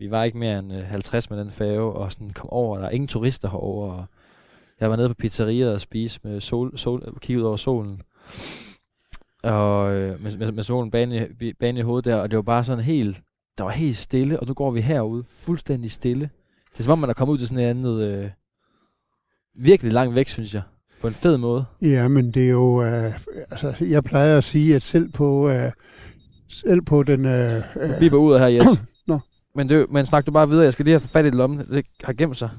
Vi 0.05 0.11
var 0.11 0.25
ikke 0.25 0.39
mere 0.39 0.59
end 0.59 0.73
øh, 0.73 0.85
50 0.85 1.31
med 1.31 1.39
den 1.39 1.51
færge, 1.51 1.81
og 1.81 2.13
sådan 2.13 2.31
kom 2.31 2.51
over. 2.51 2.79
Der 2.79 2.87
er 2.87 2.91
ingen 2.91 3.09
turister 3.09 3.51
herover. 3.51 3.93
Og 3.93 4.07
jeg 4.81 4.91
var 4.91 4.97
nede 4.97 5.09
på 5.09 5.15
pizzeriet 5.15 5.73
og 5.73 5.81
spise 5.81 6.21
med 6.25 6.41
sol, 6.41 6.79
sol, 6.79 7.19
kigge 7.21 7.43
ud 7.43 7.47
over 7.47 7.57
solen. 7.57 8.01
Og 9.43 9.93
øh, 9.95 10.23
med, 10.23 10.37
med, 10.37 10.53
med 10.53 10.63
solen 10.63 10.91
bane 10.91 11.29
i, 11.41 11.53
bane 11.53 11.81
i 11.81 11.83
hovedet 11.83 12.05
der, 12.05 12.17
og 12.17 12.31
det 12.31 12.37
var 12.37 12.43
bare 12.43 12.65
sådan 12.65 12.85
helt... 12.85 13.21
Der 13.59 13.65
var 13.65 13.71
helt 13.71 13.97
stille, 13.97 14.41
og 14.41 14.47
nu 14.47 14.55
går 14.55 14.71
vi 14.71 14.81
herude 14.81 15.25
fuldstændig 15.29 15.91
stille. 15.91 16.31
Det 16.73 16.79
er 16.79 16.83
som 16.83 16.93
om, 16.93 16.99
man 16.99 17.11
er 17.11 17.15
kommet 17.15 17.33
ud 17.33 17.39
til 17.39 17.49
sådan 17.49 17.65
et 17.65 17.69
andet... 17.69 18.03
Øh, 18.03 18.31
virkelig 19.55 19.93
langt 19.93 20.15
væk, 20.15 20.29
synes 20.29 20.55
jeg. 20.55 20.63
På 21.01 21.09
en 21.09 21.15
fed 21.15 21.37
måde. 21.37 21.65
ja, 21.83 22.09
men 22.09 22.31
det 22.31 22.45
er 22.45 22.51
jo, 22.51 22.83
øh, 22.83 23.13
altså 23.51 23.75
jeg 23.81 24.05
plejer 24.05 24.39
at 24.39 24.45
sige, 24.45 24.75
at 24.75 24.83
selv 24.83 25.13
på, 25.13 25.49
øh, 25.49 25.73
selv 26.49 26.83
på 26.83 27.03
den, 27.03 27.25
øh, 27.25 27.57
øh, 27.57 28.01
Vi 28.01 28.13
var 28.13 28.19
ud 28.19 28.35
af 28.35 28.41
her, 28.41 28.47
Jes. 28.47 28.67
Men, 29.55 29.69
det, 29.69 29.91
men 29.91 30.07
snak 30.07 30.27
du 30.27 30.33
bare 30.33 30.49
videre. 30.49 30.65
Jeg 30.65 30.73
skal 30.73 30.85
lige 30.85 30.93
have 30.93 31.09
fat 31.09 31.27
i 31.27 31.31
lommen. 31.31 31.59
Det 31.59 31.87
har 32.05 32.13
gemt 32.13 32.37
sig. 32.37 32.51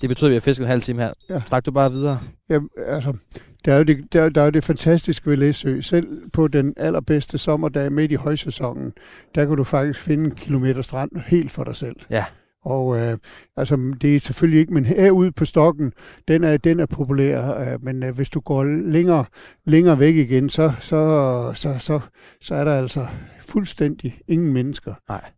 Det 0.00 0.08
betyder, 0.08 0.26
at 0.26 0.30
vi 0.30 0.34
har 0.34 0.40
fisket 0.40 0.64
en 0.64 0.68
halv 0.68 0.82
time 0.82 1.02
her. 1.02 1.12
Ja. 1.28 1.42
Snak 1.46 1.66
du 1.66 1.70
bare 1.70 1.92
videre. 1.92 2.20
Ja, 2.48 2.58
altså, 2.86 3.16
der 3.64 3.72
er, 3.72 3.78
jo 3.78 3.84
det, 3.84 4.12
der, 4.12 4.28
der 4.28 4.40
er 4.40 4.44
jo 4.44 4.50
det 4.50 4.64
fantastiske 4.64 5.30
ved 5.30 5.36
Læsø. 5.36 5.80
Selv 5.80 6.30
på 6.30 6.48
den 6.48 6.74
allerbedste 6.76 7.38
sommerdag 7.38 7.92
midt 7.92 8.12
i 8.12 8.14
højsæsonen, 8.14 8.92
der 9.34 9.46
kan 9.46 9.56
du 9.56 9.64
faktisk 9.64 10.00
finde 10.00 10.24
en 10.24 10.34
kilometer 10.34 10.82
strand 10.82 11.10
helt 11.26 11.52
for 11.52 11.64
dig 11.64 11.76
selv. 11.76 11.96
Ja. 12.10 12.24
Og 12.62 12.98
øh, 12.98 13.18
altså, 13.56 13.94
det 14.00 14.16
er 14.16 14.20
selvfølgelig 14.20 14.60
ikke, 14.60 14.74
men 14.74 14.84
herude 14.84 15.32
på 15.32 15.44
stokken, 15.44 15.92
den 16.28 16.44
er, 16.44 16.56
den 16.56 16.80
er 16.80 16.86
populær. 16.86 17.58
Øh, 17.58 17.84
men 17.84 18.02
øh, 18.02 18.14
hvis 18.14 18.30
du 18.30 18.40
går 18.40 18.64
længere, 18.64 19.24
længere 19.64 19.98
væk 19.98 20.14
igen, 20.14 20.50
så, 20.50 20.72
så, 20.80 21.52
så, 21.54 21.78
så, 21.78 22.00
så 22.40 22.54
er 22.54 22.64
der 22.64 22.72
altså 22.72 23.06
fuldstændig 23.40 24.20
ingen 24.28 24.52
mennesker. 24.52 24.94
Nej. 25.08 25.30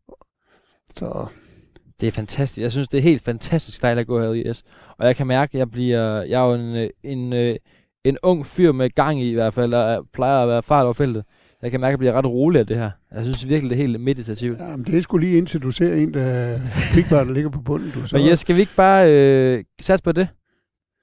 Så 0.96 1.26
Det 2.00 2.06
er 2.06 2.12
fantastisk. 2.12 2.62
Jeg 2.62 2.72
synes, 2.72 2.88
det 2.88 2.98
er 2.98 3.02
helt 3.02 3.22
fantastisk 3.22 3.82
dejligt 3.82 4.00
at 4.00 4.06
gå 4.06 4.20
herude 4.20 4.42
i 4.42 4.52
S. 4.52 4.62
Og 4.98 5.06
jeg 5.06 5.16
kan 5.16 5.26
mærke, 5.26 5.54
at 5.54 5.58
jeg 5.58 5.70
bliver... 5.70 6.22
Jeg 6.22 6.42
er 6.42 6.46
jo 6.46 6.54
en, 6.54 6.76
øh, 6.76 6.90
en, 7.02 7.32
øh, 7.32 7.56
en 8.04 8.18
ung 8.22 8.46
fyr 8.46 8.72
med 8.72 8.90
gang 8.90 9.22
i, 9.22 9.30
i 9.30 9.34
hvert 9.34 9.54
fald, 9.54 9.74
jeg 9.74 10.00
plejer 10.12 10.42
at 10.42 10.48
være 10.48 10.62
fart 10.62 10.84
over 10.84 10.92
feltet. 10.92 11.24
Jeg 11.64 11.70
kan 11.70 11.80
mærke, 11.80 11.88
at 11.88 11.92
jeg 11.92 11.98
bliver 11.98 12.12
ret 12.12 12.26
rolig 12.26 12.60
af 12.60 12.66
det 12.66 12.76
her. 12.76 12.90
Jeg 13.14 13.24
synes 13.24 13.48
virkelig, 13.48 13.70
det 13.70 13.76
er 13.76 13.86
helt 13.86 14.00
meditativt. 14.00 14.58
ja, 14.58 14.76
men 14.76 14.86
det 14.86 14.98
er 14.98 15.00
sgu 15.00 15.16
lige 15.16 15.38
indtil 15.38 15.62
du 15.62 15.70
ser 15.70 15.94
en, 15.94 16.14
der 16.14 16.60
pikbar, 16.94 17.24
der 17.24 17.32
ligger 17.32 17.50
på 17.50 17.60
bunden. 17.60 17.90
Du, 17.90 18.06
så, 18.06 18.16
Men 18.16 18.26
Jes, 18.26 18.38
skal 18.38 18.56
vi 18.56 18.60
ikke 18.60 18.74
bare 18.76 19.12
øh, 19.12 19.64
satse 19.80 20.02
på 20.02 20.12
det? 20.12 20.28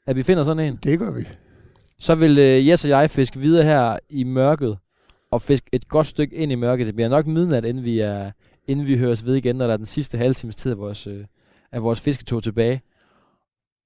At 0.08 0.16
vi 0.16 0.24
finder 0.24 0.44
sådan 0.44 0.64
en? 0.68 0.80
Det 0.84 1.00
gør 1.00 1.12
vi. 1.12 1.28
Så 2.00 2.16
vil 2.16 2.38
øh, 2.40 2.68
Jes 2.68 2.86
og 2.86 2.90
jeg 2.90 3.10
fiske 3.10 3.40
videre 3.40 3.64
her 3.64 3.98
i 4.10 4.24
mørket, 4.24 4.78
og 5.32 5.42
fiske 5.42 5.68
et 5.72 5.88
godt 5.88 6.08
stykke 6.08 6.36
ind 6.36 6.52
i 6.52 6.56
mørket. 6.56 6.88
Det 6.88 6.96
bliver 6.96 7.10
nok 7.10 7.28
midnat, 7.28 7.66
inden 7.66 7.84
vi, 7.84 8.00
er, 8.00 8.32
inden 8.68 8.88
vi 8.88 8.98
høres 8.98 9.26
ved 9.26 9.36
igen, 9.36 9.56
når 9.56 9.66
der 9.66 9.74
er 9.74 9.78
den 9.78 9.86
sidste 9.86 10.18
halve 10.18 10.34
times 10.34 10.56
tid 10.56 10.72
af 10.72 10.78
vores, 10.78 11.08
øh, 11.08 11.26
af 11.72 11.84
vores 11.84 12.02
fisketur 12.02 12.40
tilbage. 12.40 12.82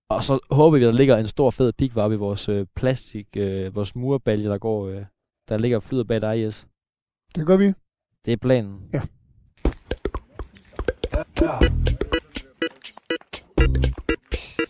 Og 0.10 0.24
så 0.24 0.40
håber 0.52 0.78
vi, 0.78 0.84
at 0.84 0.88
der 0.88 0.98
ligger 0.98 1.18
en 1.18 1.28
stor 1.28 1.52
fed 1.52 1.74
pikvar 1.74 2.12
i 2.12 2.16
vores 2.16 2.50
øh, 2.50 2.66
plastik, 2.76 3.28
øh, 3.38 3.76
vores 3.76 3.96
murbalje, 3.96 4.50
der 4.50 4.58
går, 4.58 4.88
øh, 4.88 5.02
der 5.50 5.58
ligger 5.58 5.78
og 5.78 5.84
flyder 5.84 6.04
bag 6.04 6.22
dig, 6.22 6.40
Jes. 6.42 6.68
Det 7.36 7.48
gør 7.48 7.58
vi. 7.58 7.74
Det 8.26 8.34
er 8.34 8.38
planen. 8.38 8.90
Ja. 8.94 9.02
Hvad 14.56 14.65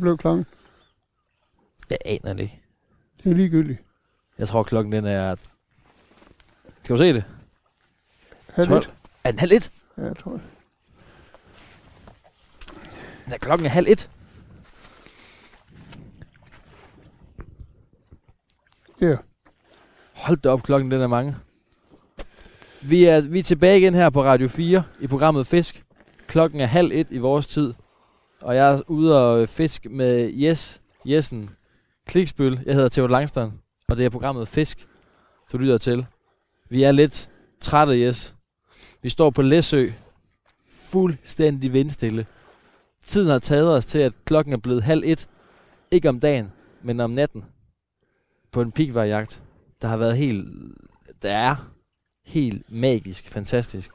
blev 0.00 0.18
klokken? 0.18 0.46
Jeg 1.90 1.98
aner 2.04 2.32
det 2.32 2.42
ikke. 2.42 2.60
Det 3.24 3.30
er 3.30 3.36
ligegyldigt. 3.36 3.78
Jeg 4.38 4.48
tror, 4.48 4.62
klokken 4.62 4.92
den 4.92 5.04
er... 5.04 5.34
Kan 6.84 6.96
du 6.96 6.96
se 6.96 7.12
det? 7.12 7.24
Halv 8.48 8.68
12. 8.68 8.78
et. 8.78 8.90
Er 9.24 9.30
den 9.30 9.38
halv 9.38 9.52
et? 9.52 9.70
Ja, 9.98 10.02
jeg 10.02 10.16
tror 10.16 10.32
jeg. 10.32 10.40
Ja, 13.30 13.36
klokken 13.36 13.66
er 13.66 13.70
halv 13.70 13.86
et. 13.88 14.10
Ja. 19.00 19.16
Hold 20.12 20.38
da 20.38 20.48
op, 20.48 20.62
klokken 20.62 20.90
den 20.90 21.00
er 21.00 21.06
mange. 21.06 21.36
Vi 22.82 23.04
er, 23.04 23.20
vi 23.20 23.38
er 23.38 23.42
tilbage 23.42 23.78
igen 23.78 23.94
her 23.94 24.10
på 24.10 24.24
Radio 24.24 24.48
4 24.48 24.84
i 25.00 25.06
programmet 25.06 25.46
Fisk. 25.46 25.84
Klokken 26.26 26.60
er 26.60 26.66
halv 26.66 26.90
et 26.92 27.06
i 27.10 27.18
vores 27.18 27.46
tid. 27.46 27.74
Og 28.42 28.56
jeg 28.56 28.72
er 28.72 28.80
ude 28.86 29.18
og 29.18 29.40
øh, 29.40 29.46
fisk 29.46 29.86
med 29.90 30.32
Jes, 30.32 30.80
Jessen, 31.04 31.50
Kliksbøl. 32.06 32.60
Jeg 32.66 32.74
hedder 32.74 32.88
Theo 32.88 33.06
Langstrøm, 33.06 33.52
og 33.88 33.96
det 33.96 34.04
er 34.04 34.10
programmet 34.10 34.48
Fisk, 34.48 34.88
du 35.52 35.58
lytter 35.58 35.78
til. 35.78 36.06
Vi 36.68 36.82
er 36.82 36.92
lidt 36.92 37.30
trætte, 37.60 38.04
Jes. 38.04 38.34
Vi 39.02 39.08
står 39.08 39.30
på 39.30 39.42
Læsø. 39.42 39.90
Fuldstændig 40.66 41.72
vindstille. 41.72 42.26
Tiden 43.04 43.28
har 43.28 43.38
taget 43.38 43.74
os 43.74 43.86
til, 43.86 43.98
at 43.98 44.12
klokken 44.24 44.52
er 44.52 44.58
blevet 44.58 44.82
halv 44.82 45.02
et. 45.06 45.28
Ikke 45.90 46.08
om 46.08 46.20
dagen, 46.20 46.52
men 46.82 47.00
om 47.00 47.10
natten. 47.10 47.44
På 48.52 48.60
en 48.60 48.72
pikvarjagt. 48.72 49.42
Der 49.82 49.88
har 49.88 49.96
været 49.96 50.16
helt... 50.16 50.48
Der 51.22 51.32
er 51.32 51.56
helt 52.24 52.72
magisk, 52.72 53.28
fantastisk. 53.28 53.90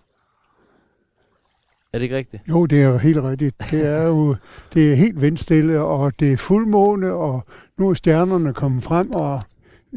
Er 1.93 1.97
det 1.99 2.03
ikke 2.03 2.17
rigtigt? 2.17 2.43
Jo, 2.49 2.65
det 2.65 2.82
er 2.82 2.97
helt 2.97 3.23
rigtigt. 3.23 3.56
Det 3.71 3.86
er 3.86 4.03
jo 4.03 4.36
det 4.73 4.91
er 4.91 4.95
helt 4.95 5.21
vindstille, 5.21 5.82
og 5.82 6.19
det 6.19 6.34
er 6.34 6.38
fuldmåne, 6.38 7.13
og 7.13 7.45
nu 7.77 7.89
er 7.89 7.93
stjernerne 7.93 8.53
kommet 8.53 8.84
frem, 8.84 9.12
og, 9.12 9.41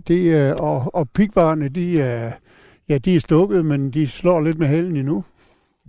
det 0.09 0.35
er, 0.35 0.55
og, 0.55 0.95
og 0.95 1.11
pigbarne, 1.11 1.69
de 1.69 2.01
er, 2.01 2.33
ja, 2.89 2.99
de 2.99 3.17
er 3.17 3.21
stukket, 3.21 3.65
men 3.65 3.91
de 3.91 4.07
slår 4.07 4.41
lidt 4.41 4.59
med 4.59 4.67
halen 4.67 4.97
endnu. 4.97 5.25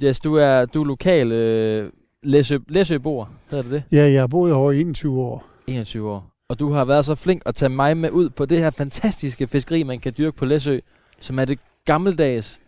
Yes, 0.04 0.20
du 0.20 0.36
er, 0.36 0.66
du 0.66 0.82
er 0.82 0.86
lokal 0.86 1.32
øh, 1.32 1.90
Læsø, 2.24 2.58
Læsøboer, 2.68 3.26
hedder 3.50 3.64
det 3.64 3.72
det? 3.72 3.84
Ja, 3.92 4.12
jeg 4.12 4.22
har 4.22 4.28
boet 4.28 4.54
over 4.54 4.72
21 4.72 5.22
år. 5.22 5.46
21 5.68 6.10
år. 6.10 6.32
Og 6.50 6.60
du 6.60 6.72
har 6.72 6.86
været 6.86 7.06
så 7.06 7.16
flink 7.16 7.42
at 7.46 7.56
tage 7.56 7.70
mig 7.70 7.98
med 7.98 8.12
ud 8.12 8.30
på 8.30 8.46
det 8.46 8.60
her 8.60 8.70
fantastiske 8.70 9.48
fiskeri, 9.48 9.84
man 9.84 10.00
kan 10.00 10.14
dyrke 10.18 10.38
på 10.38 10.46
Læsø, 10.46 10.80
som 11.20 11.40
er 11.40 11.46
det 11.46 11.60
gammeldags 11.86 12.60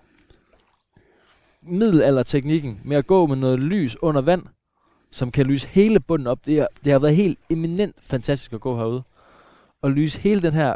middelalderteknikken 1.64 2.82
med 2.84 2.98
at 2.98 3.08
gå 3.08 3.26
med 3.26 3.36
noget 3.36 3.60
lys 3.60 3.98
under 4.02 4.22
vand, 4.22 4.44
som 5.12 5.32
kan 5.32 5.46
lyse 5.46 5.68
hele 5.68 6.00
bunden 6.00 6.28
op. 6.28 6.46
Det, 6.46 6.60
er, 6.60 6.68
det 6.84 6.92
har 6.92 7.00
været 7.00 7.16
helt 7.16 7.40
eminent 7.50 7.96
fantastisk 8.02 8.54
at 8.54 8.62
gå 8.62 8.78
herude. 8.78 9.04
Og 9.82 9.92
lyse 9.92 10.20
hele 10.20 10.42
den 10.42 10.54
her 10.54 10.76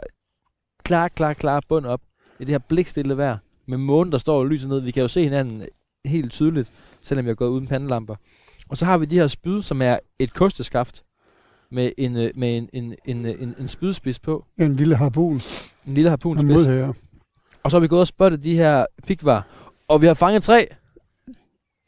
klar, 0.84 1.08
klar, 1.08 1.34
klar 1.34 1.62
bund 1.70 1.86
op 1.86 2.02
i 2.40 2.46
det 2.46 2.50
her 2.50 2.60
blikstille 2.60 3.18
vejr 3.18 3.38
med 3.68 3.78
månen, 3.78 4.12
der 4.12 4.18
står 4.18 4.40
og 4.40 4.48
lyser 4.48 4.68
ned. 4.68 4.80
Vi 4.80 4.92
kan 4.92 5.02
jo 5.02 5.08
se 5.08 5.24
hinanden 5.24 5.64
helt 6.06 6.32
tydeligt, 6.32 6.72
selvom 7.02 7.26
jeg 7.26 7.32
er 7.32 7.36
gået 7.36 7.50
uden 7.50 7.68
pandelamper. 7.68 8.16
Og 8.70 8.78
så 8.78 8.86
har 8.86 8.98
vi 8.98 9.06
de 9.06 9.16
her 9.16 9.28
spyd, 9.28 9.62
som 9.62 9.82
er 9.82 9.98
et 10.20 10.34
kosteskaft 10.34 11.04
med 11.72 11.92
en, 11.98 12.18
øh, 12.18 12.32
med 12.36 12.58
en, 12.58 12.70
en, 12.74 12.96
en, 13.06 13.26
øh, 13.26 13.36
en, 13.40 13.56
en 13.60 13.68
spydspids 13.68 14.20
på. 14.20 14.46
En 14.58 14.76
lille 14.76 14.96
harpun 14.96 15.42
En 15.88 15.94
lille 15.94 16.10
harpunspids. 16.10 16.68
Og 17.64 17.72
så 17.72 17.78
har 17.78 17.80
vi 17.80 17.88
gået 17.88 18.02
og 18.02 18.08
spottet 18.08 18.44
de 18.44 18.56
her 18.56 18.86
pikvar. 19.08 19.48
Og 19.94 20.02
vi 20.02 20.08
har 20.08 20.14
fanget 20.14 20.44
tre. 20.44 20.68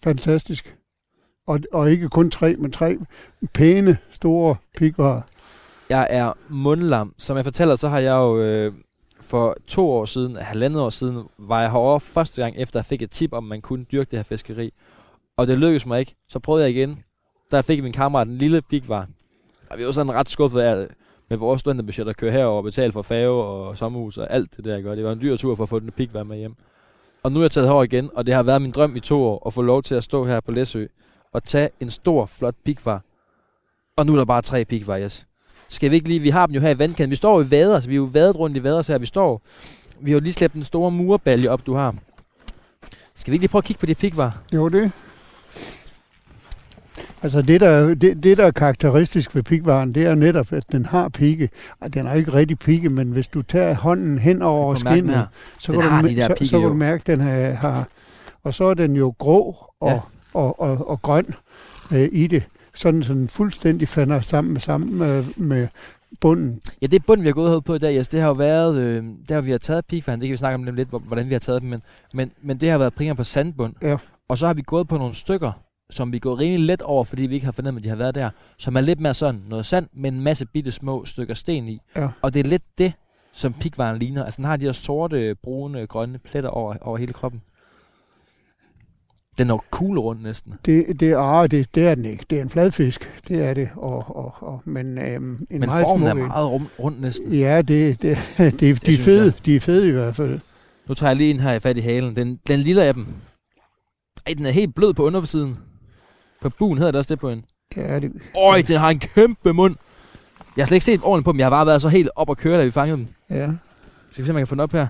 Fantastisk. 0.04 0.76
Og, 1.48 1.60
og 1.74 1.92
ikke 1.92 2.10
kun 2.10 2.32
tre, 2.32 2.56
men 2.56 2.72
tre 2.72 2.98
pæne, 3.54 3.98
store 4.12 4.56
pigvarer. 4.78 5.22
Jeg 5.90 6.08
er 6.10 6.34
mundlam. 6.50 7.14
Som 7.18 7.38
jeg 7.38 7.46
fortæller, 7.46 7.76
så 7.76 7.90
har 7.90 8.00
jeg 8.00 8.12
jo 8.12 8.40
øh, 8.42 8.74
for 9.22 9.58
to 9.68 9.92
år 9.92 10.06
siden, 10.06 10.36
halvandet 10.36 10.82
år 10.82 10.90
siden, 10.90 11.24
var 11.38 11.62
jeg 11.62 11.72
herovre 11.72 12.00
første 12.00 12.42
gang, 12.42 12.56
efter 12.58 12.80
jeg 12.80 12.86
fik 12.86 13.02
et 13.02 13.12
tip 13.12 13.34
om, 13.34 13.44
man 13.44 13.62
kunne 13.62 13.84
dyrke 13.84 14.12
det 14.12 14.20
her 14.20 14.24
fiskeri. 14.24 14.74
Og 15.38 15.48
det 15.48 15.58
lykkedes 15.58 15.86
mig 15.86 16.00
ikke. 16.00 16.16
Så 16.30 16.40
prøvede 16.40 16.64
jeg 16.64 16.76
igen. 16.76 17.04
Der 17.52 17.62
fik 17.62 17.84
min 17.84 17.94
kammerat 17.94 18.28
en 18.28 18.38
lille 18.38 18.62
pikvar. 18.62 19.08
Og 19.70 19.78
vi 19.78 19.86
var 19.86 19.92
sådan 19.92 20.14
ret 20.14 20.30
skuffet 20.30 20.60
af, 20.60 20.88
med 21.30 21.38
vores 21.38 21.60
studenterbudget 21.60 22.08
at 22.08 22.18
køre 22.18 22.32
herover 22.32 22.58
og 22.58 22.64
betale 22.64 22.92
for 22.92 23.02
fave 23.02 23.44
og 23.44 23.78
sommerhus 23.78 24.18
og 24.18 24.34
alt 24.34 24.58
det 24.58 24.66
der. 24.66 24.82
Gør. 24.82 24.96
Det 24.96 25.04
var 25.04 25.12
en 25.12 25.22
dyr 25.22 25.36
tur 25.36 25.56
for 25.56 25.64
at 25.64 25.70
få 25.70 25.80
den 25.80 25.92
pikvar 25.92 26.24
med 26.24 26.38
hjem. 26.38 26.56
Og 27.26 27.32
nu 27.32 27.40
er 27.40 27.44
jeg 27.44 27.52
taget 27.52 27.68
herover 27.68 27.84
igen, 27.84 28.10
og 28.14 28.26
det 28.26 28.34
har 28.34 28.44
været 28.44 28.62
min 28.62 28.72
drøm 28.72 28.96
i 28.96 29.00
to 29.00 29.24
år 29.24 29.48
at 29.48 29.54
få 29.54 29.62
lov 29.62 29.84
til 29.84 29.96
at 29.96 30.04
stå 30.04 30.26
her 30.26 30.40
på 30.40 30.52
Læsø 30.52 30.86
og 31.34 31.44
tage 31.44 31.70
en 31.80 31.90
stor, 31.90 32.26
flot 32.26 32.56
pikvar. 32.66 33.02
Og 33.98 34.06
nu 34.06 34.14
er 34.14 34.18
der 34.18 34.26
bare 34.26 34.42
tre 34.42 34.66
pikvar, 34.66 35.00
yes. 35.00 35.28
Skal 35.68 35.92
vi 35.92 35.96
ikke 35.96 36.08
lige, 36.08 36.20
vi 36.20 36.30
har 36.30 36.46
dem 36.46 36.56
jo 36.56 36.62
her 36.62 36.70
i 36.70 36.80
vandkanten. 36.80 37.10
Vi 37.10 37.16
står 37.16 37.36
jo 37.38 37.46
i 37.46 37.50
så 37.82 37.88
vi 37.88 37.94
er 37.94 37.98
jo 37.98 38.04
vadet 38.04 38.36
rundt 38.40 38.58
i 38.58 38.64
så 38.64 38.88
her. 38.88 38.98
Vi 38.98 39.06
står, 39.06 39.42
vi 40.00 40.12
har 40.12 40.16
jo 40.16 40.24
lige 40.24 40.34
slæbt 40.34 40.54
den 40.54 40.64
store 40.64 40.92
murbalje 40.92 41.48
op, 41.48 41.66
du 41.66 41.74
har. 41.74 41.96
Skal 43.16 43.32
vi 43.32 43.36
ikke 43.36 43.44
lige 43.44 43.52
prøve 43.52 43.60
at 43.60 43.66
kigge 43.66 43.80
på 43.80 43.86
de 43.86 43.96
pikvar? 43.96 44.44
Jo, 44.54 44.70
det. 44.70 44.92
Altså 47.24 47.42
det 47.42 47.62
der, 47.62 47.94
det, 47.96 48.24
det, 48.24 48.38
der 48.38 48.46
er 48.46 48.52
karakteristisk 48.52 49.36
ved 49.36 49.44
pigvaren, 49.44 49.96
det 49.96 50.06
er 50.06 50.16
netop, 50.16 50.54
at 50.54 50.64
den 50.72 50.86
har 50.86 51.10
pigge. 51.10 51.50
Ej, 51.82 51.88
Den 51.88 52.08
er 52.08 52.14
ikke 52.14 52.34
rigtig 52.34 52.60
pigge, 52.60 52.90
men 52.90 53.12
hvis 53.12 53.28
du 53.28 53.42
tager 53.42 53.74
hånden 53.76 54.20
hen 54.20 54.42
over 54.42 54.76
skinnet, 54.76 55.28
så 55.60 55.72
Den 55.72 55.82
kan, 55.82 56.02
du, 56.02 56.08
de 56.08 56.16
så, 56.22 56.46
så 56.46 56.60
kan 56.60 56.68
du 56.70 56.74
mærke, 56.74 57.02
at 57.02 57.08
den 57.08 57.20
har, 57.20 57.54
har... 57.54 57.88
Og 58.44 58.54
så 58.54 58.64
er 58.66 58.74
den 58.74 58.96
jo 58.96 59.14
grå 59.18 59.56
og, 59.80 59.90
Ja. 59.90 59.94
ja. 59.94 60.00
og, 60.34 60.60
og, 60.62 60.90
og 60.90 61.02
grøn 61.02 61.26
øh, 61.94 62.10
i 62.12 62.28
det. 62.28 62.44
Sådan 62.74 63.04
sådan 63.04 63.28
fuldstændig 63.28 63.88
fander 63.88 64.20
sammen 64.20 64.60
sammen 64.60 64.96
med, 64.98 65.24
med 65.38 65.68
bunden. 66.22 66.62
Ja, 66.82 66.88
det 66.88 67.06
bund, 67.06 67.22
vi 67.22 67.28
har 67.28 67.34
gået 67.34 67.64
på 67.64 67.76
i 67.76 67.80
dag, 67.80 67.98
yes, 67.98 68.08
det 68.08 68.20
har 68.22 68.28
jo 68.28 68.34
været, 68.34 68.76
øh, 68.78 69.04
der 69.30 69.42
vi 69.42 69.52
har 69.52 69.58
taget 69.58 69.86
pikvand, 69.86 70.22
det 70.22 70.28
kan 70.28 70.32
vi 70.32 70.38
snakke 70.38 70.56
om 70.56 70.76
lidt, 70.76 70.90
hvor- 70.90 71.00
hvordan 71.00 71.28
vi 71.28 71.34
har 71.34 71.40
taget 71.40 71.62
dem, 71.62 71.70
men, 71.70 71.82
men, 72.14 72.32
men 72.42 72.58
det 72.58 72.70
har 72.70 72.78
været 72.78 72.94
primært 72.94 73.18
på 73.18 73.24
sandbund. 73.24 73.74
Ja. 73.82 73.98
Og 74.30 74.38
så 74.38 74.48
har 74.48 74.54
vi 74.54 74.62
gået 74.66 74.88
på 74.88 74.98
nogle 74.98 75.16
stykker, 75.16 75.52
som 75.90 76.12
vi 76.12 76.20
går 76.20 76.40
rimelig 76.40 76.66
let 76.66 76.82
over, 76.82 77.04
fordi 77.04 77.24
vi 77.24 77.34
ikke 77.36 77.46
har 77.46 77.52
fornemmet, 77.52 77.80
at 77.80 77.84
de 77.84 77.90
har 77.90 77.96
været 77.96 78.16
der, 78.16 78.30
som 78.58 78.76
er 78.76 78.82
lidt 78.82 79.00
mere 79.00 79.14
sådan 79.14 79.42
noget 79.50 79.66
sand 79.66 79.88
med 79.94 80.12
en 80.12 80.22
masse 80.22 80.46
bitte 80.46 80.72
små 80.72 81.06
stykker 81.06 81.34
sten 81.34 81.68
i. 81.68 81.80
Ja. 81.96 82.08
Og 82.22 82.34
det 82.34 82.40
er 82.40 82.44
lidt 82.50 82.64
det, 82.78 82.94
som 83.34 83.54
pikvaren 83.54 84.00
ligner. 84.00 84.24
Altså 84.24 84.38
den 84.38 84.46
har 84.46 84.58
de 84.58 84.66
her 84.66 84.72
sorte, 84.72 85.36
brune, 85.44 85.88
grønne 85.88 86.18
pletter 86.18 86.50
over, 86.50 86.76
over 86.82 86.98
hele 86.98 87.14
kroppen. 87.14 87.42
Den 89.38 89.50
er 89.50 89.58
cool 89.72 90.00
rundt 90.00 90.24
næsten. 90.24 90.54
Det, 90.66 91.00
det, 91.00 91.16
ah, 91.18 91.52
det, 91.52 91.76
det 91.76 91.88
er 91.88 91.96
den 91.96 92.06
ikke. 92.06 92.26
Det 92.30 92.38
er 92.38 92.42
en 92.42 92.50
fladfisk, 92.50 93.22
det 93.28 93.44
er 93.44 93.54
det. 93.54 93.70
Og, 93.76 94.16
og, 94.16 94.34
og, 94.40 94.62
men 94.66 94.98
øhm, 94.98 95.32
en 95.32 95.48
Men 95.50 95.60
meget 95.70 95.86
formen 95.88 96.08
er 96.08 96.12
smuk 96.12 96.22
en. 96.22 96.28
meget 96.28 96.50
rum, 96.52 96.68
rundt 96.80 97.02
næsten. 97.02 97.34
Ja, 97.34 97.62
det, 97.62 98.02
det, 98.02 98.18
det, 98.38 98.60
de, 98.60 98.74
de 98.74 98.94
er 98.94 98.98
fede. 98.98 99.24
jeg. 99.26 99.46
De 99.46 99.56
er 99.56 99.60
fede 99.60 99.88
i 99.88 99.92
hvert 99.92 100.16
fald. 100.16 100.40
Nu 100.88 100.94
tager 100.94 101.10
jeg 101.10 101.18
lige 101.18 101.32
en 101.32 101.40
her 101.40 101.54
i 101.54 101.60
fat 101.60 101.78
i 101.78 101.82
halen. 101.82 102.16
Den, 102.16 102.40
den 102.48 102.60
lille 102.60 102.84
af 102.84 102.94
dem. 102.94 103.08
Ej, 104.28 104.34
den 104.34 104.46
er 104.46 104.52
helt 104.52 104.76
blød 104.76 104.94
på 104.94 105.04
undersiden. 105.04 105.58
På 106.42 106.50
buen 106.50 106.78
hedder 106.78 106.92
det 106.92 107.00
også 107.00 107.10
det 107.10 107.20
på 107.20 107.30
en. 107.30 107.46
Ja, 107.76 108.00
det, 108.00 108.12
Øj, 108.38 108.62
den 108.62 108.80
har 108.80 108.90
en 108.90 109.00
kæmpe 109.00 109.54
mund. 109.54 109.76
Jeg 110.58 110.64
har 110.64 110.68
slet 110.68 110.76
ikke 110.76 110.86
set 110.86 111.02
ordentligt 111.04 111.26
på 111.26 111.32
dem. 111.32 111.40
Jeg 111.40 111.46
har 111.46 111.50
bare 111.50 111.66
været 111.66 111.82
så 111.82 111.90
helt 111.90 112.10
op 112.16 112.30
og 112.30 112.38
køre, 112.38 112.60
da 112.60 112.66
vi 112.66 112.72
fangede 112.72 112.98
dem. 112.98 113.08
ja. 113.30 113.50
Skal 114.12 114.24
vi 114.24 114.26
se, 114.28 114.32
om 114.32 114.38
jeg 114.38 114.42
kan 114.42 114.48
få 114.48 114.56
den 114.56 114.60
op 114.62 114.72
her. 114.72 114.88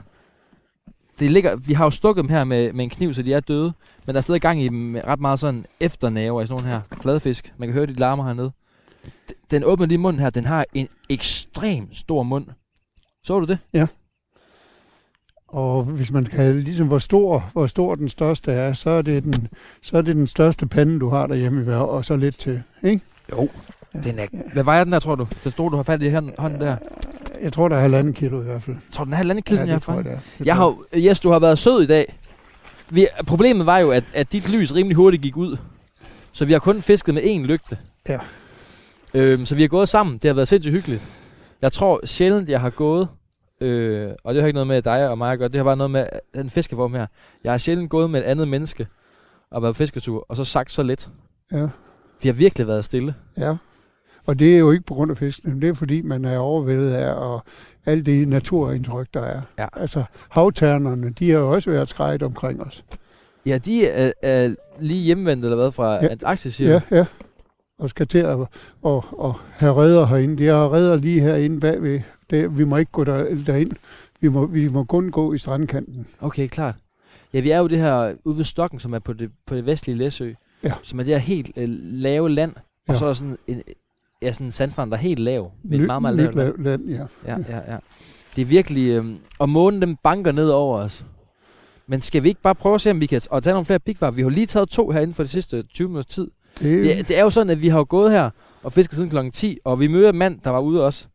Det 1.19 1.31
ligger, 1.31 1.55
vi 1.55 1.73
har 1.73 1.86
jo 1.86 1.89
stukket 1.89 2.23
dem 2.23 2.29
her 2.29 2.43
med, 2.43 2.73
med 2.73 2.84
en 2.84 2.89
kniv, 2.89 3.13
så 3.13 3.21
de 3.21 3.34
er 3.34 3.39
døde. 3.39 3.73
Men 4.05 4.15
der 4.15 4.19
er 4.19 4.21
stadig 4.21 4.41
gang 4.41 4.62
i 4.62 4.67
dem 4.67 4.77
med 4.77 5.01
ret 5.08 5.19
meget 5.19 5.39
sådan 5.39 5.65
efternaver 5.79 6.41
i 6.41 6.47
sådan 6.47 6.63
nogle 6.63 6.73
her 6.75 6.81
fladfisk. 7.01 7.53
Man 7.58 7.67
kan 7.67 7.73
høre, 7.73 7.86
de 7.86 7.93
larmer 7.93 8.23
hernede. 8.25 8.51
Den 9.51 9.63
åbner 9.63 9.86
lige 9.86 9.97
munden 9.97 10.21
her. 10.21 10.29
Den 10.29 10.45
har 10.45 10.65
en 10.73 10.88
ekstrem 11.10 11.93
stor 11.93 12.23
mund. 12.23 12.47
Så 13.23 13.39
du 13.39 13.45
det? 13.45 13.58
Og 15.55 15.83
hvis 15.83 16.11
man 16.11 16.25
kan, 16.25 16.59
ligesom 16.59 16.87
hvor 16.87 16.99
stor, 16.99 17.49
hvor 17.53 17.67
stor 17.67 17.95
den 17.95 18.09
største 18.09 18.51
er, 18.51 18.73
så 18.73 18.89
er 18.89 19.01
det 19.01 19.23
den, 19.23 19.47
så 19.81 19.97
er 19.97 20.01
det 20.01 20.15
den 20.15 20.27
største 20.27 20.67
pande, 20.67 20.99
du 20.99 21.09
har 21.09 21.27
derhjemme 21.27 21.61
i 21.61 21.63
hver, 21.63 21.77
og 21.77 22.05
så 22.05 22.15
lidt 22.15 22.37
til. 22.37 22.63
Ikke? 22.83 23.01
Jo. 23.31 23.49
Den 24.03 24.19
er, 24.19 24.25
hvad 24.53 24.63
vejer 24.63 24.83
den 24.83 24.93
der, 24.93 24.99
tror 24.99 25.15
du? 25.15 25.27
Den 25.43 25.51
store, 25.51 25.71
du 25.71 25.75
har 25.75 25.83
fat 25.83 26.01
i 26.01 26.09
hånden, 26.09 26.33
hånden 26.37 26.61
der. 26.61 26.75
Jeg 27.41 27.53
tror, 27.53 27.67
der 27.67 27.75
er 27.75 27.81
halvanden 27.81 28.13
kilo 28.13 28.41
i 28.41 28.43
hvert 28.43 28.61
fald. 28.61 28.75
Tror, 28.91 29.03
den 29.03 29.13
er 29.13 29.17
halvanden 29.17 29.43
kilo, 29.43 29.59
ja, 29.59 29.67
jeg 29.67 29.82
tror 29.82 29.93
jeg, 29.93 30.03
det 30.03 30.11
er. 30.11 30.17
Det 30.38 30.45
Jeg 30.47 30.55
har, 30.55 30.75
yes, 30.95 31.19
du 31.19 31.30
har 31.30 31.39
været 31.39 31.57
sød 31.57 31.84
i 31.84 31.88
dag. 31.88 32.13
Vi, 32.89 33.07
problemet 33.27 33.65
var 33.65 33.77
jo, 33.77 33.91
at, 33.91 34.03
at 34.13 34.32
dit 34.32 34.49
lys 34.49 34.75
rimelig 34.75 34.95
hurtigt 34.95 35.23
gik 35.23 35.38
ud. 35.38 35.57
Så 36.32 36.45
vi 36.45 36.51
har 36.51 36.59
kun 36.59 36.82
fisket 36.82 37.13
med 37.13 37.23
én 37.23 37.45
lygte. 37.45 37.77
Ja. 38.09 38.19
Øhm, 39.13 39.45
så 39.45 39.55
vi 39.55 39.61
har 39.61 39.67
gået 39.67 39.89
sammen. 39.89 40.17
Det 40.17 40.30
har 40.30 40.34
været 40.34 40.47
sindssygt 40.47 40.73
hyggeligt. 40.73 41.01
Jeg 41.61 41.71
tror 41.71 42.05
sjældent, 42.05 42.49
jeg 42.49 42.61
har 42.61 42.69
gået, 42.69 43.07
øh, 43.62 44.12
og 44.24 44.34
det 44.34 44.41
har 44.41 44.47
ikke 44.47 44.56
noget 44.56 44.68
med 44.68 44.82
dig 44.82 45.10
og 45.10 45.18
mig 45.18 45.32
at 45.32 45.39
gøre, 45.39 45.47
det 45.47 45.56
har 45.56 45.64
bare 45.64 45.78
noget 45.78 45.91
med 45.91 46.06
den 46.34 46.49
fiskeform 46.49 46.93
her. 46.93 47.08
Jeg 47.43 47.53
har 47.53 47.58
sjældent 47.58 47.89
gået 47.89 48.10
med 48.10 48.20
et 48.20 48.24
andet 48.24 48.47
menneske 48.47 48.88
og 49.51 49.62
været 49.62 49.76
på 49.76 49.78
fisketur, 49.78 50.26
og 50.30 50.36
så 50.36 50.43
sagt 50.43 50.72
så 50.72 50.84
lidt. 50.84 51.10
Ja. 51.51 51.68
Vi 52.22 52.30
har 52.30 52.34
virkelig 52.34 52.68
været 52.68 52.86
stille. 52.86 53.16
Ja. 53.38 53.56
Og 54.28 54.39
det 54.39 54.56
er 54.56 54.60
jo 54.60 54.72
ikke 54.72 54.86
på 54.86 54.93
grund 54.93 55.12
af 55.12 55.18
fisken, 55.18 55.62
det 55.62 55.70
er 55.70 55.74
fordi, 55.74 56.01
man 56.01 56.26
er 56.26 56.38
overvældet 56.38 56.93
af 56.93 57.14
og 57.14 57.43
alle 57.86 58.03
de 58.03 58.26
naturindtryk, 58.26 59.08
der 59.14 59.22
er. 59.22 59.41
Ja. 59.58 59.68
Altså, 59.74 60.03
havternerne, 60.30 61.10
de 61.10 61.32
har 61.32 61.39
jo 61.39 61.51
også 61.51 61.72
været 61.72 61.89
skrejet 61.89 62.24
omkring 62.24 62.62
os. 62.64 62.86
Ja, 63.45 63.58
de 63.58 63.88
er, 63.88 64.12
er 64.22 64.56
lige 64.80 65.03
hjemvendt 65.03 65.45
eller 65.45 65.56
hvad 65.56 65.72
fra 65.72 65.93
Ja. 65.93 66.08
Antarktis, 66.08 66.53
siger 66.53 66.72
Ja, 66.72 66.97
ja. 66.97 67.06
Og 67.80 67.89
skal 67.89 68.08
til 68.08 68.18
at 68.18 68.38
og, 68.82 69.06
og 69.12 69.36
have 69.51 69.76
redder 69.76 70.06
herinde. 70.06 70.38
De 70.38 70.45
har 70.45 70.74
redder 70.74 70.95
lige 70.95 71.22
herinde 71.22 71.60
bagved. 71.60 71.99
Det, 72.30 72.57
vi 72.57 72.63
må 72.63 72.78
ikke 72.78 72.91
gå 72.91 73.03
der, 73.03 73.36
derind. 73.47 73.71
Vi 74.21 74.28
må, 74.28 74.45
vi 74.45 74.67
må 74.67 74.84
kun 74.84 75.11
gå 75.11 75.34
i 75.34 75.38
strandkanten. 75.38 76.07
Okay, 76.21 76.47
klart. 76.47 76.76
Ja, 77.34 77.39
vi 77.39 77.51
er 77.51 77.59
jo 77.59 77.67
det 77.67 77.78
her 77.78 78.13
ude 78.23 78.38
ved 78.38 78.43
Stokken, 78.43 78.80
som 78.80 78.93
er 78.93 78.99
på 78.99 79.13
det, 79.13 79.30
på 79.45 79.55
det 79.55 79.65
vestlige 79.65 79.97
Læsø. 79.97 80.32
Ja. 80.63 80.73
Som 80.84 80.99
er 80.99 81.03
det 81.03 81.13
her 81.13 81.19
helt 81.19 81.51
øh, 81.55 81.65
lave 81.82 82.30
land. 82.30 82.53
Og 82.55 82.93
Ja. 82.93 82.95
så 82.95 83.05
er 83.05 83.13
sådan 83.13 83.38
en, 83.47 83.61
ja, 84.21 84.32
sådan 84.34 84.45
en 84.45 84.51
sandstrand, 84.51 84.91
der 84.91 84.97
er 84.97 85.01
helt 85.01 85.19
lav. 85.19 85.51
Med 85.63 85.78
Ny- 85.78 85.82
et 85.82 85.88
meget, 85.88 86.01
meget 86.01 86.15
lavt 86.17 86.36
land. 86.36 86.47
lav- 86.57 86.63
land. 86.63 86.89
Ja. 86.89 87.05
Ja, 87.26 87.38
ja, 87.49 87.73
ja. 87.73 87.78
Det 88.36 88.41
er 88.41 88.45
virkelig... 88.45 88.89
Øh, 88.91 89.05
og 89.39 89.49
månen, 89.49 89.82
den 89.82 89.95
banker 90.03 90.32
ned 90.32 90.49
over 90.49 90.80
os. 90.80 91.05
Men 91.88 92.01
skal 92.01 92.23
vi 92.23 92.28
ikke 92.28 92.41
bare 92.41 92.55
prøve 92.55 92.76
at 92.76 92.82
se, 92.82 92.91
om 92.91 92.99
vi 92.99 93.05
kan 93.05 93.21
og 93.30 93.43
tage 93.43 93.53
nogle 93.53 93.65
flere 93.65 93.80
pikvarer? 93.80 94.11
Vi 94.11 94.21
har 94.21 94.30
lige 94.30 94.45
taget 94.45 94.69
to 94.69 94.89
her 94.91 94.99
inden 95.01 95.13
for 95.13 95.23
de 95.23 95.30
sidste 95.30 95.61
20 95.61 95.88
minutters 95.88 96.13
tid. 96.15 96.28
Det, 96.59 96.97
Det, 96.97 97.07
det 97.07 97.17
er 97.19 97.23
jo 97.23 97.30
sådan, 97.30 97.49
at 97.49 97.61
vi 97.61 97.67
har 97.67 97.84
gået 97.84 98.11
her 98.11 98.30
og 98.63 98.73
fisket 98.73 98.95
siden 98.95 99.09
kl. 99.09 99.17
10, 99.34 99.57
og 99.63 99.80
vi 99.80 99.88
møder 99.88 100.09
en 100.09 100.17
mand, 100.17 100.39
der 100.43 100.49
var 100.49 100.59
ude 100.59 100.86
også. 100.86 101.07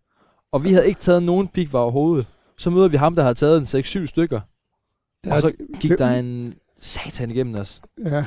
Og 0.53 0.65
vi 0.65 0.73
havde 0.73 0.89
ikke 0.89 1.01
taget 1.01 1.23
nogen 1.23 1.49
pikvarer 1.49 1.83
overhovedet. 1.83 2.27
Så 2.59 2.71
møder 2.71 2.89
vi 2.89 2.97
ham, 2.97 3.15
der 3.17 3.23
har 3.23 3.33
taget 3.33 3.75
en 3.75 3.81
6-7 3.81 4.07
stykker. 4.07 4.41
Ja, 5.27 5.35
og 5.35 5.41
så 5.41 5.53
gik 5.81 5.91
det- 5.91 5.99
der 5.99 6.11
en 6.11 6.55
satan 6.79 7.31
igennem 7.31 7.55
os. 7.55 7.83
Ja. 8.05 8.25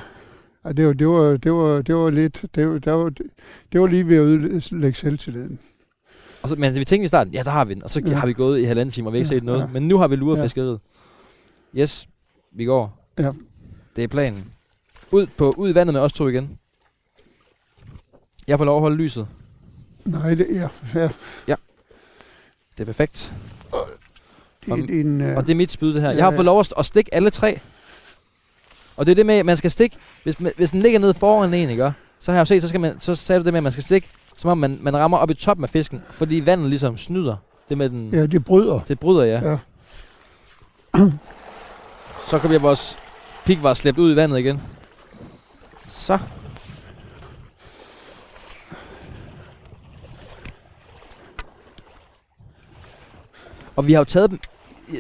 Ja, 0.66 0.72
det 0.72 0.88
var, 0.88 0.94
det 0.94 1.08
var, 1.08 1.38
det 1.38 1.54
var, 1.54 1.82
det 1.82 1.96
var 1.96 2.10
lidt, 2.10 2.46
det 2.56 2.68
var, 2.70 2.80
det 2.80 2.94
var, 2.94 3.10
det 3.72 3.82
var 3.82 3.88
lige 3.88 4.08
ved 4.08 4.16
at 4.18 4.22
ødelægge 4.22 4.98
selvtilliden. 5.00 5.60
Og 6.44 6.50
så, 6.50 6.56
men 6.56 6.76
vi 6.76 6.86
tænkte 6.86 7.06
i 7.06 7.08
starten, 7.08 7.34
ja, 7.34 7.42
der 7.44 7.52
har 7.52 7.66
vi 7.66 7.74
den. 7.74 7.84
Og 7.84 7.90
så 7.90 8.02
Ja. 8.08 8.14
har 8.16 8.28
vi 8.28 8.34
gået 8.34 8.60
i 8.60 8.64
halvanden 8.64 8.94
time, 8.94 9.10
og 9.10 9.14
vi 9.14 9.18
har 9.18 9.24
ikke 9.24 9.34
Ja, 9.36 9.40
set 9.40 9.44
noget. 9.44 9.60
ja. 9.62 9.68
Men 9.68 9.88
nu 9.88 9.98
har 9.98 10.08
vi 10.08 10.16
luret 10.16 10.38
Ja. 10.38 10.44
fiskeriet. 10.44 10.80
Yes, 11.76 12.08
vi 12.52 12.66
går. 12.66 13.08
Ja. 13.20 13.32
Det 13.96 14.04
er 14.04 14.08
planen. 14.08 14.52
Ud, 15.12 15.26
på, 15.38 15.54
ud 15.58 15.70
i 15.70 15.76
vandet 15.76 15.94
med 15.94 16.02
os 16.02 16.14
to 16.14 16.28
igen. 16.28 16.58
Jeg 18.48 18.58
får 18.58 18.66
lov 18.66 18.76
at 18.76 18.82
holde 18.82 18.96
lyset. 18.98 19.28
Nej, 20.06 20.36
det, 20.36 20.48
ja, 20.50 20.68
ja, 21.48 21.56
Det 22.78 22.80
er 22.80 22.86
perfekt. 22.86 23.34
det 24.66 24.72
er 24.72 25.02
en, 25.02 25.22
uh, 25.22 25.38
Og 25.38 25.44
det 25.44 25.52
er 25.52 25.56
mit 25.56 25.72
spyd, 25.72 25.94
det 25.94 26.02
her. 26.02 26.10
Ja, 26.10 26.16
Jeg 26.16 26.26
har 26.26 26.32
fået 26.32 26.46
lov 26.46 26.60
at, 26.60 26.74
at 26.78 26.86
stikke 26.86 27.14
alle 27.14 27.30
tre. 27.30 27.60
Og 28.98 29.06
det 29.06 29.12
er 29.12 29.16
det 29.16 29.26
med, 29.26 29.36
at 29.36 29.46
man 29.46 29.58
skal 29.58 29.72
stikke... 29.72 29.98
Hvis, 30.24 30.36
hvis 30.36 30.70
den 30.70 30.82
ligger 30.82 31.00
nede 31.00 31.14
foran 31.14 31.54
en, 31.54 31.70
ikke? 31.70 31.94
Så 32.20 32.32
har 32.32 32.38
jeg 32.38 32.40
jo 32.42 32.46
set, 32.46 32.62
så, 32.62 32.68
skal 32.68 32.82
man, 32.82 33.00
så 33.00 33.16
sagde 33.16 33.40
du 33.40 33.46
det 33.46 33.54
med, 33.54 33.58
at 33.60 33.64
man 33.64 33.72
skal 33.72 33.84
stikke, 33.84 34.08
som 34.38 34.50
om 34.50 34.58
man, 34.58 34.78
man 34.82 34.98
rammer 34.98 35.18
op 35.18 35.30
i 35.30 35.34
toppen 35.34 35.64
af 35.64 35.70
fisken. 35.70 36.02
Fordi 36.10 36.42
vandet 36.46 36.70
ligesom 36.70 36.98
snyder. 36.98 37.36
Det 37.70 37.78
med 37.78 37.90
den... 37.90 38.10
ja, 38.14 38.26
det 38.26 38.46
bryder. 38.46 38.80
Det 38.88 39.00
bryder, 39.00 39.24
ja. 39.24 39.50
Ja. 39.50 39.58
Så 42.30 42.40
kan 42.40 42.50
vi 42.50 42.58
vores 42.58 42.98
pik 43.46 43.64
var 43.64 43.74
slæbt 43.74 43.98
ud 43.98 44.14
i 44.14 44.16
vandet 44.16 44.40
igen. 44.40 44.62
Så. 45.88 46.20
Og 53.76 53.88
vi 53.88 53.94
har 53.94 54.00
jo 54.00 54.06
taget 54.06 54.30
dem, 54.30 54.40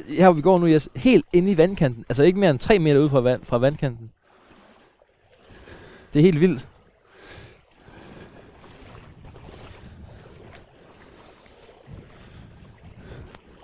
her 0.09 0.25
hvor 0.25 0.33
vi 0.33 0.41
går 0.41 0.59
nu, 0.59 0.67
Jes, 0.67 0.89
helt 0.95 1.25
inde 1.33 1.51
i 1.51 1.57
vandkanten. 1.57 2.05
Altså 2.09 2.23
ikke 2.23 2.39
mere 2.39 2.49
end 2.49 2.59
3 2.59 2.79
meter 2.79 2.99
ude 2.99 3.09
fra, 3.09 3.19
vand, 3.19 3.45
fra 3.45 3.57
vandkanten. 3.57 4.11
Det 6.13 6.19
er 6.19 6.23
helt 6.23 6.39
vildt. 6.39 6.67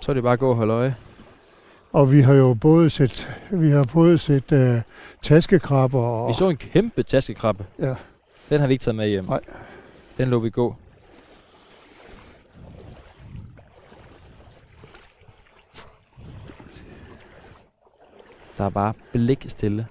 Så 0.00 0.12
er 0.12 0.14
det 0.14 0.22
bare 0.22 0.32
at 0.32 0.38
gå 0.38 0.50
og 0.50 0.56
holde 0.56 0.72
øje. 0.72 0.96
Og 1.92 2.12
vi 2.12 2.20
har 2.20 2.34
jo 2.34 2.54
både 2.54 2.90
set, 2.90 3.30
vi 3.50 3.70
har 3.70 3.88
både 3.92 4.18
set 4.18 4.52
uh, 4.52 4.80
taskekrabber 5.22 6.00
og... 6.00 6.28
Vi 6.28 6.34
så 6.34 6.48
en 6.48 6.56
kæmpe 6.56 7.02
taskekrabbe. 7.02 7.66
Ja. 7.78 7.94
Den 8.50 8.60
har 8.60 8.66
vi 8.66 8.72
ikke 8.72 8.82
taget 8.82 8.96
med 8.96 9.08
hjem. 9.08 9.24
Nej. 9.24 9.40
Den 10.18 10.28
lå 10.28 10.38
vi 10.38 10.50
gå. 10.50 10.74
Der 18.60 18.66
er 18.66 18.70
bare 18.70 18.92
blik 19.12 19.44
stille. 19.48 19.86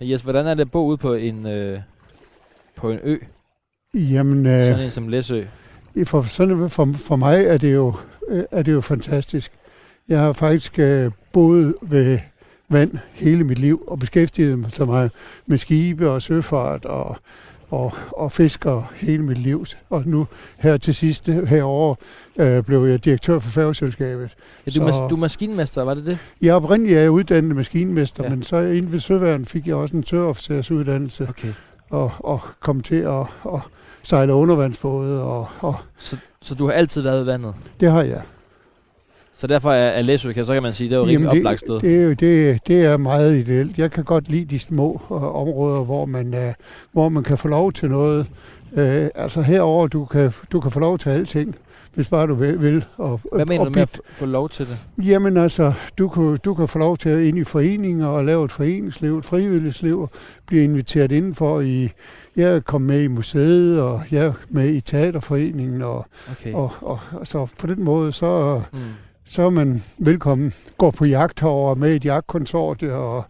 Jes, 0.00 0.22
hvordan 0.22 0.46
er 0.46 0.54
det 0.54 0.60
at 0.60 0.70
bo 0.70 0.86
ude 0.86 0.96
på 0.96 1.14
en, 1.14 1.46
øh, 1.46 1.80
på 2.76 2.90
en 2.90 2.98
ø? 3.02 3.16
Jamen, 3.94 4.46
uh, 4.46 4.64
Sådan 4.64 4.84
en 4.84 4.90
som 4.90 5.08
Læsø. 5.08 5.44
for, 6.04 6.22
sådan, 6.22 6.70
for, 6.70 6.92
for 6.94 7.16
mig 7.16 7.44
er 7.44 7.56
det, 7.56 7.74
jo, 7.74 7.94
øh, 8.28 8.44
er 8.50 8.62
det 8.62 8.72
jo 8.72 8.80
fantastisk. 8.80 9.52
Jeg 10.08 10.20
har 10.20 10.32
faktisk 10.32 10.78
uh, 10.78 11.12
boet 11.32 11.74
ved 11.82 12.18
vand 12.68 12.98
hele 13.12 13.44
mit 13.44 13.58
liv 13.58 13.84
og 13.86 13.98
beskæftiget 13.98 14.58
mig 14.58 14.72
så 14.72 14.84
meget 14.84 15.12
med 15.46 15.58
skibe 15.58 16.10
og 16.10 16.22
søfart 16.22 16.84
og, 16.84 17.16
og, 17.70 17.92
og 18.12 18.32
fisker 18.32 18.92
hele 18.96 19.22
mit 19.22 19.38
liv. 19.38 19.64
Og 19.90 20.02
nu 20.06 20.26
her 20.58 20.76
til 20.76 20.94
sidst 20.94 21.26
herovre 21.28 21.96
øh, 22.44 22.62
blev 22.64 22.84
jeg 22.84 23.04
direktør 23.04 23.38
for 23.38 23.50
færgeselskabet. 23.50 24.30
Ja, 24.66 24.70
du, 24.80 24.92
Så- 24.92 25.06
du 25.10 25.14
er 25.14 25.20
maskinmester, 25.20 25.82
var 25.82 25.94
det 25.94 26.06
det? 26.06 26.18
Jeg 26.42 26.54
oprindeligt 26.54 26.96
er 26.98 27.02
jeg 27.02 27.10
uddannet 27.10 27.56
maskinmester, 27.56 28.24
ja. 28.24 28.30
Men 28.30 28.42
så 28.42 28.56
inden 28.60 28.92
ved 28.92 29.00
Søværn 29.00 29.44
fik 29.44 29.66
jeg 29.66 29.74
også 29.76 29.96
en 29.96 30.02
tørofficersuddannelse 30.02 31.26
Okay. 31.28 31.52
og, 31.90 32.10
og 32.18 32.40
kom 32.60 32.80
til 32.80 32.96
at, 32.96 33.20
at 33.54 33.60
sejle 34.02 34.34
undervandsbåde, 34.34 35.22
og, 35.24 35.46
og 35.60 35.74
Så, 35.98 36.16
så 36.42 36.54
du 36.54 36.66
har 36.66 36.72
altid 36.72 37.02
været 37.02 37.24
i 37.24 37.26
vandet? 37.26 37.54
det 37.80 37.90
har 37.92 38.02
jeg. 38.02 38.22
Så 39.38 39.46
derfor 39.46 39.72
er, 39.72 39.88
er 39.88 40.02
Læsø, 40.02 40.32
så 40.44 40.52
kan 40.54 40.62
man 40.62 40.72
sige, 40.72 40.88
det 40.90 40.94
er 40.94 40.98
jo 40.98 41.06
rimelig 41.06 41.30
oplagt 41.30 41.60
sted. 41.60 41.74
det, 41.74 41.82
det, 41.82 42.04
er 42.10 42.14
det, 42.52 42.66
det 42.66 42.84
er 42.84 42.96
meget 42.96 43.36
ideelt. 43.38 43.78
Jeg 43.78 43.90
kan 43.90 44.04
godt 44.04 44.28
lide 44.28 44.44
de 44.44 44.58
små 44.58 45.00
øh, 45.10 45.22
områder, 45.36 45.84
hvor 45.84 46.04
man, 46.04 46.34
øh, 46.34 46.54
hvor 46.92 47.08
man 47.08 47.22
kan 47.22 47.38
få 47.38 47.48
lov 47.48 47.72
til 47.72 47.90
noget. 47.90 48.26
Øh, 48.76 49.08
altså 49.14 49.40
herover 49.42 49.86
du 49.86 50.04
kan, 50.04 50.32
du 50.52 50.60
kan 50.60 50.70
få 50.70 50.80
lov 50.80 50.98
til 50.98 51.10
alting, 51.10 51.54
hvis 51.94 52.08
bare 52.08 52.26
du 52.26 52.34
vil. 52.34 52.62
vil 52.62 52.84
og, 52.96 53.20
Hvad 53.32 53.46
mener 53.46 53.60
og 53.60 53.66
du 53.66 53.70
med 53.70 53.82
at 53.82 54.00
få 54.12 54.26
lov 54.26 54.48
til 54.48 54.66
det? 54.66 55.04
Jamen 55.06 55.36
altså, 55.36 55.72
du 55.98 56.08
kan, 56.08 56.36
du 56.44 56.54
kan 56.54 56.68
få 56.68 56.78
lov 56.78 56.96
til 56.96 57.08
at 57.08 57.24
ind 57.24 57.38
i 57.38 57.44
foreninger 57.44 58.06
og 58.06 58.24
lave 58.24 58.44
et 58.44 58.52
foreningsliv, 58.52 59.18
et 59.18 59.24
frivilligsliv, 59.24 60.08
blive 60.46 60.64
inviteret 60.64 61.12
indenfor 61.12 61.60
i, 61.60 61.88
jeg 62.36 62.64
kommet 62.64 62.88
med 62.88 63.02
i 63.02 63.08
museet, 63.08 63.80
og 63.80 64.02
jeg 64.10 64.24
er 64.24 64.32
med 64.48 64.68
i 64.74 64.80
teaterforeningen, 64.80 65.82
og, 65.82 66.06
Okay. 66.30 66.52
og, 66.52 66.72
og, 66.80 66.98
og 67.12 67.26
så 67.26 67.46
på 67.58 67.66
den 67.66 67.84
måde, 67.84 68.12
så, 68.12 68.62
Mm. 68.72 68.78
Så 69.28 69.42
er 69.42 69.50
man 69.50 69.82
velkommen. 69.98 70.52
Går 70.78 70.90
på 70.90 71.04
jagt 71.04 71.40
herovre 71.40 71.76
med 71.76 71.96
et 71.96 72.04
jagtkonsortie, 72.04 72.94
og 72.94 73.24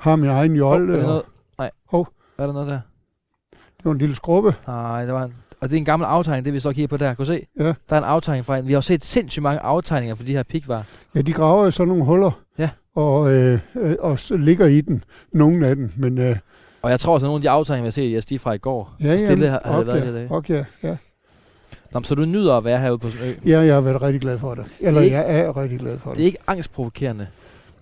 har 0.00 0.16
min 0.16 0.30
egen 0.30 0.56
jolle. 0.56 0.92
er 0.92 0.96
der 0.96 1.02
og, 1.02 1.08
noget? 1.08 1.22
Nej. 1.58 1.70
Hov. 1.88 2.08
Er 2.38 2.46
der 2.46 2.52
noget 2.52 2.68
der? 2.68 2.80
det 3.52 3.84
var 3.84 3.92
en 3.92 3.98
lille 3.98 4.14
skrubbe. 4.14 4.54
Nej, 4.66 5.04
der 5.04 5.12
var 5.12 5.24
en... 5.24 5.34
Og 5.60 5.70
det 5.70 5.76
er 5.76 5.78
en 5.78 5.84
gammel 5.84 6.06
aftegning, 6.06 6.44
det 6.44 6.52
vi 6.54 6.60
så 6.60 6.72
kigger 6.72 6.88
på 6.88 6.96
der. 6.96 7.08
Kan 7.08 7.16
du 7.16 7.24
se? 7.24 7.46
Ja. 7.58 7.64
Der 7.64 7.74
er 7.88 7.98
en 7.98 8.04
aftegning 8.04 8.44
fra 8.46 8.56
en. 8.58 8.66
Vi 8.66 8.72
har 8.72 8.76
jo 8.76 8.80
set 8.82 9.04
sindssygt 9.04 9.42
mange 9.42 9.60
aftegninger 9.60 10.14
for 10.14 10.24
de 10.24 10.32
her 10.32 10.42
pikvarer. 10.42 10.82
Ja, 11.14 11.20
de 11.22 11.32
graver 11.32 11.64
jo 11.64 11.70
sådan 11.70 11.88
nogle 11.88 12.04
huller, 12.04 12.30
Ja. 12.58 12.70
og, 12.94 13.30
øh, 13.32 13.60
øh, 13.74 13.96
og 14.00 14.18
så 14.18 14.36
ligger 14.36 14.66
i 14.66 14.80
den, 14.80 15.04
nogle 15.32 15.66
af 15.66 15.76
dem. 15.76 15.90
Men 15.96 16.18
øh, 16.18 16.36
Og 16.82 16.90
jeg 16.90 17.00
tror 17.00 17.14
også, 17.14 17.26
at 17.26 17.28
nogle 17.28 17.38
af 17.38 17.42
de 17.42 17.50
aftegninger, 17.50 17.82
vi 17.82 17.86
har 17.86 17.90
set, 17.90 18.12
jeg 18.12 18.28
de 18.28 18.34
er 18.34 18.38
fra 18.38 18.52
i 18.52 18.58
går. 18.58 18.94
ja, 19.00 19.18
så 19.18 19.24
stille 19.26 19.48
har, 19.48 19.60
jamen, 19.66 19.86
har 19.88 19.94
det 19.94 20.04
været 20.04 20.30
okay, 20.30 20.54
i 20.54 20.54
dag. 20.54 20.62
okay, 20.62 20.64
ja. 20.82 20.96
Nå, 21.92 22.02
så 22.02 22.14
du 22.14 22.24
nyder 22.24 22.54
at 22.56 22.64
være 22.64 22.78
herude 22.80 22.98
på 22.98 23.10
sådan 23.10 23.28
en 23.28 23.34
ø? 23.44 23.50
Ja, 23.50 23.60
jeg 23.60 23.74
har 23.74 23.80
været 23.80 24.02
rigtig 24.02 24.20
glad 24.20 24.38
for 24.38 24.54
det. 24.54 24.66
Eller 24.80 25.00
ikke- 25.00 25.16
jeg 25.16 25.40
er 25.40 25.56
rigtig 25.56 25.78
glad 25.78 25.98
for 25.98 26.10
det. 26.10 26.16
Det 26.16 26.22
er 26.22 26.26
ikke 26.26 26.38
angstprovokerende. 26.46 27.26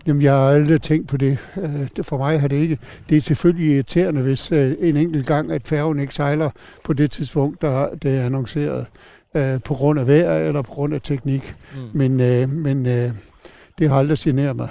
Jamen, 0.06 0.22
jeg 0.22 0.32
har 0.32 0.48
aldrig 0.50 0.82
tænkt 0.82 1.08
på 1.08 1.16
det. 1.16 1.38
Øh, 1.56 1.88
det. 1.96 2.06
For 2.06 2.18
mig 2.18 2.40
har 2.40 2.48
det 2.48 2.56
ikke. 2.56 2.78
Det 3.08 3.16
er 3.16 3.20
selvfølgelig 3.20 3.74
irriterende, 3.74 4.22
hvis 4.22 4.52
øh, 4.52 4.76
en 4.80 4.96
enkelt 4.96 5.26
gang, 5.26 5.52
at 5.52 5.62
færgen 5.64 6.00
ikke 6.00 6.14
sejler 6.14 6.50
på 6.84 6.92
det 6.92 7.10
tidspunkt, 7.10 7.62
der 7.62 7.94
det 8.02 8.18
er 8.18 8.22
annonceret. 8.26 8.86
Øh, 9.34 9.60
på 9.64 9.74
grund 9.74 10.00
af 10.00 10.06
vejr 10.08 10.38
eller 10.38 10.62
på 10.62 10.70
grund 10.70 10.94
af 10.94 11.00
teknik. 11.02 11.54
Mm. 11.74 11.98
Men, 11.98 12.16
men 12.62 12.84
det 13.78 13.88
har 13.88 13.96
aldrig 13.98 14.18
generet 14.18 14.56
mig. 14.56 14.68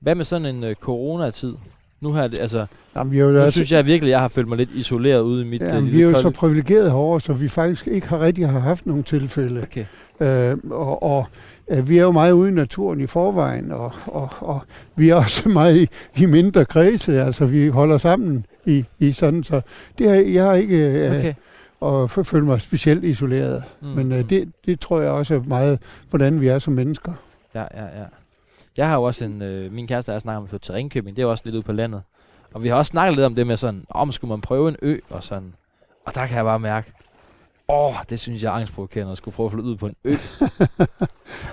Hvad 0.00 0.14
med 0.14 0.24
sådan 0.24 0.64
en 0.64 0.74
coronatid? 0.74 1.54
Nu 2.02 2.12
har 2.12 2.26
det, 2.28 2.38
altså, 2.38 2.66
Jamen, 2.96 3.12
jo, 3.14 3.30
nu 3.30 3.38
altså, 3.38 3.52
synes 3.52 3.72
jeg 3.72 3.86
virkelig, 3.86 4.08
at 4.08 4.12
jeg 4.12 4.20
har 4.20 4.28
følt 4.28 4.48
mig 4.48 4.58
lidt 4.58 4.70
isoleret 4.74 5.20
ude 5.20 5.42
i 5.42 5.48
mit 5.48 5.60
ja, 5.60 5.66
øh, 5.66 5.72
vi 5.82 5.88
er 5.88 5.92
lille 5.92 6.02
jo 6.10 6.14
så 6.20 6.30
privilegerede 6.30 6.90
herovre, 6.90 7.20
så 7.20 7.32
vi 7.32 7.48
faktisk 7.48 7.86
ikke 7.86 8.08
har 8.08 8.20
rigtig 8.20 8.48
har 8.48 8.58
haft 8.58 8.86
nogle 8.86 9.02
tilfælde. 9.02 9.62
Okay. 9.62 9.84
Øh, 10.20 10.56
og 10.70 11.02
og 11.02 11.26
øh, 11.70 11.88
vi 11.88 11.98
er 11.98 12.02
jo 12.02 12.10
meget 12.10 12.32
ude 12.32 12.48
i 12.48 12.52
naturen 12.52 13.00
i 13.00 13.06
forvejen, 13.06 13.72
og, 13.72 13.92
og, 14.06 14.28
og 14.40 14.60
vi 14.96 15.08
er 15.08 15.14
også 15.14 15.48
meget 15.58 15.76
i, 15.76 15.88
i 16.22 16.26
mindre 16.26 16.64
kredse, 16.64 17.22
altså 17.22 17.46
vi 17.46 17.68
holder 17.68 17.98
sammen 17.98 18.46
i, 18.66 18.84
i 18.98 19.12
sådan, 19.12 19.44
så 19.44 19.60
det 19.98 20.08
har, 20.08 20.14
jeg 20.16 20.44
har 20.44 20.54
ikke 20.54 20.76
øh, 20.76 21.18
okay. 21.18 21.34
og 21.80 22.04
f- 22.04 22.22
følt 22.22 22.44
mig 22.44 22.60
specielt 22.60 23.04
isoleret. 23.04 23.62
Mm, 23.80 23.88
Mm, 23.88 23.94
Men 23.96 24.06
mm. 24.06 24.12
øh, 24.12 24.30
det, 24.30 24.48
det 24.66 24.80
tror 24.80 25.00
jeg 25.00 25.10
også 25.10 25.34
er 25.34 25.40
meget, 25.46 25.78
hvordan 26.10 26.40
vi 26.40 26.48
er 26.48 26.58
som 26.58 26.72
mennesker. 26.72 27.12
Ja, 27.54 27.60
ja, 27.60 27.82
ja. 27.84 28.04
Jeg 28.76 28.88
har 28.88 28.96
jo 28.96 29.02
også 29.02 29.24
en... 29.24 29.42
Øh, 29.42 29.72
min 29.72 29.86
kæreste 29.86 30.10
og 30.10 30.12
jeg 30.12 30.20
snakker 30.20 30.38
om 30.38 30.44
at 30.44 30.50
flytte 30.50 30.66
til 30.66 30.74
Ringkøbing. 30.74 31.16
Det 31.16 31.22
er 31.22 31.26
jo 31.26 31.30
også 31.30 31.42
lidt 31.44 31.54
ude 31.54 31.62
på 31.62 31.72
landet. 31.72 32.02
Og 32.54 32.62
vi 32.62 32.68
har 32.68 32.76
også 32.76 32.90
snakket 32.90 33.16
lidt 33.16 33.26
om 33.26 33.34
det 33.34 33.46
med 33.46 33.56
sådan, 33.56 33.84
om 33.90 34.12
skulle 34.12 34.28
man 34.28 34.40
prøve 34.40 34.68
en 34.68 34.76
ø 34.82 34.98
og 35.10 35.24
sådan. 35.24 35.54
Og 36.06 36.14
der 36.14 36.26
kan 36.26 36.36
jeg 36.36 36.44
bare 36.44 36.58
mærke, 36.58 36.92
åh, 37.68 37.94
det 38.10 38.18
synes 38.18 38.42
jeg 38.42 38.48
er 38.48 38.52
angstprovokerende 38.52 39.12
at 39.12 39.18
skulle 39.18 39.34
prøve 39.34 39.46
at 39.46 39.52
flytte 39.52 39.68
ud 39.68 39.76
på 39.76 39.86
en 39.86 39.96
ø. 40.04 40.16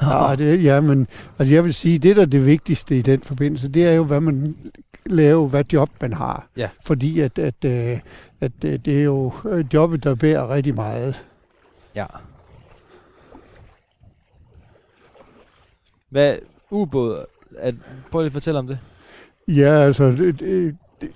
Ja, 0.02 0.36
det, 0.38 0.64
ja, 0.64 0.82
men 0.82 1.08
altså 1.40 1.54
jeg 1.54 1.64
vil 1.64 1.74
sige, 1.74 2.00
det 2.00 2.16
der 2.16 2.22
er 2.22 2.26
det 2.26 2.46
vigtigste 2.46 2.98
i 2.98 3.02
den 3.02 3.22
forbindelse, 3.22 3.70
det 3.70 3.86
er 3.86 3.92
jo, 3.92 4.04
hvad 4.04 4.22
man 4.22 4.58
laver, 5.06 5.48
hvad 5.48 5.64
job 5.74 5.90
man 6.02 6.14
har. 6.14 6.48
Ja. 6.58 6.70
Fordi 6.82 7.20
at, 7.20 7.40
at, 7.40 7.66
øh, 7.66 8.00
at 8.42 8.52
øh, 8.66 8.80
det 8.86 9.00
er 9.00 9.04
jo 9.04 9.32
øh, 9.46 9.66
jobbet, 9.74 10.04
der 10.04 10.16
bærer 10.16 10.50
rigtig 10.50 10.76
meget. 10.76 11.26
Ja. 11.96 12.06
Hvad 16.10 16.38
ubåd? 16.72 17.26
At, 17.58 17.76
prøv 18.12 18.22
lige 18.22 18.26
at 18.26 18.34
fortælle 18.34 18.60
om 18.60 18.68
det. 18.68 18.80
Ja, 19.48 19.72
altså, 19.72 20.12
det, 20.12 20.40
det, 20.40 20.76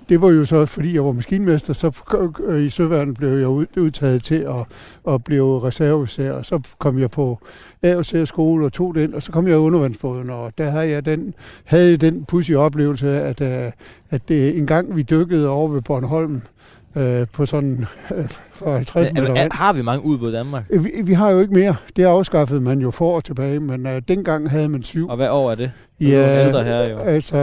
det 0.10 0.22
var 0.22 0.30
jo 0.30 0.46
så, 0.46 0.66
fordi 0.66 0.94
jeg 0.94 1.06
var 1.06 1.12
maskinmester, 1.12 1.74
så 1.74 2.04
øh, 2.44 2.64
i 2.64 2.70
Søværden 2.70 3.14
blev 3.14 3.30
jeg 3.30 3.48
udtaget 3.78 4.24
til 4.24 4.36
at, 4.36 4.66
at 5.14 5.24
blive 5.24 5.64
reserveofficer, 5.64 6.32
og 6.32 6.46
så 6.46 6.60
kom 6.78 7.00
jeg 7.00 7.12
på 7.12 7.40
AOC-skole 7.84 8.66
og 8.66 8.74
tog 8.74 8.96
den, 8.96 9.14
og 9.14 9.24
så 9.24 9.32
kom 9.32 9.48
jeg 9.48 9.54
i 9.54 9.58
undervandsbåden, 9.58 10.30
og 10.30 10.54
der 10.58 10.70
havde 10.70 10.90
jeg 10.90 11.06
den, 11.06 11.34
havde 11.64 11.98
den 11.98 12.26
pussy 12.26 12.52
oplevelse, 12.52 13.10
at, 13.10 13.42
øh, 13.42 13.72
at 14.10 14.28
det, 14.28 14.58
en 14.58 14.68
gang 14.68 14.96
vi 14.96 15.02
dykkede 15.02 15.50
over 15.50 15.68
ved 15.68 15.82
Bornholm, 15.82 16.42
øh, 16.96 17.28
på 17.34 17.46
sådan 17.46 17.86
øh, 18.16 18.30
for 18.52 18.76
50 18.76 19.14
meter 19.14 19.34
vand. 19.34 19.52
Har 19.52 19.74
vi 19.74 19.82
mange 19.82 20.06
udbud 20.06 20.30
i 20.30 20.34
Danmark? 20.34 20.64
Vi, 20.70 20.92
vi 21.04 21.14
har 21.14 21.30
jo 21.30 21.40
ikke 21.40 21.54
mere. 21.54 21.76
Det 21.96 22.04
afskaffede 22.04 22.62
man 22.62 22.80
jo 22.80 22.92
for 22.92 23.06
år 23.06 23.20
tilbage, 23.20 23.60
men 23.60 23.88
øh, 23.88 24.02
dengang 24.08 24.50
havde 24.50 24.70
man 24.70 24.84
syv. 24.84 25.10
Og 25.10 25.16
hvad 25.16 25.30
år 25.30 25.52
er 25.52 25.56
det? 25.56 25.72
Ja, 26.00 26.46
ældre 26.46 26.64
her 26.64 26.84
jo. 26.84 27.00
altså, 27.00 27.38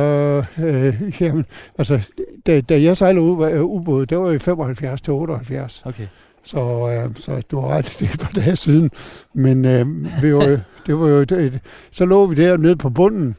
øh, 0.59 1.03
jamen, 1.20 1.46
altså 1.78 2.09
da, 2.46 2.61
da 2.61 2.82
jeg 2.82 2.96
sejlede 2.96 3.24
ud, 3.24 3.51
øh, 3.51 3.62
ubåd, 3.62 4.07
det 4.07 4.18
var 4.18 4.30
i 4.30 4.38
75 4.38 5.01
til 5.01 5.12
78. 5.12 5.82
Okay. 5.86 6.07
Så, 6.44 6.59
øh, 6.90 7.16
så 7.16 7.42
du 7.51 7.61
har 7.61 7.68
ret, 7.68 7.84
det 7.98 8.09
er 8.09 8.12
et 8.12 8.20
par 8.20 8.40
dage 8.40 8.57
siden. 8.57 8.90
Men 9.34 9.64
øh, 9.64 9.86
vi 10.22 10.34
var, 10.34 10.61
det 10.86 10.98
var 10.98 11.09
jo, 11.09 11.24
det, 11.24 11.61
så 11.90 12.05
lå 12.05 12.26
vi 12.26 12.34
der 12.34 12.57
nede 12.57 12.76
på 12.76 12.90
bunden, 12.90 13.36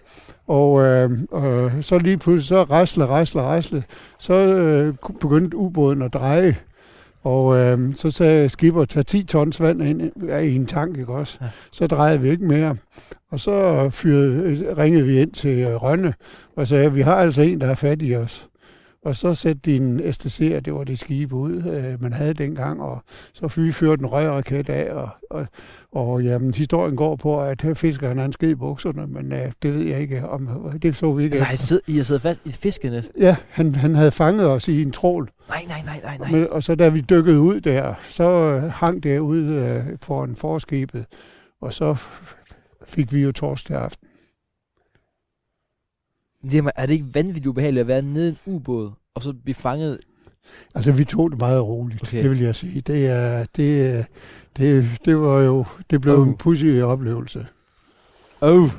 og 0.52 0.82
øh, 0.82 1.12
øh, 1.34 1.82
så 1.82 1.98
lige 1.98 2.18
pludselig, 2.18 2.48
så 2.48 2.64
rasle, 2.64 3.06
rasle, 3.06 3.42
rasle, 3.42 3.84
så 4.20 4.34
øh, 4.34 4.94
begyndte 5.22 5.58
ubåden 5.58 6.02
at 6.02 6.14
dreje. 6.14 6.58
Og 7.24 7.58
øh, 7.58 7.96
så 7.96 8.12
sagde 8.12 8.50
skipper, 8.50 8.86
tag 8.86 9.06
10 9.06 9.24
tons 9.24 9.62
vand 9.62 9.84
ind 9.84 10.02
i 10.44 10.56
en 10.56 10.66
tank, 10.66 10.98
ikke 10.98 11.14
også? 11.14 11.38
Ja. 11.42 11.48
Så 11.72 11.88
drejede 11.88 12.22
vi 12.22 12.30
ikke 12.30 12.46
mere. 12.46 12.76
Og 13.32 13.40
så 13.40 13.90
fyrede, 13.90 14.76
ringede 14.78 15.06
vi 15.06 15.22
ind 15.22 15.32
til 15.32 15.78
Rønne 15.78 16.14
og 16.56 16.68
sagde, 16.68 16.94
vi 16.94 17.02
har 17.02 17.16
altså 17.16 17.42
en, 17.42 17.62
der 17.62 17.68
er 17.68 17.76
fat 17.76 18.02
i 18.02 18.16
os. 18.16 18.48
Og 19.06 19.16
så 19.16 19.34
sætte 19.34 19.62
din 19.66 20.00
STC'er, 20.00 20.60
det 20.60 20.74
var 20.74 20.84
det 20.84 21.00
skibe 21.00 21.36
ud, 21.36 21.64
øh, 21.64 22.02
man 22.02 22.14
havde 22.14 22.34
dengang, 22.34 22.82
og 22.82 23.04
så 23.34 23.48
fy 23.48 23.72
førte 23.72 24.00
en 24.00 24.06
røgraket 24.06 24.70
af, 24.70 24.94
og, 24.94 25.10
og, 25.30 25.48
og 25.92 26.24
jamen, 26.24 26.54
historien 26.54 26.96
går 26.96 27.16
på, 27.16 27.42
at 27.42 27.66
fiskeren 27.76 28.18
han 28.18 28.34
sked 28.34 28.50
i 28.50 28.56
bukserne, 28.56 29.08
men 29.08 29.34
øh, 29.34 29.52
det 29.62 29.74
ved 29.74 29.82
jeg 29.82 30.02
ikke, 30.02 30.30
om 30.30 30.50
det 30.82 30.96
så 30.96 31.14
vi 31.14 31.24
ikke. 31.24 31.36
Altså, 31.36 31.54
I, 31.54 31.58
sidder, 31.58 31.82
I 31.88 31.98
har 31.98 32.04
siddet 32.04 32.22
fast 32.22 32.40
i 32.46 32.50
et 32.50 32.58
fiskenet? 32.58 33.10
Ja, 33.20 33.36
han, 33.50 33.76
han 33.76 33.96
havde 33.96 34.12
fanget 34.12 34.48
os 34.48 34.68
i 34.68 34.82
en 34.82 34.92
trål. 34.92 35.30
Nej, 35.48 35.64
nej, 35.68 35.82
nej, 35.86 36.00
nej, 36.04 36.18
nej. 36.18 36.32
Men, 36.32 36.48
og 36.52 36.64
så 36.64 36.76
da 36.76 36.90
vi 36.90 37.02
dykkede 37.02 37.40
ud 37.40 37.62
der, 37.62 37.94
så 38.10 38.24
øh, 38.24 38.64
hang 38.64 39.04
det 39.04 39.20
ud 39.20 39.44
øh, 39.44 39.84
foran 40.02 40.36
forskibet, 40.36 41.06
og 41.62 41.74
så 41.74 41.96
fik 42.88 43.14
vi 43.14 43.22
jo 43.22 43.32
torsdag 43.32 43.78
aften. 43.78 44.08
Det 46.44 46.60
er, 46.60 46.70
er 46.76 46.86
det 46.86 46.94
ikke 46.94 47.06
vanvittigt 47.14 47.46
ubehageligt 47.46 47.82
at 47.82 47.88
være 47.88 48.02
nede 48.02 48.28
i 48.28 48.30
en 48.30 48.38
ubåd, 48.46 48.92
og 49.16 49.24
så 49.24 49.34
blive 49.44 49.56
fanget? 49.56 50.00
Altså, 50.76 50.92
vi 50.92 51.06
tog 51.06 51.32
det 51.32 51.40
meget 51.40 51.62
roligt, 51.64 52.04
okay. 52.04 52.24
det 52.24 52.30
vil 52.30 52.40
jeg 52.40 52.56
sige. 52.56 52.82
Det, 52.82 53.08
er, 53.08 53.46
det, 53.56 54.06
det, 54.58 54.90
det 55.06 55.18
var 55.18 55.40
jo, 55.40 55.66
det 55.90 56.02
blev 56.02 56.20
oh. 56.20 56.28
en 56.28 56.38
pussy 56.38 56.66
oplevelse. 56.66 57.48
Oh. 58.42 58.70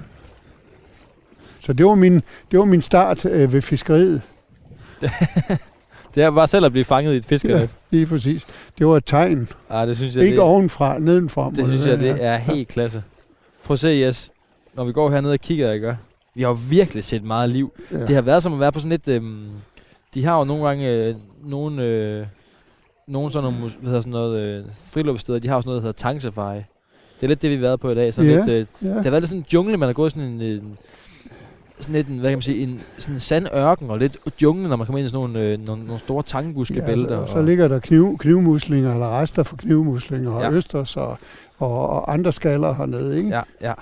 Så 1.60 1.72
det 1.72 1.86
var 1.86 1.94
min, 1.94 2.14
det 2.50 2.58
var 2.58 2.64
min 2.64 2.82
start 2.82 3.24
øh, 3.24 3.52
ved 3.52 3.62
fiskeriet. 3.62 4.22
det 6.14 6.22
er 6.22 6.30
bare 6.30 6.48
selv 6.48 6.64
at 6.64 6.72
blive 6.72 6.84
fanget 6.84 7.14
i 7.14 7.16
et 7.16 7.24
fiskenet. 7.24 7.60
Ja, 7.60 7.66
lige 7.90 8.06
præcis. 8.06 8.46
Det 8.78 8.86
var 8.86 8.96
et 8.96 9.04
tegn. 9.06 9.48
Ah, 9.70 9.88
det 9.88 9.96
synes 9.96 10.16
jeg, 10.16 10.24
Ikke 10.24 10.36
det, 10.36 10.42
ovenfra, 10.42 10.98
nedenfra. 10.98 11.50
Det 11.50 11.66
synes 11.66 11.86
jeg, 11.86 12.00
det 12.00 12.24
er 12.24 12.36
helt 12.36 12.68
klasse. 12.68 13.02
Prøv 13.64 13.72
at 13.72 13.78
se, 13.78 13.88
Jes. 13.88 14.30
Når 14.74 14.84
vi 14.84 14.92
går 14.92 15.10
hernede 15.10 15.32
og 15.32 15.38
kigger, 15.38 15.78
gør. 15.78 15.94
Vi 16.34 16.42
har 16.42 16.48
jo 16.48 16.58
virkelig 16.68 17.04
set 17.04 17.24
meget 17.24 17.50
liv. 17.50 17.72
Ja. 17.92 18.06
Det 18.06 18.14
har 18.14 18.22
været 18.22 18.42
som 18.42 18.52
at 18.52 18.60
være 18.60 18.72
på 18.72 18.78
sådan 18.78 18.92
et... 18.92 19.08
Øhm, 19.08 19.46
de 20.14 20.24
har 20.24 20.38
jo 20.38 20.44
nogle 20.44 20.66
gange 20.66 20.90
øh, 20.90 21.14
nogle, 21.44 21.82
øh, 21.82 22.26
nogle 23.06 23.32
sådan 23.32 23.52
nogle, 23.52 23.58
hvad 23.58 23.86
hedder 23.86 24.00
sådan 24.00 24.12
noget, 24.12 24.40
øh, 24.40 24.64
friluftssteder, 24.84 25.38
de 25.38 25.48
har 25.48 25.54
jo 25.54 25.60
sådan 25.60 25.68
noget, 25.68 25.82
der 25.82 25.88
hedder 25.88 25.98
tangsafari. 25.98 26.56
Det 26.56 27.26
er 27.26 27.28
lidt 27.28 27.42
det, 27.42 27.50
vi 27.50 27.54
har 27.54 27.60
været 27.60 27.80
på 27.80 27.90
i 27.90 27.94
dag. 27.94 28.14
Så 28.14 28.22
ja, 28.22 28.36
lidt, 28.36 28.48
øh, 28.48 28.66
ja. 28.88 28.94
Det 28.94 29.04
har 29.04 29.10
været 29.10 29.22
lidt 29.22 29.28
sådan 29.28 29.38
en 29.38 29.46
jungle, 29.52 29.76
man 29.76 29.88
har 29.88 29.92
gået 29.92 30.12
sådan 30.12 30.28
en, 30.28 30.40
en 30.40 30.78
sådan 31.78 31.94
lidt 31.94 32.08
en, 32.08 32.18
hvad 32.18 32.30
kan 32.30 32.36
man 32.36 32.42
sige, 32.42 32.62
en 32.62 32.80
sådan 32.98 33.14
en 33.14 33.20
sand 33.20 33.46
ørken 33.54 33.90
og 33.90 33.98
lidt 33.98 34.18
jungle, 34.42 34.68
når 34.68 34.76
man 34.76 34.86
kommer 34.86 34.98
ind 34.98 35.06
i 35.06 35.08
sådan 35.08 35.30
nogle, 35.32 35.40
øh, 35.40 35.66
nogle, 35.66 35.84
nogle 35.84 35.98
store 35.98 36.22
tangbuskebælter. 36.22 37.20
Ja, 37.20 37.26
så, 37.26 37.32
så 37.32 37.42
ligger 37.42 37.68
der 37.68 37.78
kniv, 37.78 38.18
knivmuslinger, 38.18 38.92
eller 38.92 39.20
rester 39.20 39.42
for 39.42 39.56
knivmuslinger, 39.56 40.30
og 40.30 40.42
ja. 40.42 40.50
østers 40.50 40.96
og, 40.96 41.18
og, 41.58 41.90
og 41.90 42.12
andre 42.12 42.32
skaller 42.32 42.74
hernede, 42.74 43.16
ikke? 43.16 43.28
Ja, 43.28 43.42
ja. 43.60 43.72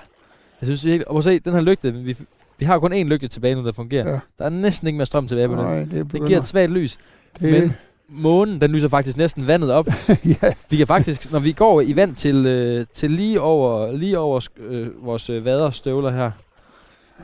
Jeg 0.61 0.67
synes 0.67 0.85
virkelig, 0.85 1.07
og 1.07 1.23
se, 1.23 1.39
den 1.39 1.53
her 1.53 1.61
lygte, 1.61 1.93
vi, 1.93 2.17
vi 2.61 2.65
har 2.65 2.79
kun 2.79 2.93
én 2.93 3.03
lygte 3.03 3.27
tilbage 3.27 3.55
nu, 3.55 3.65
der 3.65 3.71
fungerer. 3.71 4.11
Ja. 4.11 4.19
Der 4.39 4.45
er 4.45 4.49
næsten 4.49 4.87
ikke 4.87 4.97
mere 4.97 5.05
strøm 5.05 5.27
tilbage 5.27 5.47
på 5.47 5.55
Nej, 5.55 5.79
den. 5.79 5.91
Det, 5.91 6.11
det 6.11 6.25
giver 6.27 6.39
et 6.39 6.45
svagt 6.45 6.71
lys. 6.71 6.97
Det... 7.39 7.51
Men 7.51 7.73
månen, 8.09 8.61
den 8.61 8.71
lyser 8.71 8.87
faktisk 8.87 9.17
næsten 9.17 9.47
vandet 9.47 9.71
op. 9.71 9.87
ja. 10.41 10.53
Vi 10.69 10.77
kan 10.77 10.87
faktisk, 10.87 11.31
når 11.31 11.39
vi 11.39 11.51
går 11.51 11.81
i 11.81 11.95
vand 11.95 12.15
til, 12.15 12.45
øh, 12.45 12.85
til 12.93 13.11
lige 13.11 13.41
over, 13.41 13.91
lige 13.91 14.19
over 14.19 14.47
øh, 14.57 15.05
vores 15.05 15.29
øh, 15.29 15.45
vaderstøvler 15.45 16.11
her, 16.11 16.31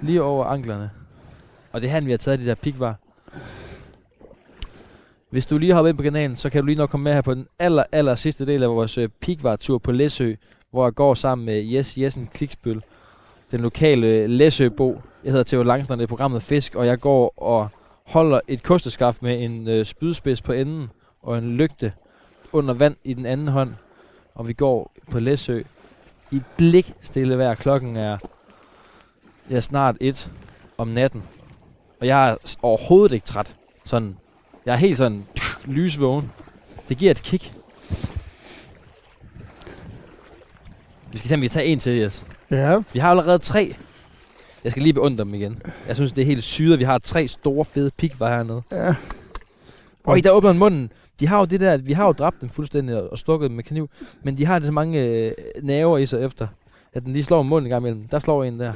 lige 0.01 0.21
over 0.21 0.45
anklerne, 0.45 0.89
og 1.71 1.81
det 1.81 1.87
er 1.87 1.91
her, 1.91 2.01
vi 2.01 2.11
har 2.11 2.17
taget 2.17 2.39
de 2.39 2.45
der 2.45 2.55
pikvar. 2.55 2.95
Hvis 5.29 5.45
du 5.45 5.57
lige 5.57 5.73
har 5.73 5.87
ind 5.87 5.97
på 5.97 6.03
kanalen, 6.03 6.35
så 6.35 6.49
kan 6.49 6.61
du 6.61 6.65
lige 6.65 6.77
nok 6.77 6.89
komme 6.89 7.03
med 7.03 7.13
her 7.13 7.21
på 7.21 7.33
den 7.33 7.47
aller, 7.59 7.83
aller 7.91 8.15
sidste 8.15 8.45
del 8.45 8.63
af 8.63 8.69
vores 8.69 8.97
øh, 8.97 9.09
pikvar-tur 9.21 9.77
på 9.77 9.91
Læsø, 9.91 10.33
hvor 10.71 10.85
jeg 10.85 10.93
går 10.93 11.13
sammen 11.13 11.45
med 11.45 11.61
Jes 11.63 11.97
Jessen 11.97 12.29
Kliksbøl, 12.33 12.81
den 13.51 13.59
lokale 13.59 14.27
Læsøbo. 14.27 15.01
Jeg 15.27 15.33
hedder 15.33 15.43
Theo 15.43 15.63
Langstrand, 15.63 15.99
det 15.99 16.03
er 16.03 16.07
programmet 16.07 16.43
Fisk, 16.43 16.75
og 16.75 16.87
jeg 16.87 16.99
går 16.99 17.33
og 17.37 17.69
holder 18.05 18.39
et 18.47 18.63
kosteskaft 18.63 19.21
med 19.21 19.41
en 19.41 19.67
øh, 19.67 19.85
spydspids 19.85 20.41
på 20.41 20.51
enden 20.51 20.89
og 21.21 21.37
en 21.37 21.57
lygte 21.57 21.93
under 22.51 22.73
vand 22.73 22.95
i 23.03 23.13
den 23.13 23.25
anden 23.25 23.47
hånd. 23.47 23.73
Og 24.35 24.47
vi 24.47 24.53
går 24.53 24.91
på 25.11 25.19
Læsø 25.19 25.61
i 26.31 26.41
blik 26.57 26.93
stille 27.01 27.37
vejr. 27.37 27.53
Klokken 27.53 27.95
er 27.95 28.17
ja, 29.49 29.59
snart 29.59 29.95
et 30.01 30.31
om 30.77 30.87
natten. 30.87 31.23
Og 31.99 32.07
jeg 32.07 32.29
er 32.29 32.35
overhovedet 32.61 33.13
ikke 33.15 33.25
træt. 33.25 33.55
Sådan, 33.85 34.17
jeg 34.65 34.73
er 34.73 34.77
helt 34.77 34.97
sådan 34.97 35.25
lysvågen. 35.65 36.31
Det 36.89 36.97
giver 36.97 37.11
et 37.11 37.23
kick. 37.23 37.53
Vi 41.11 41.17
skal 41.17 41.27
simpelthen 41.27 41.59
tage 41.59 41.65
en 41.65 41.79
til, 41.79 41.97
Jes. 41.97 42.25
Ja. 42.51 42.81
Vi 42.93 42.99
har 42.99 43.09
allerede 43.09 43.39
tre. 43.39 43.75
Jeg 44.67 44.71
skal 44.71 44.83
lige 44.83 44.93
beundre 44.93 45.23
dem 45.23 45.33
igen. 45.33 45.61
Jeg 45.87 45.95
synes, 45.95 46.11
det 46.11 46.21
er 46.21 46.25
helt 46.25 46.43
syret, 46.43 46.73
at 46.73 46.79
vi 46.79 46.83
har 46.83 46.97
tre 46.97 47.27
store, 47.27 47.65
fede 47.65 47.91
pikvar 47.97 48.29
hernede. 48.35 48.61
Ja. 48.71 48.95
Og 50.03 50.17
i 50.17 50.21
der 50.21 50.31
åbner 50.31 50.53
munden. 50.53 50.91
De 51.19 51.27
har 51.27 51.39
jo 51.39 51.45
det 51.45 51.59
der, 51.59 51.77
vi 51.77 51.93
har 51.93 52.05
jo 52.05 52.11
dræbt 52.11 52.41
dem 52.41 52.49
fuldstændig 52.49 53.11
og 53.11 53.17
stukket 53.17 53.49
dem 53.49 53.55
med 53.55 53.63
kniv. 53.63 53.89
Men 54.23 54.37
de 54.37 54.45
har 54.45 54.59
så 54.59 54.71
mange 54.71 55.05
øh, 55.05 55.31
naver 55.63 55.97
i 55.97 56.05
sig 56.05 56.23
efter, 56.23 56.47
at 56.93 57.03
den 57.03 57.13
lige 57.13 57.23
slår 57.23 57.43
munden 57.43 57.65
en 57.65 57.69
gang 57.69 57.81
imellem. 57.81 58.07
Der 58.07 58.19
slår 58.19 58.43
en 58.43 58.59
der. 58.59 58.73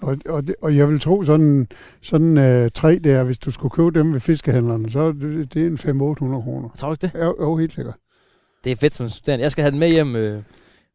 Og, 0.00 0.16
og, 0.28 0.46
det, 0.46 0.54
og 0.62 0.76
jeg 0.76 0.88
vil 0.88 1.00
tro, 1.00 1.22
sådan, 1.22 1.68
sådan 2.02 2.62
uh, 2.64 2.68
tre 2.74 2.98
der, 2.98 3.24
hvis 3.24 3.38
du 3.38 3.50
skulle 3.50 3.70
købe 3.70 3.98
dem 3.98 4.12
ved 4.12 4.20
fiskehandlerne, 4.20 4.90
så 4.90 5.00
er 5.00 5.12
det, 5.12 5.54
det 5.54 5.62
er 5.62 5.66
en 5.66 6.00
500-800 6.02 6.42
kroner. 6.42 6.68
Tror 6.78 6.88
du 6.88 6.92
ikke 6.92 7.06
det? 7.06 7.12
Ja, 7.14 7.24
jo, 7.24 7.56
helt 7.56 7.74
sikkert. 7.74 7.94
Det 8.64 8.72
er 8.72 8.76
fedt 8.76 8.94
som 8.94 9.08
studerende. 9.08 9.42
Jeg 9.42 9.52
skal 9.52 9.62
have 9.62 9.70
den 9.70 9.80
med 9.80 9.88
hjem, 9.88 10.16
øh, 10.16 10.42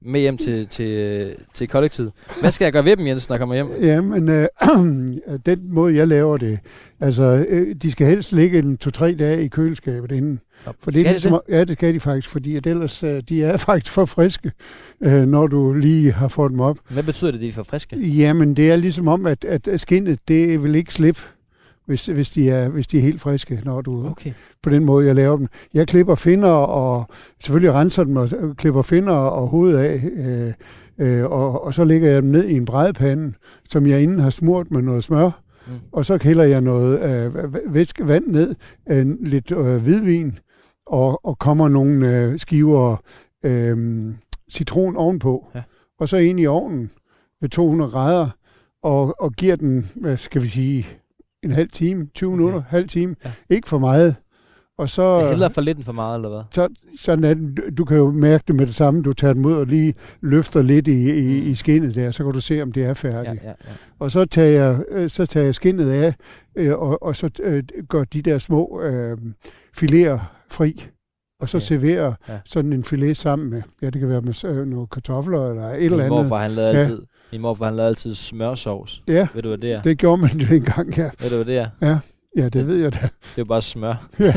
med 0.05 0.21
hjem 0.21 0.37
til, 0.37 0.67
til, 0.67 1.35
til 1.53 1.67
kollektivet. 1.67 2.11
Hvad 2.41 2.51
skal 2.51 2.65
jeg 2.65 2.73
gøre 2.73 2.85
ved 2.85 2.97
dem, 2.97 3.07
Jens, 3.07 3.29
når 3.29 3.35
jeg 3.35 3.39
kommer 3.39 3.55
hjem? 3.55 3.67
Jamen, 3.81 4.29
øh, 4.29 4.47
den 5.45 5.73
måde, 5.73 5.95
jeg 5.95 6.07
laver 6.07 6.37
det, 6.37 6.59
altså, 6.99 7.45
øh, 7.49 7.75
de 7.75 7.91
skal 7.91 8.07
helst 8.07 8.31
ligge 8.31 8.59
en 8.59 8.77
to-tre 8.77 9.13
dage 9.13 9.43
i 9.43 9.47
køleskabet 9.47 10.11
inden. 10.11 10.39
Nå, 10.65 10.71
for 10.79 10.91
det 10.91 11.07
er 11.07 11.11
ligesom, 11.11 11.31
det? 11.31 11.53
Ja, 11.53 11.63
det 11.63 11.77
skal 11.77 11.93
de 11.93 11.99
faktisk, 11.99 12.29
fordi 12.29 12.55
at 12.55 12.67
ellers 12.67 13.03
øh, 13.03 13.23
de 13.29 13.43
er 13.43 13.57
faktisk 13.67 13.93
for 13.93 14.05
friske, 14.05 14.51
øh, 15.01 15.27
når 15.27 15.47
du 15.47 15.73
lige 15.73 16.11
har 16.11 16.27
fået 16.27 16.51
dem 16.51 16.59
op. 16.59 16.77
Hvad 16.89 17.03
betyder 17.03 17.31
det, 17.31 17.41
de 17.41 17.47
er 17.47 17.53
for 17.53 17.63
friske? 17.63 17.95
Jamen, 17.97 18.53
det 18.55 18.71
er 18.71 18.75
ligesom 18.75 19.07
om, 19.07 19.25
at, 19.25 19.45
at 19.45 19.79
skinnet, 19.79 20.19
det 20.27 20.63
vil 20.63 20.75
ikke 20.75 20.93
slippe 20.93 21.21
hvis, 21.89 22.05
hvis, 22.05 22.29
de 22.29 22.49
er, 22.49 22.69
hvis 22.69 22.87
de 22.87 22.97
er 22.97 23.01
helt 23.01 23.21
friske, 23.21 23.61
når 23.65 23.81
du 23.81 24.07
okay. 24.07 24.33
på 24.63 24.69
den 24.69 24.85
måde, 24.85 25.05
jeg 25.07 25.15
laver 25.15 25.37
dem. 25.37 25.47
Jeg 25.73 25.87
klipper 25.87 26.15
finder 26.15 26.49
og 26.49 27.09
selvfølgelig 27.39 27.73
renser 27.73 28.03
dem 28.03 28.15
og 28.17 28.29
klipper 28.57 28.81
finder 28.81 29.13
og 29.13 29.47
hoved 29.47 29.75
af, 29.75 30.03
øh, 30.15 30.53
øh, 30.99 31.25
og, 31.25 31.63
og 31.63 31.73
så 31.73 31.83
lægger 31.83 32.11
jeg 32.11 32.21
dem 32.21 32.31
ned 32.31 32.45
i 32.45 32.53
en 32.53 32.65
brædepande, 32.65 33.33
som 33.69 33.87
jeg 33.87 34.03
inden 34.03 34.19
har 34.19 34.29
smurt 34.29 34.71
med 34.71 34.81
noget 34.81 35.03
smør, 35.03 35.41
mm. 35.67 35.73
og 35.91 36.05
så 36.05 36.19
hælder 36.21 36.43
jeg 36.43 36.61
noget 36.61 37.01
øh, 37.01 37.73
væske 37.73 38.07
vand 38.07 38.27
ned, 38.27 38.55
øh, 38.89 39.07
lidt 39.21 39.51
øh, 39.51 39.75
hvidvin, 39.75 40.33
og, 40.85 41.25
og 41.25 41.39
kommer 41.39 41.67
nogle 41.67 42.17
øh, 42.17 42.39
skiver 42.39 42.95
øh, 43.43 44.05
citron 44.51 44.95
ovenpå, 44.95 45.47
ja. 45.55 45.61
og 45.99 46.09
så 46.09 46.17
ind 46.17 46.39
i 46.39 46.47
ovnen 46.47 46.91
ved 47.41 47.49
200 47.49 47.91
grader, 47.91 48.29
og, 48.83 49.15
og 49.19 49.31
giver 49.33 49.55
den, 49.55 49.85
hvad 49.95 50.17
skal 50.17 50.41
vi 50.41 50.47
sige, 50.47 50.87
en 51.43 51.51
halv 51.51 51.69
time, 51.69 52.07
20 52.15 52.27
okay. 52.29 52.37
minutter, 52.37 52.61
halv 52.69 52.87
time. 52.87 53.15
Ja. 53.25 53.31
Ikke 53.49 53.67
for 53.69 53.77
meget. 53.79 54.15
Og 54.77 54.89
så, 54.89 55.17
Jeg 55.19 55.29
hælder 55.29 55.49
for 55.49 55.61
lidt 55.61 55.77
end 55.77 55.85
for 55.85 55.91
meget, 55.93 56.15
eller 56.15 56.29
hvad? 56.29 56.41
så, 56.51 56.67
sådan 56.99 57.23
at 57.23 57.37
du- 57.57 57.69
du 57.77 57.85
kan 57.85 57.97
jo 57.97 58.11
mærke 58.11 58.43
det 58.47 58.55
med 58.55 58.65
det 58.65 58.75
samme. 58.75 59.01
Du 59.01 59.13
tager 59.13 59.33
den 59.33 59.45
ud 59.45 59.53
og 59.53 59.65
lige 59.67 59.93
løfter 60.21 60.61
lidt 60.61 60.87
i, 60.87 61.11
i, 61.11 61.37
i 61.49 61.53
skinnet 61.55 61.95
der, 61.95 62.11
så 62.11 62.23
kan 62.23 62.33
du 62.33 62.41
se, 62.41 62.61
om 62.61 62.71
det 62.71 62.83
er 62.83 62.87
Ja, 62.87 62.93
færdigt. 62.93 63.43
ja, 63.43 63.49
ja. 63.49 63.53
Og 63.99 64.11
så 64.11 64.25
tager 64.25 64.47
jeg, 64.65 64.79
øh, 64.89 65.09
så 65.09 65.25
tager 65.25 65.43
jeg 65.45 65.55
skinnet 65.55 65.89
af, 65.89 66.13
øh, 66.55 66.77
og, 66.79 67.03
og 67.03 67.15
så 67.15 67.29
øh, 67.43 67.63
går 67.89 68.03
de 68.03 68.21
der 68.21 68.37
små 68.37 68.81
øh, 68.81 69.17
filéer 69.77 70.19
fri. 70.49 70.85
Og 71.41 71.49
så 71.49 71.57
Okay. 71.57 71.63
serverer 71.65 72.13
Ja. 72.29 72.39
sådan 72.45 72.73
en 72.73 72.83
filet 72.83 73.17
sammen 73.17 73.49
med, 73.49 73.61
ja, 73.81 73.89
det 73.89 73.99
kan 73.99 74.09
være 74.09 74.21
med 74.21 74.45
øh, 74.45 74.67
nogle 74.67 74.87
kartofler 74.87 75.49
eller 75.49 75.63
et 75.69 75.83
eller 75.85 75.97
andet. 75.97 76.09
morfar, 76.09 76.37
han 76.41 76.51
lavede 76.51 76.71
Ja. 76.73 76.79
altid, 76.79 77.01
min 77.31 77.41
morfar, 77.41 77.65
han 77.65 77.75
lavede 77.75 77.89
altid 77.89 78.13
smørsovs. 78.15 79.03
Ja, 79.07 79.27
Ved 79.33 79.41
du, 79.41 79.47
hvad 79.47 79.57
det 79.57 79.71
er? 79.71 79.81
det 79.81 79.97
gjorde 79.97 80.21
man 80.21 80.29
jo 80.31 80.55
engang, 80.55 80.97
ja. 80.97 81.09
Ved 81.21 81.29
du, 81.29 81.35
hvad 81.35 81.45
det 81.45 81.57
er? 81.57 81.97
Ja, 82.37 82.49
det 82.49 82.67
ved 82.67 82.75
jeg 82.77 82.93
da. 82.93 82.97
Det 83.01 83.07
er 83.07 83.33
jo 83.37 83.45
bare 83.45 83.61
smør. 83.61 84.07
ja, 84.19 84.33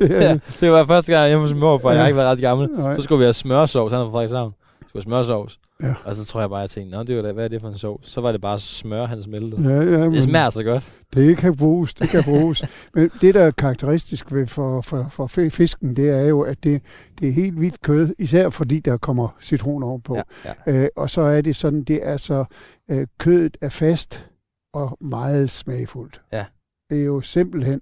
ja, 0.24 0.38
det 0.60 0.72
var 0.72 0.84
første 0.84 1.12
gang 1.12 1.28
hjemme 1.28 1.42
hos 1.44 1.52
min 1.52 1.60
morfar. 1.60 1.88
Jeg 1.90 1.98
har 1.98 2.02
Ja. 2.04 2.06
ikke 2.08 2.16
været 2.16 2.28
ret 2.30 2.40
gammel. 2.40 2.68
Nej. 2.70 2.94
Så 2.94 3.02
skulle 3.02 3.18
vi 3.18 3.24
have 3.24 3.32
smørsovs. 3.32 3.92
Han 3.92 4.00
er 4.00 4.04
fra 4.04 4.12
Frederikshavn. 4.12 4.52
Skulle 4.90 5.02
have 5.16 5.24
smørsovs. 5.24 5.60
Ja. 5.82 5.94
Og 6.04 6.16
så 6.16 6.24
tror 6.24 6.40
jeg 6.40 6.50
bare, 6.50 6.58
jeg 6.58 6.70
tænkte, 6.70 6.96
Nå, 6.96 7.02
det 7.02 7.16
var 7.16 7.22
da, 7.22 7.32
hvad 7.32 7.44
er 7.44 7.48
det 7.48 7.60
for 7.60 7.68
en 7.68 7.78
sovs? 7.78 8.10
Så 8.10 8.20
var 8.20 8.32
det 8.32 8.40
bare 8.40 8.58
smør, 8.58 9.06
han 9.06 9.22
smeltede. 9.22 9.62
Ja, 9.74 9.82
ja, 10.00 10.10
Det 10.10 10.22
smager 10.22 10.50
så 10.50 10.62
godt. 10.62 10.92
det 11.14 11.36
kan 11.36 11.56
bruges, 11.56 11.94
det 11.94 12.08
kan 12.08 12.24
bruges. 12.24 12.64
Men 12.94 13.10
det, 13.20 13.34
der 13.34 13.42
er 13.42 13.50
karakteristisk 13.50 14.32
ved 14.32 14.46
for, 14.46 14.80
for, 14.80 15.06
for 15.10 15.26
fi- 15.26 15.48
fisken, 15.48 15.96
det 15.96 16.08
er 16.10 16.20
jo, 16.20 16.40
at 16.40 16.64
det, 16.64 16.82
det 17.20 17.28
er 17.28 17.32
helt 17.32 17.58
hvidt 17.58 17.80
kød, 17.82 18.14
især 18.18 18.48
fordi 18.48 18.80
der 18.80 18.96
kommer 18.96 19.36
citron 19.40 19.82
ovenpå. 19.82 20.16
Ja, 20.16 20.22
ja. 20.66 20.72
Øh, 20.72 20.88
og 20.96 21.10
så 21.10 21.20
er 21.20 21.40
det 21.40 21.56
sådan, 21.56 21.82
det 21.82 22.00
er 22.02 22.16
så, 22.16 22.44
øh, 22.90 23.06
kødet 23.18 23.56
er 23.60 23.68
fast 23.68 24.26
og 24.74 24.98
meget 25.00 25.50
smagfuldt. 25.50 26.20
Ja. 26.32 26.44
Det 26.90 27.00
er 27.00 27.04
jo 27.04 27.20
simpelthen 27.20 27.80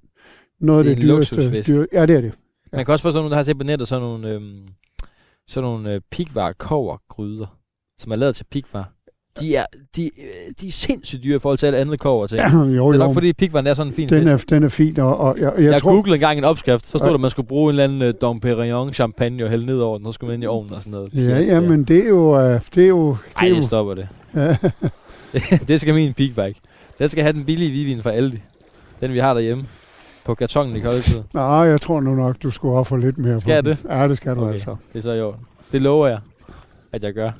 noget 0.60 0.78
af 0.78 0.84
Det 0.84 0.96
det, 0.96 1.02
dyreste. 1.02 1.62
Dyr, 1.62 1.86
ja, 1.92 2.06
det 2.06 2.16
er 2.16 2.20
det. 2.20 2.32
Man 2.72 2.84
kan 2.84 2.92
også 2.92 3.02
få 3.02 3.10
sådan 3.10 3.18
nogle, 3.18 3.30
der 3.30 3.36
har 3.36 3.42
set 3.42 3.58
på 3.58 3.64
nettet, 3.64 3.88
sådan 3.88 4.02
nogle, 4.02 4.30
øhm, 4.30 4.68
sådan 5.48 5.70
nogle 5.70 5.92
øh, 5.92 6.00
pikvar 6.10 6.52
kovergryder, 6.52 7.46
som 8.00 8.12
er 8.12 8.16
lavet 8.16 8.36
til 8.36 8.44
pikvar. 8.50 8.92
De 9.40 9.56
er, 9.56 9.66
de, 9.96 10.04
øh, 10.04 10.54
de 10.60 10.66
er 10.66 10.70
sindssygt 10.72 11.22
dyre 11.22 11.36
i 11.36 11.38
forhold 11.38 11.58
til 11.58 11.66
alle 11.66 11.78
andre 11.78 11.96
kover 11.96 12.26
ting. 12.26 12.38
Ja, 12.40 12.48
jo, 12.58 12.64
det 12.66 12.72
er 12.74 12.76
jo. 12.76 12.92
nok 12.92 13.12
fordi 13.14 13.32
pikvaren 13.32 13.66
er 13.66 13.74
sådan 13.74 13.90
en 13.92 13.96
fin 13.96 14.08
den, 14.08 14.28
fisk. 14.28 14.52
er, 14.52 14.54
den 14.56 14.64
er 14.64 14.68
fin, 14.68 15.00
og, 15.00 15.16
og 15.18 15.34
jeg, 15.38 15.52
jeg, 15.56 15.64
Jeg, 15.64 15.72
jeg 15.72 15.80
tror... 15.80 15.90
googlede 15.90 16.14
engang 16.14 16.38
en 16.38 16.44
opskrift, 16.44 16.86
så 16.86 16.98
stod 16.98 17.00
Ja. 17.00 17.08
der, 17.08 17.14
at 17.14 17.20
man 17.20 17.30
skulle 17.30 17.48
bruge 17.48 17.64
en 17.64 17.70
eller 17.70 17.84
anden 17.84 18.02
øh, 18.02 18.14
Dom 18.20 18.40
Perignon 18.40 18.92
champagne 18.92 19.44
og 19.44 19.50
hælde 19.50 19.66
ned 19.66 19.78
over 19.78 19.98
den, 19.98 20.06
så 20.06 20.12
skulle 20.12 20.28
man 20.28 20.34
ind 20.34 20.42
i 20.44 20.46
ovnen 20.46 20.72
og 20.72 20.80
sådan 20.82 20.90
noget. 20.92 21.14
Ja, 21.14 21.38
ja, 21.38 21.60
men 21.60 21.84
det 21.84 22.04
er 22.04 22.08
jo... 22.08 22.40
øh, 22.40 22.60
Det 22.74 22.84
er 22.84 22.88
jo, 22.88 23.08
det 23.10 23.18
Ej, 23.36 23.48
det 23.48 23.64
stopper 23.64 23.94
det. 23.94 24.08
ja, 24.36 24.56
det 25.68 25.80
skal 25.80 25.94
min 25.94 26.14
pikvar 26.14 26.44
ikke. 26.44 26.60
Den 26.98 27.08
skal 27.08 27.22
have 27.22 27.32
den 27.32 27.44
billige 27.44 27.70
hvidvin 27.70 28.02
fra 28.02 28.12
Aldi. 28.12 28.38
Den 29.00 29.12
vi 29.12 29.18
har 29.18 29.34
derhjemme. 29.34 29.64
På 30.28 30.34
kartongen 30.34 30.76
i 30.76 30.80
koldtid. 30.80 31.22
nej, 31.34 31.44
jeg 31.44 31.80
tror 31.80 32.00
nu 32.00 32.14
nok, 32.14 32.36
du 32.42 32.50
skulle 32.50 32.74
ofre 32.74 33.00
lidt 33.00 33.18
mere 33.18 33.40
Skal 33.40 33.62
på 33.62 33.68
den. 33.68 33.76
det? 33.76 33.84
Ja, 33.90 34.08
det 34.08 34.16
skal 34.16 34.36
du 34.36 34.40
Okay. 34.40 34.52
altså. 34.52 34.76
Det 34.92 34.98
er 34.98 35.02
så 35.02 35.26
orden. 35.26 35.40
Det 35.72 35.82
lover 35.82 36.06
jeg, 36.06 36.18
at 36.92 37.02
jeg 37.02 37.12
gør. 37.12 37.30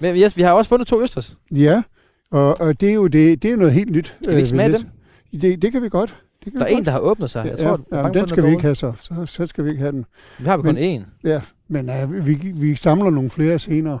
Men 0.00 0.16
yes, 0.16 0.36
vi 0.36 0.42
har 0.42 0.52
også 0.52 0.68
fundet 0.68 0.88
to 0.88 1.02
østers. 1.02 1.36
Ja, 1.50 1.82
og, 2.30 2.60
og 2.60 2.80
det 2.80 2.90
er 2.90 2.94
jo 2.94 3.06
det, 3.06 3.42
det 3.42 3.48
er 3.48 3.52
jo 3.52 3.58
noget 3.58 3.72
helt 3.72 3.90
nyt. 3.90 4.16
Skal 4.22 4.36
vi 4.36 4.40
ikke 4.40 4.40
øh, 4.40 4.46
smage 4.46 4.72
dem? 4.72 4.80
det. 5.40 5.62
Det, 5.62 5.72
kan 5.72 5.82
vi 5.82 5.88
godt. 5.88 6.16
Det 6.44 6.52
kan 6.52 6.60
Der 6.60 6.66
er 6.66 6.70
en, 6.70 6.84
der 6.84 6.90
har 6.90 6.98
åbnet 6.98 7.30
sig. 7.30 7.46
Jeg 7.46 7.58
tror, 7.58 7.80
ja, 7.92 8.06
ja, 8.06 8.12
den 8.12 8.28
skal 8.28 8.44
vi 8.44 8.48
ikke 8.50 8.62
have 8.62 8.74
så. 8.74 8.92
så. 9.02 9.26
Så 9.26 9.46
skal 9.46 9.64
vi 9.64 9.70
ikke 9.70 9.80
have 9.80 9.92
den. 9.92 10.04
Vi 10.38 10.44
har 10.44 10.56
vi 10.56 10.62
kun 10.62 10.78
én. 10.78 11.02
Ja, 11.24 11.40
men 11.68 11.90
uh, 12.04 12.26
vi, 12.26 12.34
vi 12.54 12.74
samler 12.74 13.10
nogle 13.10 13.30
flere 13.30 13.58
senere. 13.58 13.98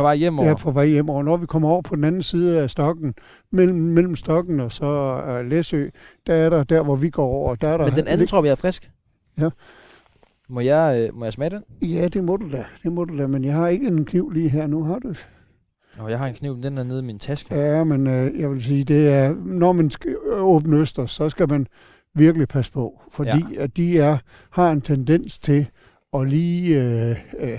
På 0.00 0.04
vej 0.04 0.16
hjem 0.16 0.38
Ja, 0.38 0.54
på 0.54 0.70
vej 0.70 0.86
hjem. 0.86 1.08
Og 1.08 1.24
når 1.24 1.36
vi 1.36 1.46
kommer 1.46 1.68
over 1.68 1.82
på 1.82 1.96
den 1.96 2.04
anden 2.04 2.22
side 2.22 2.60
af 2.60 2.70
stokken, 2.70 3.14
mellem, 3.52 3.78
mellem 3.78 4.16
stokken 4.16 4.60
og 4.60 4.72
så 4.72 5.22
uh, 5.28 5.50
Læsø, 5.50 5.88
der 6.26 6.34
er 6.34 6.50
der, 6.50 6.64
der 6.64 6.82
hvor 6.82 6.96
vi 6.96 7.10
går 7.10 7.26
over, 7.26 7.54
der 7.54 7.68
er 7.68 7.76
der... 7.76 7.84
Men 7.84 7.94
den 7.94 8.08
anden 8.08 8.26
tror 8.26 8.40
vi 8.40 8.48
er 8.48 8.54
frisk. 8.54 8.90
Ja. 9.40 9.48
Må 10.48 10.60
jeg, 10.60 11.08
øh, 11.08 11.18
må 11.18 11.24
jeg 11.24 11.32
smage 11.32 11.50
den? 11.50 11.88
Ja, 11.88 12.08
det 12.08 12.24
må 12.24 12.36
du 12.36 12.52
da. 12.52 12.64
Det 12.82 12.92
må 12.92 13.04
du 13.04 13.18
da. 13.18 13.26
Men 13.26 13.44
jeg 13.44 13.54
har 13.54 13.68
ikke 13.68 13.86
en 13.86 14.04
kniv 14.04 14.30
lige 14.30 14.48
her 14.48 14.66
nu, 14.66 14.84
har 14.84 14.98
du? 14.98 15.14
Og 15.98 16.10
jeg 16.10 16.18
har 16.18 16.26
en 16.26 16.34
kniv, 16.34 16.62
den 16.62 16.78
er 16.78 16.82
nede 16.82 16.98
i 16.98 17.04
min 17.04 17.18
taske. 17.18 17.54
Ja, 17.54 17.84
men 17.84 18.06
øh, 18.06 18.40
jeg 18.40 18.50
vil 18.50 18.62
sige, 18.62 18.84
det 18.84 19.08
er, 19.08 19.34
når 19.44 19.72
man 19.72 19.90
skal 19.90 20.16
åbne 20.30 20.76
øster, 20.76 21.06
så 21.06 21.28
skal 21.28 21.48
man 21.48 21.66
virkelig 22.14 22.48
passe 22.48 22.72
på, 22.72 23.02
fordi 23.10 23.44
ja. 23.54 23.62
at 23.62 23.76
de 23.76 23.98
er, 23.98 24.18
har 24.50 24.70
en 24.70 24.80
tendens 24.80 25.38
til 25.38 25.66
at 26.14 26.28
lige 26.28 26.82
øh, 26.82 27.16
øh, 27.38 27.58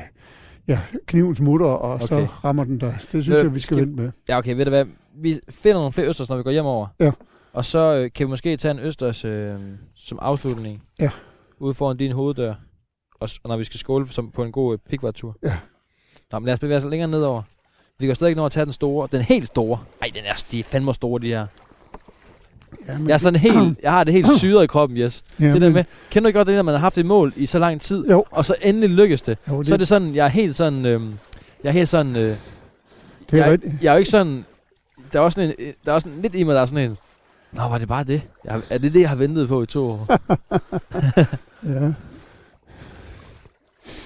ja, 0.68 0.80
kniven 1.06 1.36
smutter, 1.36 1.68
og 1.68 1.94
okay. 1.94 2.06
så 2.06 2.26
rammer 2.26 2.64
den 2.64 2.80
der. 2.82 2.92
Det 2.92 3.02
synes 3.10 3.30
Øh, 3.30 3.36
jeg, 3.36 3.56
vi 3.56 3.60
skal 3.60 3.76
skal- 3.76 3.88
vente 3.88 4.02
med. 4.02 4.12
Ja, 4.30 4.38
okay, 4.38 4.56
ved 4.56 4.66
du 4.66 4.70
hvad? 4.72 4.86
Vi 5.16 5.40
finder 5.50 5.78
nogle 5.78 5.92
flere 5.94 6.08
østers, 6.08 6.30
når 6.30 6.38
vi 6.38 6.44
går 6.44 6.52
hjem 6.52 6.66
over. 6.66 6.88
Ja. 7.00 7.12
Og 7.54 7.66
så 7.66 7.94
øh, 7.96 8.12
kan 8.16 8.28
vi 8.28 8.30
måske 8.30 8.58
tage 8.58 8.72
en 8.72 8.80
østers 8.80 9.26
øh, 9.26 9.56
som 9.96 10.20
afslutning. 10.22 10.84
Ja. 11.00 11.10
Ude 11.60 11.74
foran 11.74 11.98
din 11.98 12.12
hoveddør. 12.12 12.54
Og, 13.20 13.30
og 13.44 13.50
når 13.50 13.58
vi 13.58 13.64
skal 13.64 13.80
skåle 13.80 14.10
som 14.10 14.32
på 14.32 14.44
en 14.44 14.52
god 14.52 14.74
øh, 14.74 14.80
pikvartur. 14.90 15.38
Ja. 15.44 15.58
Nå, 16.32 16.40
men 16.40 16.46
lad 16.46 16.54
os 16.54 16.60
bevæge 16.60 16.78
os 16.78 16.84
længere 16.84 17.10
nedover. 17.10 17.42
Vi 18.00 18.06
kan 18.06 18.16
stadig 18.16 18.36
nå 18.36 18.46
at 18.46 18.52
tage 18.52 18.66
den 18.66 18.74
store. 18.74 19.08
Den 19.12 19.22
helt 19.22 19.48
store. 19.48 19.80
Ej, 20.02 20.08
den 20.14 20.24
er, 20.26 20.44
de 20.52 20.60
er 20.60 20.64
fandme 20.64 20.94
store, 20.94 21.22
de 21.22 21.28
her. 21.28 21.48
Ja, 22.88 22.94
Jeg 23.08 23.14
er 23.14 23.18
sådan 23.18 23.40
helt, 23.40 23.80
jeg 23.84 23.92
har 23.92 24.04
det 24.04 24.14
helt 24.14 24.28
syret 24.38 24.64
i 24.64 24.68
kroppen, 24.68 24.98
yes. 24.98 25.24
ja, 25.40 25.46
det 25.54 25.62
der 25.62 25.70
med, 25.70 25.84
kender 26.10 26.32
du 26.32 26.38
godt 26.38 26.48
det 26.48 26.56
der, 26.56 26.62
man 26.62 26.74
har 26.74 26.80
haft 26.80 26.98
et 26.98 27.06
mål 27.06 27.34
i 27.36 27.46
så 27.46 27.60
lang 27.60 27.82
tid, 27.82 28.10
Jo, 28.10 28.26
og 28.32 28.46
så 28.46 28.56
endelig 28.62 28.90
lykkes 28.90 29.22
det. 29.22 29.38
jo 29.50 29.58
det, 29.60 29.68
Så 29.68 29.74
er 29.74 29.78
det 29.78 29.88
sådan, 29.88 30.16
jeg 30.16 30.26
er 30.26 30.30
helt 30.30 30.56
sådan, 30.56 30.86
øhm, 30.86 31.14
jeg 31.64 31.70
er 31.70 31.74
helt 31.74 31.90
sådan, 31.90 32.16
øh, 32.16 32.36
det 33.32 33.40
er 33.40 33.46
jeg, 33.50 33.60
jeg 33.82 33.90
er 33.90 33.94
jo 33.94 33.98
ikke 33.98 34.10
sådan, 34.12 34.46
der 35.14 35.20
er 35.20 35.24
også 35.24 35.36
sådan 35.36 35.54
en, 35.60 35.74
der 35.86 35.92
er 35.92 35.96
også 35.96 36.06
sådan 36.10 36.22
lidt 36.22 36.36
i 36.36 36.44
mig, 36.44 36.56
der 36.56 36.62
er 36.62 36.66
sådan 36.66 36.90
en, 36.90 36.98
Nå, 37.52 37.62
var 37.62 37.78
det 37.78 37.88
bare 37.88 38.04
det? 38.04 38.22
Jeg, 38.46 38.62
er 38.70 38.78
det 38.78 38.94
det, 38.94 39.02
jeg 39.02 39.10
har 39.10 39.16
ventet 39.16 39.48
på 39.48 39.64
i 39.64 39.66
to 39.66 39.90
år? 39.90 40.08
Ja. 41.64 41.92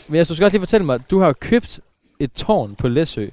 Men 0.07 0.17
jeg 0.17 0.29
du 0.29 0.35
skal 0.35 0.45
også 0.45 0.55
lige 0.55 0.61
fortælle 0.61 0.85
mig, 0.85 1.11
du 1.11 1.19
har 1.19 1.33
købt 1.33 1.79
et 2.19 2.31
tårn 2.31 2.75
på 2.75 2.87
Læsø. 2.87 3.27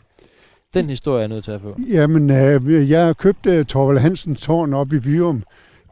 Den 0.75 0.89
historie 0.89 1.17
er 1.17 1.21
jeg 1.21 1.29
nødt 1.29 1.45
til 1.45 1.51
at 1.53 1.61
få. 1.61 1.77
Jamen, 1.89 2.31
øh, 2.31 2.91
jeg 2.91 3.07
har 3.07 3.13
købt 3.13 3.47
uh, 3.47 3.65
Torvald 3.65 3.99
Hansens 3.99 4.41
tårn 4.41 4.75
op 4.75 4.93
i 4.93 4.99
Byrum. 4.99 5.43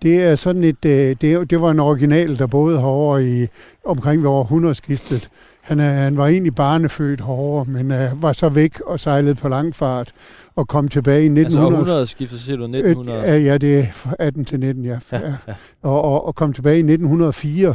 Det 0.03 0.23
er 0.23 0.37
sådan 0.37 0.65
et, 0.65 0.85
øh, 0.85 1.17
det, 1.21 1.51
det 1.51 1.61
var 1.61 1.71
en 1.71 1.81
original, 1.81 2.39
der 2.39 2.47
boede 2.47 2.79
herovre 2.79 3.25
i 3.25 3.47
omkring 3.85 4.23
ved 4.23 4.31
århundredeskiftet. 4.31 5.29
Han, 5.61 5.81
er, 5.81 5.91
han 5.91 6.17
var 6.17 6.27
egentlig 6.27 6.55
barnefødt 6.55 7.21
herovre, 7.21 7.65
men 7.65 7.93
øh, 7.93 8.23
var 8.23 8.33
så 8.33 8.49
væk 8.49 8.81
og 8.81 9.01
sejlede 9.01 9.35
på 9.35 9.49
langfart 9.49 10.13
og 10.57 10.69
kom 10.69 10.89
tilbage 10.89 11.23
i 11.23 11.29
Altså 11.29 11.41
1900. 11.41 11.75
århundrede 11.75 12.07
skifter, 12.07 12.37
så 12.37 12.45
siger 12.45 12.57
du 12.57 12.65
1900. 12.65 13.37
Øh, 13.37 13.45
ja, 13.45 13.59
det 13.59 13.79
er 13.79 13.87
fra 13.93 14.15
18 14.19 14.45
til 14.45 14.61
19, 14.61 14.85
ja. 14.85 14.99
Ja, 15.13 15.19
ja. 15.21 15.35
ja. 15.49 15.55
Og, 15.83 16.03
og, 16.03 16.27
og 16.27 16.35
kom 16.35 16.53
tilbage 16.53 16.77
i 16.77 16.81
1904. 16.81 17.75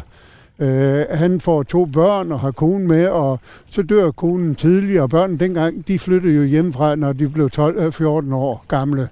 Øh, 0.60 1.06
han 1.12 1.41
får 1.41 1.64
to 1.64 1.86
børn 1.86 2.32
og 2.32 2.39
har 2.39 2.51
konen 2.51 2.88
med, 2.88 3.08
og 3.08 3.39
så 3.70 3.82
dør 3.82 4.12
konen 4.12 4.56
tidligere. 4.56 5.03
Og 5.03 5.10
børnene 5.10 5.39
dengang, 5.39 5.88
de 5.88 5.99
flyttede 5.99 6.36
jo 6.36 6.43
hjemmefra, 6.43 6.95
når 6.95 7.14
de 7.14 7.30
blev 7.30 7.49
12, 7.49 7.78
øh, 7.80 7.91
14 7.91 8.34
år 8.34 8.66
gamle. 8.68 9.08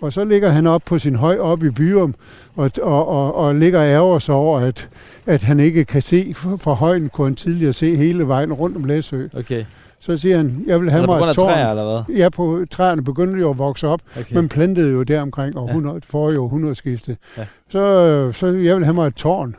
Og 0.00 0.12
så 0.12 0.24
ligger 0.24 0.48
han 0.50 0.66
op 0.66 0.82
på 0.86 0.98
sin 0.98 1.14
høj 1.16 1.38
op 1.38 1.62
i 1.64 1.70
Byrum, 1.70 2.14
og, 2.56 2.70
og, 2.82 3.08
og, 3.08 3.34
og 3.34 3.54
ligger 3.54 3.80
og 3.80 3.86
ærger 3.86 4.18
sig 4.18 4.34
over, 4.34 4.60
at, 4.60 4.88
at 5.26 5.42
han 5.42 5.60
ikke 5.60 5.84
kan 5.84 6.02
se 6.02 6.34
fra 6.36 6.72
højden, 6.72 7.08
kunne 7.08 7.26
han 7.26 7.34
tidligere 7.34 7.72
se 7.72 7.96
hele 7.96 8.28
vejen 8.28 8.52
rundt 8.52 8.76
om 8.76 8.84
Læsø. 8.84 9.26
Okay. 9.36 9.64
Så 10.00 10.16
siger 10.16 10.36
han, 10.36 10.64
jeg 10.66 10.80
vil 10.80 10.90
have 10.90 11.02
Altså 11.02 11.18
mig 11.18 11.28
et 11.28 11.34
tårn. 11.34 11.48
træer, 11.48 11.70
eller 11.70 12.04
hvad? 12.04 12.16
Ja, 12.16 12.28
på 12.28 12.64
træerne 12.70 13.04
begyndte 13.04 13.40
jo 13.40 13.50
at 13.50 13.58
vokse 13.58 13.88
op, 13.88 14.00
Okay. 14.20 14.34
man 14.34 14.48
plantede 14.48 14.92
jo 14.92 15.02
der 15.02 15.22
omkring 15.22 15.58
århundrede, 15.58 15.94
ja. 15.94 16.00
forrige 16.10 16.40
århundredeskifte. 16.40 17.16
Ja. 17.38 17.46
Så, 17.70 17.78
øh, 17.80 18.34
så 18.34 18.46
jeg 18.46 18.54
ville 18.74 18.84
have 18.84 18.94
mig 18.94 19.06
et 19.06 19.14
tårn. 19.14 19.56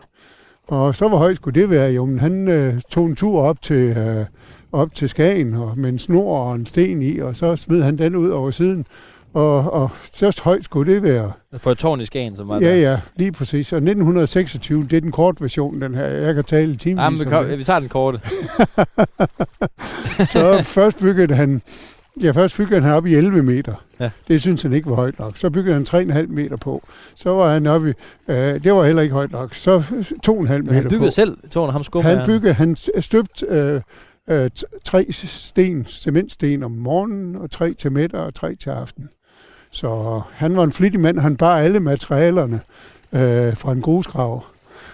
Og 0.68 0.96
så 0.96 1.08
hvor 1.08 1.18
højt 1.18 1.36
skulle 1.36 1.62
det 1.62 1.70
være? 1.70 1.92
Jo, 1.92 2.06
men 2.06 2.20
han 2.20 2.48
øh, 2.48 2.82
tog 2.90 3.06
en 3.06 3.16
tur 3.16 3.42
op 3.42 3.62
til, 3.62 3.76
øh, 3.98 4.26
op 4.72 4.96
til 4.96 5.10
Skagen 5.10 5.54
og 5.54 5.74
med 5.78 5.90
en 5.90 6.00
snor 6.00 6.38
og 6.40 6.56
en 6.56 6.66
sten 6.66 7.02
i, 7.02 7.20
og 7.20 7.36
så 7.36 7.56
smed 7.56 7.82
han 7.84 7.98
den 7.98 8.16
ud 8.16 8.30
over 8.30 8.52
siden. 8.52 8.86
Og, 9.34 9.74
og 9.74 9.90
så 10.14 10.42
højt 10.44 10.64
skulle 10.64 10.94
det 10.94 11.04
være. 11.04 11.32
På 11.64 11.70
et 11.72 11.78
tårn 11.78 12.02
i 12.02 12.06
Skagen, 12.06 12.38
som 12.38 12.48
var 12.48 12.60
Ja, 12.60 12.68
der. 12.70 12.76
ja, 12.76 13.00
lige 13.16 13.32
præcis. 13.32 13.74
Og 13.74 13.78
1926, 13.78 14.84
det 14.84 14.94
er 14.98 15.02
den 15.02 15.12
korte 15.12 15.42
version, 15.42 15.82
den 15.82 15.96
her. 15.96 16.06
Jeg 16.06 16.36
kan 16.36 16.44
tale 16.44 16.74
i 16.74 16.76
timevis 16.78 17.04
Ja, 17.04 17.10
men 17.10 17.20
vi, 17.20 17.26
kom, 17.26 17.48
vi 17.60 17.64
tager 17.64 17.80
den 17.80 17.90
korte. 17.90 18.20
Så 20.34 20.62
først 20.64 21.00
byggede 21.00 21.36
han, 21.36 21.62
ja, 22.22 22.32
først 22.32 22.58
byggede 22.58 22.82
han 22.82 22.92
op 22.92 23.06
i 23.06 23.16
11 23.16 23.44
meter. 23.44 23.76
Ja. 24.00 24.10
Det 24.28 24.42
synes 24.42 24.62
han 24.62 24.74
ikke 24.74 24.90
var 24.90 24.96
højt 24.96 25.20
nok. 25.20 25.38
Så 25.38 25.50
byggede 25.50 25.74
han 25.74 25.86
3,5 26.12 26.28
meter 26.28 26.58
på. 26.58 26.84
Så 27.16 27.30
var 27.30 27.54
han 27.54 27.68
oppe 27.68 27.90
i, 27.90 27.94
øh, 28.32 28.64
det 28.64 28.74
var 28.74 28.86
heller 28.86 29.02
ikke 29.02 29.14
højt 29.14 29.32
nok. 29.32 29.54
Så 29.54 29.80
2,5 29.80 30.34
Men 30.34 30.48
meter 30.48 30.74
han 30.74 30.84
byggede 30.84 31.00
på. 31.00 31.10
selv 31.10 31.38
tårnet, 31.52 31.74
ham 31.74 31.84
skummer 31.84 32.16
Han 32.16 32.26
byggede, 32.26 32.54
han 32.54 32.76
støbt 33.00 33.44
øh, 33.50 33.82
øh, 34.30 34.50
tre 34.84 35.08
sten, 35.12 35.86
cementsten 35.86 36.64
om 36.64 36.72
morgenen, 36.72 37.36
og 37.36 37.52
tre 37.52 37.74
til 37.74 37.92
middag 37.92 38.20
og 38.20 38.34
tre 38.34 38.56
til 38.56 38.70
aften. 38.70 39.10
Så 39.72 40.22
han 40.34 40.56
var 40.58 40.64
en 40.64 40.72
flittig 40.72 41.00
mand. 41.00 41.20
Han 41.20 41.38
bar 41.38 41.58
alle 41.58 41.80
materialerne 41.80 42.60
øh, 43.14 43.58
fra 43.58 43.72
en 43.72 43.82
grusgrav. 43.82 44.46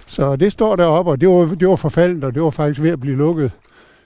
Så 0.08 0.36
det 0.36 0.52
står 0.52 0.76
deroppe, 0.76 1.12
og 1.12 1.22
det 1.22 1.30
var, 1.30 1.46
det 1.46 1.68
var 1.68 1.76
forfaldet, 1.76 2.24
og 2.24 2.34
det 2.36 2.42
var 2.42 2.50
faktisk 2.50 2.82
ved 2.82 2.90
at 2.90 3.00
blive 3.00 3.16
lukket. 3.18 3.52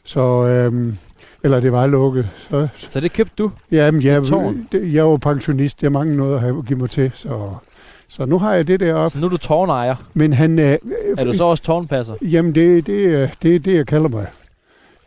Så, 0.03 0.47
øhm, 0.47 0.97
eller 1.43 1.59
det 1.59 1.71
var 1.71 1.87
lukket. 1.87 2.29
Så, 2.37 2.67
Så 2.75 2.99
det 2.99 3.13
købte 3.13 3.33
du? 3.37 3.51
jamen, 3.71 4.01
jeg, 4.01 4.21
det- 4.71 4.93
jeg 4.93 5.05
var 5.05 5.17
pensionist. 5.17 5.83
Jeg 5.83 5.91
mangler 5.91 6.17
noget 6.17 6.35
at 6.35 6.41
have, 6.41 6.63
give 6.63 6.79
mig 6.79 6.89
til, 6.89 7.11
så 7.15 7.53
Så 8.07 8.25
nu 8.25 8.39
har 8.39 8.53
jeg 8.53 8.67
det 8.67 8.79
der 8.79 8.93
op. 8.93 9.11
Så 9.11 9.17
nu 9.19 9.25
er 9.25 9.29
du 9.29 9.37
tårnejer. 9.37 9.95
Men 10.13 10.33
han... 10.33 10.59
Øh, 10.59 10.77
Er 11.17 11.23
du 11.25 11.33
så 11.33 11.43
også 11.43 11.63
tårnpasser? 11.63 12.15
Jamen, 12.21 12.55
det, 12.55 12.85
det, 12.87 13.05
er- 13.05 13.29
det 13.41 13.55
er 13.55 13.59
det, 13.59 13.75
jeg 13.75 13.87
kalder 13.87 14.09
mig. 14.09 14.27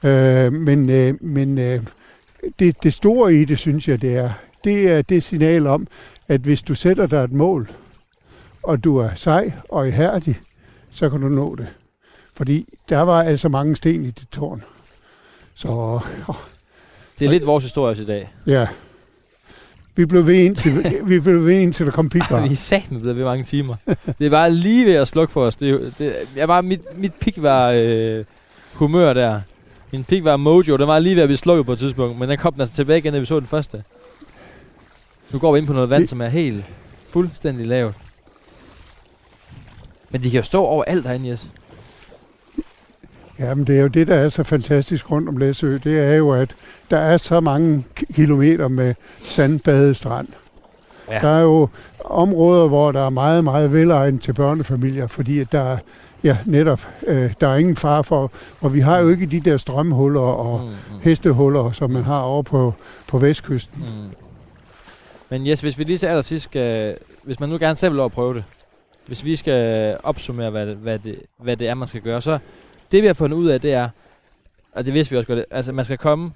Øh, 0.05 0.53
men 0.53 0.91
øh, 0.91 1.15
men 1.21 1.59
øh, 1.59 1.81
det, 2.59 2.83
det 2.83 2.95
store 2.95 3.35
i 3.35 3.45
det, 3.45 3.59
synes 3.59 3.89
jeg, 3.89 4.03
det 4.03 4.17
er, 4.17 4.31
det 4.65 4.91
er 4.91 5.03
det 5.03 5.23
signal 5.23 5.67
om, 5.67 5.87
at 6.29 6.41
hvis 6.41 6.63
du 6.63 6.75
sætter 6.75 7.07
dig 7.07 7.25
et 7.25 7.33
mål, 7.33 7.71
og 8.63 8.85
du 8.85 8.97
er 8.97 9.09
sej 9.15 9.53
og 9.69 9.89
ihærdig, 9.89 10.41
så 10.91 11.11
kan 11.11 11.21
du 11.21 11.29
nå 11.29 11.55
det. 11.55 11.67
Fordi 12.35 12.69
der 12.89 13.01
var 13.01 13.23
altså 13.23 13.49
mange 13.49 13.77
sten 13.77 14.05
i 14.05 14.11
det 14.11 14.29
tårn. 14.33 14.63
Så 15.57 15.69
åh, 15.69 16.01
Det 17.19 17.25
er 17.27 17.31
lidt 17.31 17.47
vores 17.47 17.65
historie 17.65 17.91
også 17.91 18.03
i 18.03 18.07
dag. 18.07 18.33
ja, 18.47 18.67
vi 19.97 20.05
blev 20.07 20.27
ved 20.27 20.35
indtil, 20.35 21.01
vi 21.05 21.21
blev 21.21 21.45
ved 21.47 21.61
indtil 21.61 21.87
der 21.87 21.93
kom 21.93 22.09
pikvar. 22.09 22.41
er 22.41 22.55
satme 22.71 23.01
blevet 23.01 23.17
ved 23.17 23.25
mange 23.25 23.45
timer. 23.45 23.77
det 24.19 24.31
bare 24.31 24.51
lige 24.51 24.87
ved 24.87 24.95
at 24.95 25.09
slukke 25.09 25.33
for 25.33 25.45
os. 25.45 25.57
Det, 25.57 25.95
det, 25.99 26.15
jeg 26.37 26.49
var, 26.49 26.61
mit, 26.61 26.99
mit 26.99 27.15
pik 27.15 27.43
var 27.43 27.71
øh, 27.77 28.25
humør 28.73 29.13
der. 29.13 29.41
Min 29.93 30.05
pik 30.05 30.25
var 30.25 30.37
mojo. 30.37 30.77
Den 30.77 30.89
var 30.89 30.99
lige 30.99 31.17
ved 31.17 31.23
at 31.23 31.29
blive 31.29 31.37
slukket 31.37 31.67
på 31.67 31.73
et 31.73 31.79
tidspunkt. 31.79 32.19
Men 32.19 32.29
den 32.29 32.39
kom 32.39 32.53
den 32.53 32.61
altså 32.61 32.77
tilbage 32.77 32.99
igen, 32.99 33.13
da 33.13 33.19
vi 33.19 33.27
så 33.27 33.41
den 33.41 33.47
første. 33.47 33.85
Nu 35.33 35.39
går 35.39 35.53
vi 35.53 35.59
ind 35.59 35.67
på 35.67 35.73
noget 35.73 35.91
vand, 35.91 36.03
Vi- 36.03 36.07
som 36.07 36.21
er 36.21 36.29
helt 36.29 36.65
fuldstændig 37.09 37.67
lavt. 37.67 37.95
Men 40.11 40.23
de 40.23 40.31
kan 40.31 40.37
jo 40.39 40.45
stå 40.45 40.63
over 40.65 40.85
alt 40.85 41.07
herinde, 41.07 41.29
Jes. 41.29 41.49
Jamen, 43.39 43.67
det 43.67 43.77
er 43.77 43.83
jo 43.83 43.87
det, 43.89 44.07
der 44.07 44.15
er 44.15 44.29
så 44.29 44.43
fantastisk 44.43 45.11
rundt 45.11 45.29
om 45.29 45.37
Læsø. 45.37 45.79
Det 45.85 45.99
er 45.99 46.15
jo, 46.15 46.31
at 46.31 46.55
der 46.91 46.99
er 46.99 47.17
så 47.17 47.41
mange 47.41 47.85
ki- 48.01 48.13
kilometer 48.15 48.69
med 48.69 48.95
sandbadet 49.23 49.97
strand. 49.97 50.29
Ja. 51.09 51.15
Ja. 51.15 51.21
Der 51.21 51.29
er 51.29 51.43
jo 51.43 51.69
områder, 52.05 52.69
hvor 52.69 52.93
der 52.93 53.07
er 53.07 53.11
meget, 53.11 53.45
meget 53.45 53.73
velegnet 53.73 54.23
til 54.23 54.33
børnefamilier, 54.33 55.07
fordi 55.07 55.39
at 55.41 55.53
der 55.53 55.61
er, 55.61 55.79
ja, 56.25 56.37
netop, 56.45 56.89
øh, 57.07 57.33
der 57.41 57.49
er 57.49 57.57
ingen 57.57 57.77
far 57.77 58.03
for, 58.03 58.33
og 58.61 58.75
vi 58.75 58.81
har 58.81 58.99
jo 58.99 59.09
ikke 59.09 59.27
de 59.27 59.41
der 59.41 59.57
strømhuller 59.57 60.21
og 60.21 60.61
mm. 60.65 60.69
Mm, 60.71 61.01
hestehuller, 61.03 61.73
som 61.73 61.91
man 61.91 62.03
har 62.03 62.21
over 62.21 62.43
på, 62.43 62.75
på 63.07 63.19
vestkysten. 63.19 63.85
mm. 63.87 64.15
Men 65.31 65.47
Jes, 65.47 65.61
hvis 65.61 65.79
vi 65.79 65.85
lige 65.85 65.99
til 65.99 66.07
allersidst 66.07 66.45
skal... 66.45 66.97
Hvis 67.23 67.41
man 67.41 67.49
nu 67.49 67.59
gerne 67.59 67.77
selv 67.77 67.93
vil 67.93 68.01
over 68.01 68.09
at 68.09 68.13
prøve 68.13 68.35
det. 68.35 68.45
Hvis 69.07 69.25
vi 69.25 69.37
skal 69.37 69.97
opsummere, 70.03 70.51
hvad 70.51 70.67
det, 70.67 70.77
hvad, 70.77 70.99
det, 70.99 71.17
hvad 71.43 71.57
det 71.57 71.69
er, 71.69 71.75
man 71.75 71.89
skal 71.89 72.01
gøre, 72.01 72.23
så 72.23 72.39
det 72.93 73.03
vi 73.03 73.07
har 73.07 73.15
fundet 73.15 73.37
ud 73.37 73.47
af, 73.49 73.61
det 73.61 73.73
er, 73.73 73.89
og 74.73 74.87
det 74.87 74.95
vidste 74.95 75.11
vi 75.11 75.17
også 75.19 75.27
godt, 75.35 75.45
altså 75.51 75.73
man 75.73 75.85
skal 75.85 75.99
komme, 75.99 76.33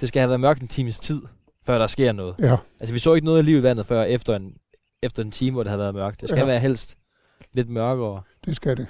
det 0.00 0.08
skal 0.08 0.20
have 0.20 0.28
været 0.28 0.40
mørkt 0.40 0.60
en 0.62 0.68
times 0.68 0.98
tid, 0.98 1.22
før 1.66 1.78
der 1.78 1.86
sker 1.86 2.12
noget. 2.12 2.34
Ja, 2.38 2.56
Altså 2.80 2.92
vi 2.92 2.98
så 2.98 3.14
ikke 3.14 3.24
noget 3.24 3.38
af 3.38 3.44
liv 3.44 3.58
i 3.58 3.62
vandet 3.62 3.86
før 3.86 4.02
efter 4.02 4.36
en, 4.36 4.54
efter 5.02 5.22
en 5.22 5.30
time, 5.30 5.52
hvor 5.54 5.62
det 5.62 5.70
havde 5.70 5.78
været 5.80 5.94
mørkt. 5.94 6.20
Det 6.20 6.28
skal 6.28 6.40
ja. 6.40 6.46
Være 6.46 6.60
helst 6.60 6.96
lidt 7.52 7.68
mørkere. 7.68 8.22
det 8.44 8.56
skal 8.56 8.76
det. 8.76 8.86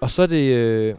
Og 0.00 0.10
så 0.10 0.22
er 0.22 0.26
det, 0.26 0.54
øh, 0.56 0.94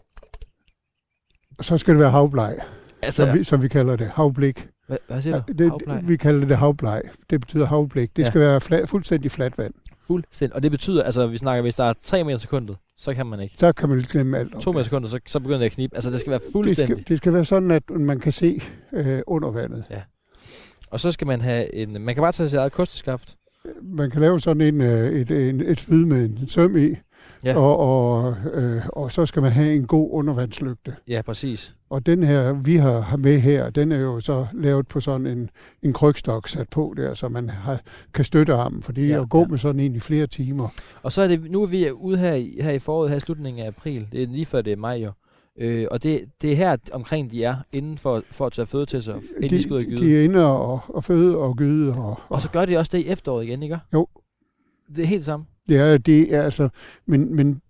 så 1.61 1.77
skal 1.77 1.93
det 1.93 1.99
være 2.01 2.11
havbleg, 2.11 2.57
altså, 3.01 3.25
som 3.25 3.35
vi, 3.39 3.43
som 3.43 3.61
vi 3.61 3.67
kalder 3.67 3.95
det. 3.95 4.07
Havblik. 4.07 4.67
hvad, 4.87 4.97
hvad 5.07 5.21
siger 5.21 5.41
du? 5.41 5.53
det, 5.53 5.69
Havbleg? 5.69 6.07
vi 6.07 6.17
kalder 6.17 6.47
det 6.47 6.57
havbleg. 6.57 7.01
Det 7.29 7.39
betyder 7.41 7.65
havblik. 7.65 8.15
Det 8.15 8.23
Ja. 8.23 8.29
skal 8.29 8.41
være 8.41 8.61
flat, 8.61 8.89
fuldstændig 8.89 9.31
fladt 9.31 9.57
vand. 9.57 9.73
Fuldstændig. 10.09 10.55
Og 10.55 10.63
det 10.63 10.71
betyder, 10.71 11.03
altså 11.03 11.27
vi 11.27 11.37
snakker, 11.37 11.61
hvis 11.61 11.75
der 11.75 11.83
er 11.83 11.93
3 12.03 12.23
meter 12.23 12.37
sekundet, 12.37 12.77
så 12.97 13.13
kan 13.13 13.25
man 13.25 13.39
ikke. 13.39 13.55
Så 13.57 13.73
kan 13.73 13.89
man 13.89 13.99
glemme 13.99 14.37
alt. 14.37 14.51
2 14.51 14.57
det. 14.59 14.67
meter 14.67 14.79
i 14.79 14.83
sekundet, 14.83 15.11
så, 15.11 15.19
så 15.27 15.39
begynder 15.39 15.57
det 15.59 15.65
at 15.65 15.71
knibe. 15.71 15.95
Altså 15.95 16.11
det 16.11 16.19
skal 16.19 16.31
være 16.31 16.39
det 16.39 16.51
fuldstændig. 16.51 16.97
skal, 16.97 17.07
det 17.07 17.17
skal 17.17 17.33
være 17.33 17.45
sådan, 17.45 17.71
at 17.71 17.89
man 17.89 18.19
kan 18.19 18.31
se 18.31 18.61
øh, 18.93 19.21
under 19.27 19.51
vandet. 19.51 19.83
Og 20.91 20.99
så 20.99 21.11
skal 21.11 21.27
man 21.27 21.41
have 21.41 21.75
en... 21.75 22.01
Man 22.01 22.15
kan 22.15 22.21
bare 22.21 22.31
tage 22.31 22.49
sit 22.49 22.57
eget 22.59 22.71
kosteskaft. 22.71 23.35
Man 23.83 24.11
kan 24.11 24.21
lave 24.21 24.39
sådan 24.39 24.61
en, 24.61 24.81
øh, 24.81 25.21
et, 25.21 25.31
en, 25.49 25.61
et 25.61 25.79
spyd 25.79 26.05
med 26.05 26.25
en 26.25 26.47
søm 26.47 26.77
i, 26.77 26.95
Ja. 27.45 27.55
og, 27.57 27.77
og, 27.77 28.35
øh, 28.53 28.81
og 28.87 29.11
så 29.11 29.25
skal 29.25 29.41
man 29.41 29.51
have 29.51 29.73
en 29.75 29.87
god 29.87 30.09
undervandslygte. 30.11 30.95
Ja, 31.07 31.21
præcis. 31.25 31.75
Og 31.89 32.05
den 32.05 32.23
her, 32.23 32.53
vi 32.53 32.75
har 32.75 33.15
med 33.17 33.39
her, 33.39 33.69
den 33.69 33.91
er 33.91 33.99
jo 33.99 34.19
så 34.19 34.47
lavet 34.53 34.87
på 34.87 34.99
sådan 34.99 35.27
en, 35.27 35.49
en 35.83 35.93
krygstok 35.93 36.47
sat 36.47 36.69
på 36.69 36.93
der, 36.97 37.13
så 37.13 37.29
man 37.29 37.49
har, 37.49 37.81
kan 38.13 38.25
støtte 38.25 38.53
armen, 38.53 38.81
fordi 38.81 39.01
Ja, 39.07 39.15
ja, 39.15 39.21
at 39.21 39.29
gå 39.29 39.37
ja. 39.37 39.41
ja. 39.41 39.47
med 39.47 39.57
sådan 39.57 39.79
en 39.79 39.95
i 39.95 39.99
flere 39.99 40.27
timer. 40.27 40.67
Og 41.03 41.11
så 41.11 41.21
er 41.21 41.27
det... 41.27 41.51
Nu 41.51 41.61
er 41.61 41.67
vi 41.67 41.91
ude 41.91 42.17
her 42.17 42.33
i, 42.33 42.57
her 42.61 42.71
i 42.71 42.79
foråret, 42.79 43.09
her 43.09 43.17
i 43.17 43.19
slutningen 43.19 43.63
af 43.63 43.67
april. 43.67 44.07
Det 44.11 44.23
er 44.23 44.27
lige 44.27 44.45
før 44.45 44.61
det 44.61 44.73
er 44.73 44.77
maj 44.77 44.95
jo. 44.95 45.11
Øh, 45.59 45.85
og 45.91 46.03
det, 46.03 46.25
det 46.41 46.51
er 46.51 46.55
her 46.55 46.77
omkring, 46.91 47.31
de 47.31 47.43
er, 47.43 47.55
inden 47.73 47.97
for, 47.97 48.23
for 48.31 48.45
at 48.45 48.51
tage 48.53 48.65
føde 48.65 48.85
til 48.85 49.03
sig, 49.03 49.15
inden 49.35 49.49
de, 49.49 49.61
skal 49.61 49.73
ud 49.73 49.77
og 49.77 49.81
de, 49.81 49.87
gyde. 49.87 50.05
de 50.05 50.17
er 50.17 50.23
inde 50.23 50.45
og, 50.45 50.79
og 50.87 51.03
føde 51.03 51.37
og 51.37 51.55
gyde. 51.55 51.93
Og, 51.93 52.19
Og 52.29 52.41
så 52.41 52.49
gør 52.49 52.65
de 52.65 52.77
også 52.77 52.89
det 52.97 53.03
i 53.03 53.07
efteråret 53.07 53.45
igen, 53.45 53.63
ikke? 53.63 53.79
Jo. 53.93 54.07
Det 54.95 55.03
er 55.03 55.07
helt 55.07 55.25
samme. 55.25 55.45
er, 55.79 55.97
det 55.97 56.35
er 56.35 56.41
altså, 56.41 56.69
men, 57.05 57.35
men 57.35 57.61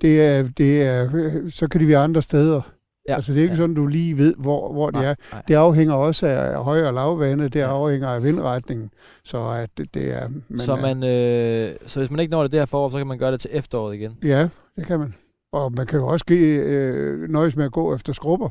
det 0.00 0.22
er, 0.22 0.48
det 0.56 0.82
er, 0.82 1.08
så 1.50 1.68
kan 1.68 1.80
de 1.80 1.88
være 1.88 1.98
andre 1.98 2.22
steder. 2.22 2.60
Ja. 3.08 3.12
Ja. 3.12 3.16
Altså 3.16 3.32
det 3.32 3.38
er 3.38 3.42
ikke 3.42 3.52
Ja. 3.52 3.54
ja. 3.54 3.62
sådan, 3.62 3.74
du 3.74 3.86
lige 3.86 4.18
ved, 4.18 4.34
hvor, 4.38 4.72
hvor 4.72 4.90
det 4.90 5.04
er. 5.06 5.14
nej. 5.32 5.42
Det 5.48 5.54
afhænger 5.54 5.94
også 5.94 6.26
af 6.26 6.64
høj- 6.64 6.82
og 6.86 6.94
lavvande, 6.94 7.44
det 7.48 7.56
Ja. 7.60 7.66
afhænger 7.66 8.08
af 8.08 8.22
vindretningen. 8.22 8.90
Så 9.24 9.48
at 9.50 9.70
det, 9.78 9.94
det 9.94 10.12
er... 10.12 10.28
Men, 10.48 10.58
så, 10.58 10.76
man, 10.76 11.04
øh, 11.04 11.76
så 11.86 12.00
hvis 12.00 12.10
man 12.10 12.20
ikke 12.20 12.30
når 12.30 12.42
det 12.42 12.52
der 12.52 12.64
forår, 12.66 12.90
så 12.90 12.98
kan 12.98 13.06
man 13.06 13.18
gøre 13.18 13.32
det 13.32 13.40
til 13.40 13.50
efteråret 13.52 13.94
igen. 13.94 14.16
Ja, 14.22 14.48
det 14.76 14.86
kan 14.86 14.98
man. 14.98 15.14
Og 15.52 15.72
man 15.72 15.86
kan 15.86 15.98
jo 15.98 16.06
også 16.06 16.24
give, 16.24 16.58
øh, 16.62 17.28
nøjes 17.30 17.56
med 17.56 17.64
at 17.64 17.72
gå 17.72 17.94
efter 17.94 18.12
skrubber. 18.12 18.48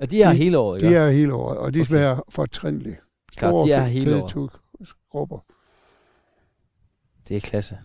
Og 0.00 0.10
de 0.10 0.22
er 0.22 0.28
De- 0.30 0.36
hele 0.36 0.58
året, 0.58 0.80
De 0.80 0.86
ikke? 0.86 0.98
er 0.98 1.10
hele 1.10 1.34
året, 1.34 1.58
og 1.58 1.74
de 1.74 1.78
Okay. 1.80 1.86
smager 1.88 2.20
fortrindeligt. 2.28 2.96
Klart, 3.36 3.54
de 3.66 3.72
er 3.72 3.82
hele 3.84 4.16
året. 4.16 4.30
tuk- 4.36 4.84
skrubber. 4.84 5.38
Det 7.28 7.36
er 7.36 7.40
klasse. 7.40 7.78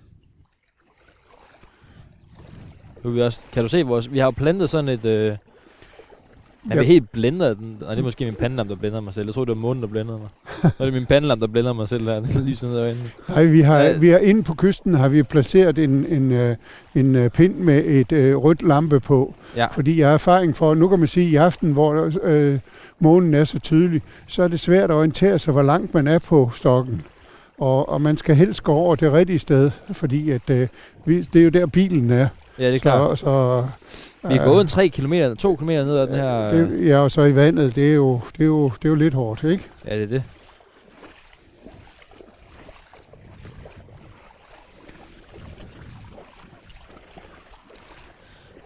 Nu 3.04 3.10
vi 3.10 3.22
også, 3.22 3.40
kan 3.54 3.64
du 3.64 3.70
se 3.70 3.84
vores, 3.84 4.14
vi 4.14 4.18
har 4.20 4.26
jo 4.26 4.32
plantet 4.32 4.70
sådan 4.70 4.90
et, 4.90 5.06
øh, 5.06 5.38
vi 6.64 6.76
Ja. 6.76 6.82
helt 6.82 7.12
blændet 7.12 7.46
af 7.46 7.56
den? 7.56 7.78
Og 7.82 7.96
det 7.96 8.00
er 8.02 8.06
måske 8.06 8.26
min 8.26 8.36
pandelamp, 8.36 8.70
der 8.70 8.76
blænder 8.76 9.02
mig 9.02 9.14
selv. 9.14 9.26
Jeg 9.26 9.34
tror, 9.34 9.46
det 9.46 9.50
var 9.56 9.62
månen, 9.62 9.82
der 9.84 9.88
blændede 9.88 10.18
mig. 10.18 10.28
Nå, 10.64 10.86
det 10.86 10.88
er 10.88 10.92
min 11.00 11.06
pandelamp, 11.06 11.42
der 11.42 11.48
blænder 11.48 11.74
mig 11.74 11.90
selv 11.90 12.06
der. 12.06 12.20
Den 12.20 12.46
lyser 12.46 12.68
ned 12.68 12.78
øjnene. 12.80 13.04
Nej, 13.30 13.44
vi 13.44 13.62
har, 13.62 13.80
Ja. 13.80 13.98
vi 13.98 14.10
har 14.10 14.18
inde 14.18 14.44
på 14.44 14.54
kysten 14.54 14.94
har 14.94 15.08
vi 15.08 15.24
placeret 15.24 15.78
en, 15.78 16.06
en, 16.10 16.32
øh, 16.32 16.56
en 16.96 17.16
øh, 17.16 17.30
pind 17.30 17.56
med 17.56 17.86
et 17.86 18.12
øh, 18.12 18.36
rødt 18.38 18.62
lampe 18.68 19.00
på. 19.00 19.34
Ja. 19.56 19.66
Fordi 19.66 20.00
jeg 20.00 20.08
har 20.08 20.14
erfaring 20.14 20.56
for, 20.58 20.74
nu 20.74 20.88
kan 20.88 21.00
man 21.00 21.08
sige, 21.08 21.30
i 21.30 21.36
aften, 21.36 21.72
hvor 21.72 22.12
øh, 22.24 22.60
månen 23.00 23.34
er 23.34 23.44
så 23.44 23.60
tydelig, 23.60 24.02
så 24.28 24.44
er 24.44 24.48
det 24.48 24.60
svært 24.60 24.90
at 24.92 24.96
orientere 24.96 25.40
sig, 25.40 25.52
hvor 25.54 25.64
langt 25.64 25.94
man 25.94 26.08
er 26.08 26.20
på 26.20 26.52
stokken. 26.56 27.02
Og, 27.58 27.90
og 27.90 28.02
man 28.02 28.18
skal 28.18 28.36
helst 28.36 28.64
gå 28.64 28.74
over 28.74 28.96
det 28.96 29.14
rigtige 29.14 29.40
sted, 29.40 29.72
fordi 29.94 30.30
at, 30.30 30.50
øh, 30.50 30.68
vi, 31.06 31.22
det 31.22 31.40
er 31.40 31.44
jo 31.44 31.50
der 31.50 31.66
bilen 31.66 32.12
er. 32.12 32.28
Ja, 32.60 32.68
det 32.68 32.76
er 32.76 32.80
klart. 32.80 33.20
Så, 33.20 33.26
så, 33.26 33.66
Vi 34.30 34.36
er 34.36 34.44
gået 34.44 34.62
en 34.62 34.68
3 34.68 34.88
km, 34.88 35.14
2 35.40 35.56
km 35.56 35.70
ned 35.70 35.98
ad 35.98 36.08
den 36.08 36.16
her... 36.16 36.52
Det, 36.52 36.88
ja, 36.88 36.98
og 36.98 37.12
så 37.12 37.22
i 37.22 37.36
vandet, 37.36 37.76
det 37.76 37.90
er 37.90 37.94
jo, 37.94 38.22
det 38.38 38.42
er 38.42 38.46
jo, 38.46 38.70
det 38.70 38.86
er 38.86 38.90
jo 38.90 38.96
lidt 38.96 39.14
hårdt, 39.14 39.44
ikke? 39.44 39.64
Ja, 39.88 39.96
det 39.96 40.04
er 40.04 40.08
det. 40.08 40.24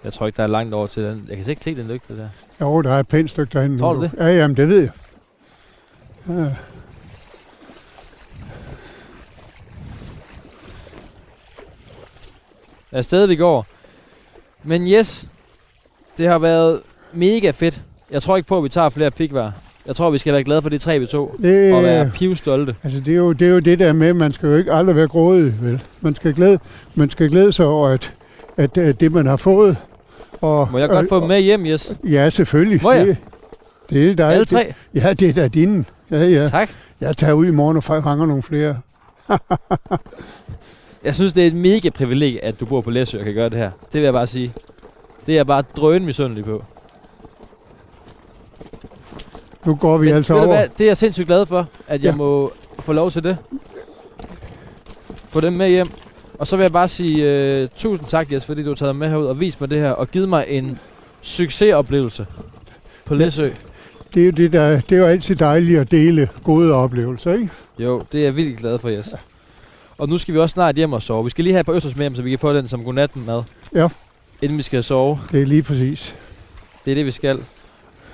Jeg 0.03 0.13
tror 0.13 0.25
ikke, 0.25 0.37
der 0.37 0.43
er 0.43 0.47
langt 0.47 0.73
over 0.73 0.87
til 0.87 1.03
den. 1.03 1.25
Jeg 1.29 1.37
kan 1.37 1.49
ikke 1.49 1.63
se 1.63 1.75
den 1.75 1.87
lygte 1.87 2.17
der. 2.17 2.29
Jo, 2.61 2.81
der 2.81 2.93
er 2.93 2.99
et 2.99 3.07
pænt 3.07 3.29
stykke 3.29 3.53
derinde. 3.53 3.79
Tror 3.79 3.93
du 3.93 4.01
det? 4.01 4.11
Ja, 4.17 4.27
jamen, 4.27 4.57
det 4.57 4.69
ved 4.69 4.79
jeg. 4.79 4.91
Ja. 6.29 6.53
afsted, 12.91 13.27
vi 13.27 13.35
går. 13.35 13.65
Men 14.63 14.87
yes, 14.87 15.27
det 16.21 16.29
har 16.29 16.39
været 16.39 16.79
mega 17.13 17.51
fedt. 17.51 17.81
Jeg 18.11 18.21
tror 18.21 18.37
ikke 18.37 18.47
på, 18.47 18.57
at 18.57 18.63
vi 18.63 18.69
tager 18.69 18.89
flere 18.89 19.11
pikvær. 19.11 19.51
Jeg 19.87 19.95
tror, 19.95 20.09
vi 20.09 20.17
skal 20.17 20.33
være 20.33 20.43
glade 20.43 20.61
for 20.61 20.69
de 20.69 20.77
tre, 20.77 20.99
vi 20.99 21.05
tog. 21.05 21.35
Det, 21.41 21.73
Og 21.73 21.83
være 21.83 22.11
pivstolte. 22.13 22.75
Altså, 22.83 22.99
det 22.99 23.11
er, 23.11 23.15
jo, 23.17 23.31
det 23.31 23.47
er 23.47 23.51
jo 23.51 23.59
det 23.59 23.79
der 23.79 23.93
med, 23.93 24.07
at 24.07 24.15
man 24.15 24.31
skal 24.31 24.49
jo 24.49 24.55
ikke 24.55 24.73
aldrig 24.73 24.95
være 24.95 25.07
grådig, 25.07 25.53
vel? 25.61 25.83
Man 26.01 26.15
skal 26.15 26.33
glæde, 26.33 26.59
man 26.95 27.09
skal 27.09 27.29
glæde 27.29 27.51
sig 27.53 27.65
over, 27.65 27.89
at, 27.89 28.13
at, 28.57 28.77
at 28.77 28.99
det, 28.99 29.11
man 29.11 29.25
har 29.25 29.35
fået... 29.35 29.77
Og, 30.41 30.67
Må 30.71 30.77
jeg 30.77 30.89
godt 30.89 31.09
få 31.09 31.19
dem 31.19 31.27
med 31.27 31.39
hjem, 31.41 31.65
yes? 31.65 31.95
Ja, 32.03 32.29
selvfølgelig. 32.29 32.79
Må 32.83 32.91
jeg? 32.91 33.05
Det, 33.05 33.17
det 33.89 34.11
er 34.11 34.15
dig. 34.15 34.33
Alle 34.33 34.45
tre? 34.45 34.73
Ja, 34.93 35.13
det 35.13 35.29
er 35.29 35.33
da 35.33 35.47
dine. 35.47 35.85
Ja, 36.11 36.23
ja. 36.27 36.45
Tak. 36.49 36.69
Jeg 37.01 37.17
tager 37.17 37.33
ud 37.33 37.45
i 37.45 37.51
morgen 37.51 37.77
og 37.77 37.83
fanger 37.83 38.25
nogle 38.25 38.43
flere. 38.43 38.77
Jeg 41.03 41.15
synes, 41.15 41.33
det 41.33 41.43
er 41.43 41.47
et 41.47 41.55
mega 41.55 41.89
privilegie, 41.89 42.43
at 42.43 42.59
du 42.59 42.65
bor 42.65 42.81
på 42.81 42.89
Læsø 42.89 43.19
og 43.19 43.23
kan 43.25 43.33
gøre 43.33 43.49
det 43.49 43.57
her. 43.57 43.71
Det 43.71 43.93
vil 43.93 44.01
jeg 44.01 44.13
bare 44.13 44.27
sige. 44.27 44.53
Det 45.25 45.31
er 45.31 45.35
jeg 45.35 45.47
bare 45.47 45.61
drøn 45.77 46.05
misundelig 46.05 46.45
på. 46.45 46.63
Nu 49.65 49.75
går 49.75 49.97
vi 49.97 50.05
Men 50.05 50.15
altså 50.15 50.33
over. 50.33 50.45
hvad, 50.47 50.67
det 50.77 50.83
er 50.83 50.89
jeg 50.89 50.97
sindssygt 50.97 51.27
glad 51.27 51.45
for, 51.45 51.67
at 51.87 52.03
jeg 52.03 52.11
Ja. 52.11 52.15
må 52.15 52.51
få 52.79 52.93
lov 52.93 53.11
til 53.11 53.23
det. 53.23 53.37
Få 55.29 55.39
dem 55.39 55.53
med 55.53 55.69
hjem. 55.69 55.87
Og 56.39 56.47
så 56.47 56.55
vil 56.55 56.63
jeg 56.63 56.71
bare 56.71 56.87
sige 56.87 57.61
uh, 57.63 57.69
tusind 57.75 58.07
tak, 58.09 58.31
Jes, 58.31 58.45
fordi 58.45 58.63
du 58.63 58.69
har 58.69 58.75
taget 58.75 58.95
med 58.95 59.09
herud 59.09 59.25
og 59.25 59.39
vist 59.39 59.61
mig 59.61 59.69
det 59.69 59.79
her, 59.79 59.91
og 59.91 60.07
givet 60.11 60.29
mig 60.29 60.45
en 60.47 60.79
succesoplevelse 61.21 62.25
på 63.05 63.15
Læsø. 63.15 63.49
Det 64.13 64.21
er 64.21 64.25
jo, 64.25 64.31
det, 64.31 64.51
der, 64.51 64.79
det 64.79 64.91
er 64.91 64.97
jo 64.99 65.05
altid 65.05 65.35
dejligt 65.35 65.79
at 65.79 65.91
dele 65.91 66.29
gode 66.43 66.73
oplevelser, 66.73 67.33
ikke? 67.33 67.49
Jo, 67.79 68.01
det 68.11 68.19
er 68.19 68.23
jeg 68.23 68.35
virkelig 68.35 68.57
glad 68.57 68.79
for, 68.79 68.89
Jes. 68.89 69.15
Og 69.97 70.09
nu 70.09 70.17
skal 70.17 70.33
vi 70.33 70.39
også 70.39 70.53
snart 70.53 70.75
hjem 70.75 70.93
og 70.93 71.01
sove. 71.01 71.23
Vi 71.23 71.29
skal 71.29 71.43
lige 71.43 71.53
have 71.53 71.59
et 71.59 71.65
par 71.65 71.73
østers 71.73 71.95
med 71.95 72.03
hjem, 72.03 72.15
så 72.15 72.21
vi 72.21 72.29
kan 72.29 72.39
få 72.39 72.53
den 72.53 72.67
som 72.67 72.83
godnatmad. 72.83 73.43
Ja. 73.75 73.87
Inden 74.41 74.57
vi 74.57 74.63
skal 74.63 74.83
sove. 74.83 75.19
Det 75.31 75.41
er 75.41 75.45
lige 75.45 75.63
præcis. 75.63 76.15
Det 76.85 76.91
er 76.91 76.95
det, 76.95 77.05
vi 77.05 77.11
skal. 77.11 77.39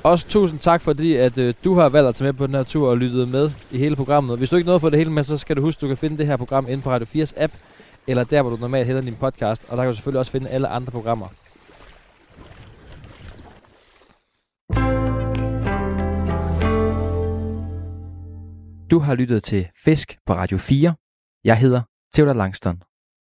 Også 0.04 0.28
tusind 0.28 0.60
tak, 0.60 0.82
fordi 0.82 1.16
at, 1.16 1.38
øh, 1.38 1.54
du 1.64 1.74
har 1.76 1.90
valgt 1.90 2.08
at 2.10 2.16
tage 2.16 2.26
med 2.26 2.34
på 2.34 2.48
den 2.48 2.56
her 2.56 2.64
tur 2.64 2.90
og 2.90 2.98
lyttet 2.98 3.28
med 3.28 3.52
i 3.72 3.78
hele 3.78 3.96
programmet. 3.96 4.32
Og 4.32 4.38
Hvis 4.38 4.50
du 4.50 4.56
ikke 4.56 4.66
nåede 4.66 4.80
for 4.80 4.90
det 4.90 4.98
hele 4.98 5.12
med, 5.12 5.24
så 5.24 5.38
skal 5.38 5.56
du 5.56 5.62
huske, 5.62 5.78
at 5.78 5.82
du 5.82 5.88
kan 5.88 5.98
finde 5.98 6.18
det 6.18 6.28
her 6.28 6.38
program 6.38 6.66
inde 6.70 6.84
på 6.84 6.90
Radio 6.90 7.24
4's 7.24 7.34
app, 7.38 7.54
eller 8.08 8.24
der, 8.24 8.42
hvor 8.42 8.52
du 8.52 8.58
normalt 8.58 8.88
henter 8.88 9.02
din 9.02 9.16
podcast. 9.16 9.66
Og 9.70 9.78
der 9.78 9.84
kan 9.84 9.92
du 9.92 9.96
selvfølgelig 9.96 10.20
også 10.20 10.32
finde 10.32 10.50
alle 10.50 10.68
andre 10.68 10.92
programmer. 10.92 11.28
Du 18.92 19.00
har 19.00 19.16
lyttet 19.16 19.44
til 19.44 19.68
Fisk 19.84 20.18
på 20.26 20.34
Radio 20.34 20.58
4. 20.58 20.96
Jeg 21.44 21.58
hedder 21.58 21.82
Theodor 22.14 22.34
Langston. 22.34 22.87